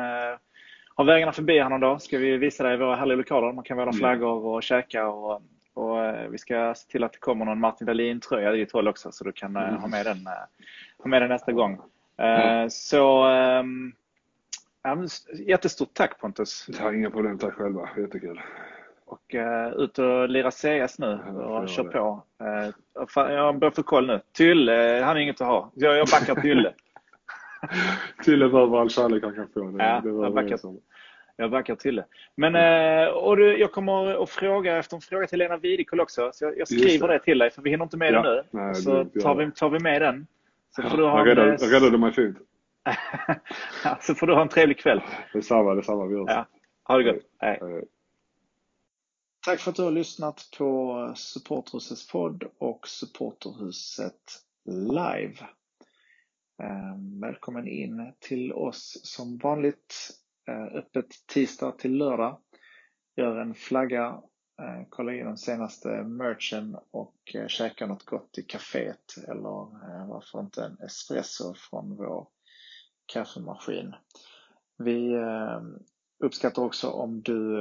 ha 0.97 1.05
vägarna 1.05 1.33
förbi 1.33 1.59
här 1.59 1.69
någon 1.69 1.81
dag. 1.81 2.03
Ska 2.03 2.19
vi 2.19 2.37
visa 2.37 2.65
dig 2.65 2.77
våra 2.77 2.97
härliga 2.97 3.17
lokaler. 3.17 3.53
Man 3.53 3.65
kan 3.65 3.77
våra 3.77 3.93
flaggor 3.93 4.47
och 4.47 4.63
käka. 4.63 5.09
Och, 5.09 5.43
och 5.77 6.33
vi 6.33 6.39
ska 6.39 6.75
se 6.77 6.91
till 6.91 7.05
att 7.05 7.13
det 7.13 7.19
kommer 7.19 7.45
någon 7.45 7.61
Martin 7.61 7.87
Dahlin-tröja 7.87 8.55
i 8.55 8.59
ditt 8.59 8.73
håll 8.73 8.89
också. 8.89 9.13
Så 9.13 9.25
du 9.25 9.33
kan 9.33 9.57
mm. 9.57 9.77
ha, 9.77 9.89
med 9.89 10.07
den, 10.07 10.27
ha 10.99 11.09
med 11.09 11.23
den 11.23 11.29
nästa 11.29 11.53
gång. 11.53 11.81
Mm. 12.17 12.71
Så 12.71 13.25
ehm, 13.25 13.93
Ja, 14.87 15.07
jättestort 15.47 15.91
tack 15.93 16.21
Pontus. 16.21 16.67
Ja, 16.79 16.95
inga 16.95 17.11
problem. 17.11 17.39
Tack 17.39 17.55
själva. 17.55 17.89
Jättekul. 17.97 18.41
Och 19.05 19.35
uh, 19.35 19.83
ut 19.83 19.99
och 19.99 20.29
lira 20.29 20.51
CS 20.51 20.99
nu 20.99 21.21
och 21.35 21.69
kör 21.69 21.85
på. 21.85 22.23
Uh, 22.43 23.33
jag 23.33 23.59
börjar 23.59 23.71
få 23.71 23.83
koll 23.83 24.07
nu. 24.07 24.21
Tylle, 24.33 25.03
han 25.05 25.17
är 25.17 25.21
inget 25.21 25.41
att 25.41 25.47
ha. 25.47 25.71
Jag, 25.75 25.97
jag 25.97 26.09
backar 26.09 26.35
Tylle. 26.35 26.73
Tylle 28.25 28.49
behöver 28.49 28.79
all 28.79 28.91
kärlek 28.91 29.25
han 29.25 29.35
kan 29.35 29.49
få. 29.55 29.71
Det, 29.71 29.85
ja, 29.85 30.01
det 30.05 30.09
jag, 30.09 30.35
backar, 30.35 30.59
jag 31.37 31.51
backar 31.51 31.77
Tylle. 31.77 32.05
Men, 32.35 32.57
uh, 32.57 33.09
och 33.09 33.37
du, 33.37 33.59
jag 33.59 33.73
kommer 33.73 34.23
att 34.23 34.31
fråga 34.31 34.77
efter 34.77 34.97
en 34.97 35.01
fråga 35.01 35.27
till 35.27 35.39
Lena 35.39 35.57
Videkull 35.57 36.01
också. 36.01 36.31
Så 36.33 36.45
jag, 36.45 36.59
jag 36.59 36.69
skriver 36.69 37.09
det. 37.09 37.15
det. 37.15 37.25
till 37.25 37.39
dig 37.39 37.51
för 37.51 37.63
vi 37.63 37.71
hinner 37.71 37.85
inte 37.85 37.97
med 37.97 38.13
ja. 38.13 38.23
det 38.23 38.35
nu. 38.35 38.45
Nej, 38.51 38.75
så 38.75 39.05
tar 39.05 39.35
vi, 39.35 39.51
tar 39.51 39.71
vi 39.71 39.79
med 39.79 40.03
den. 40.03 40.27
Så 40.77 40.83
får 40.83 40.91
ja, 40.91 40.97
du 40.97 41.03
ha 41.05 41.27
jag 41.27 41.73
räddade 41.73 41.99
mig 41.99 42.13
fint. 42.13 42.39
så 44.01 44.15
får 44.15 44.27
du 44.27 44.35
ha 44.35 44.43
en 44.43 44.49
trevlig 44.49 44.79
kväll. 44.79 45.01
Detsamma, 45.33 45.75
detsamma. 45.75 46.07
Vi 46.07 46.17
hörs. 46.17 46.27
Ja. 46.29 46.47
Ha 46.85 46.99
det 46.99 47.13
gott. 47.13 47.23
Hej. 47.39 47.59
Hej. 47.61 47.85
Tack 49.47 49.61
för 49.61 49.71
att 49.71 49.77
du 49.77 49.83
har 49.83 49.91
lyssnat 49.91 50.49
på 50.59 51.13
Supporterhusets 51.17 52.09
podd 52.13 52.45
och 52.59 52.89
Supporterhuset 52.89 54.43
live. 54.65 55.37
Ehm, 56.63 57.21
välkommen 57.21 57.69
in 57.69 58.13
till 58.21 58.53
oss 58.53 59.01
som 59.03 59.39
vanligt. 59.39 60.11
Eh, 60.49 60.77
öppet 60.77 61.27
tisdag 61.27 61.73
till 61.73 61.97
lördag. 61.97 62.39
Gör 63.17 63.37
en 63.37 63.55
flagga, 63.55 64.23
eh, 64.63 64.87
kolla 64.89 65.15
in 65.15 65.27
den 65.27 65.39
senaste 65.39 65.89
merchen 66.05 66.77
och 66.91 67.35
eh, 67.35 67.47
käka 67.47 67.87
något 67.87 68.05
gott 68.05 68.39
i 68.39 68.43
kaféet 68.43 69.19
eller 69.29 70.07
varför 70.07 70.41
inte 70.41 70.65
en 70.65 70.79
espresso 70.79 71.55
från 71.55 71.97
vår 71.97 72.29
kaffemaskin. 73.07 73.95
Vi 74.79 75.17
uppskattar 76.25 76.63
också 76.63 76.91
om 76.91 77.23
du 77.23 77.57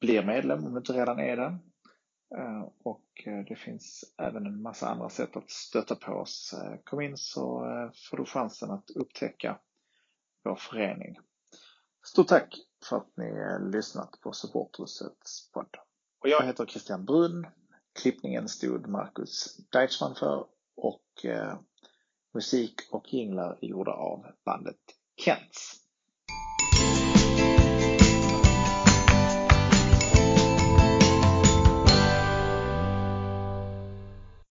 blir 0.00 0.24
medlem 0.24 0.64
om 0.64 0.72
du 0.72 0.78
inte 0.78 0.92
redan 0.92 1.18
är 1.18 1.36
det. 1.36 1.58
Och 2.84 3.06
det 3.48 3.58
finns 3.58 4.14
även 4.18 4.46
en 4.46 4.62
massa 4.62 4.88
andra 4.88 5.08
sätt 5.08 5.36
att 5.36 5.50
stötta 5.50 5.94
på 5.94 6.12
oss. 6.12 6.54
Kom 6.84 7.00
in 7.00 7.16
så 7.16 7.60
får 8.10 8.16
du 8.16 8.24
chansen 8.24 8.70
att 8.70 8.90
upptäcka 8.90 9.58
vår 10.44 10.56
förening. 10.56 11.18
Stort 12.06 12.28
tack 12.28 12.56
för 12.84 12.96
att 12.96 13.16
ni 13.16 13.58
lyssnat 13.72 14.20
på 14.20 14.32
Supporthusets 14.32 15.50
podd. 15.52 15.76
Och 16.20 16.28
jag 16.28 16.42
heter 16.46 16.66
Christian 16.66 17.04
Brun. 17.04 17.46
Klippningen 18.02 18.48
stod 18.48 18.86
Marcus 18.86 19.56
Deichmann 19.72 20.14
för 20.14 20.46
och 20.76 21.26
Musik 22.34 22.74
och 22.90 23.14
jinglar 23.14 23.58
gjorda 23.60 23.92
av 23.92 24.26
bandet 24.44 24.76
Kents. 25.16 25.79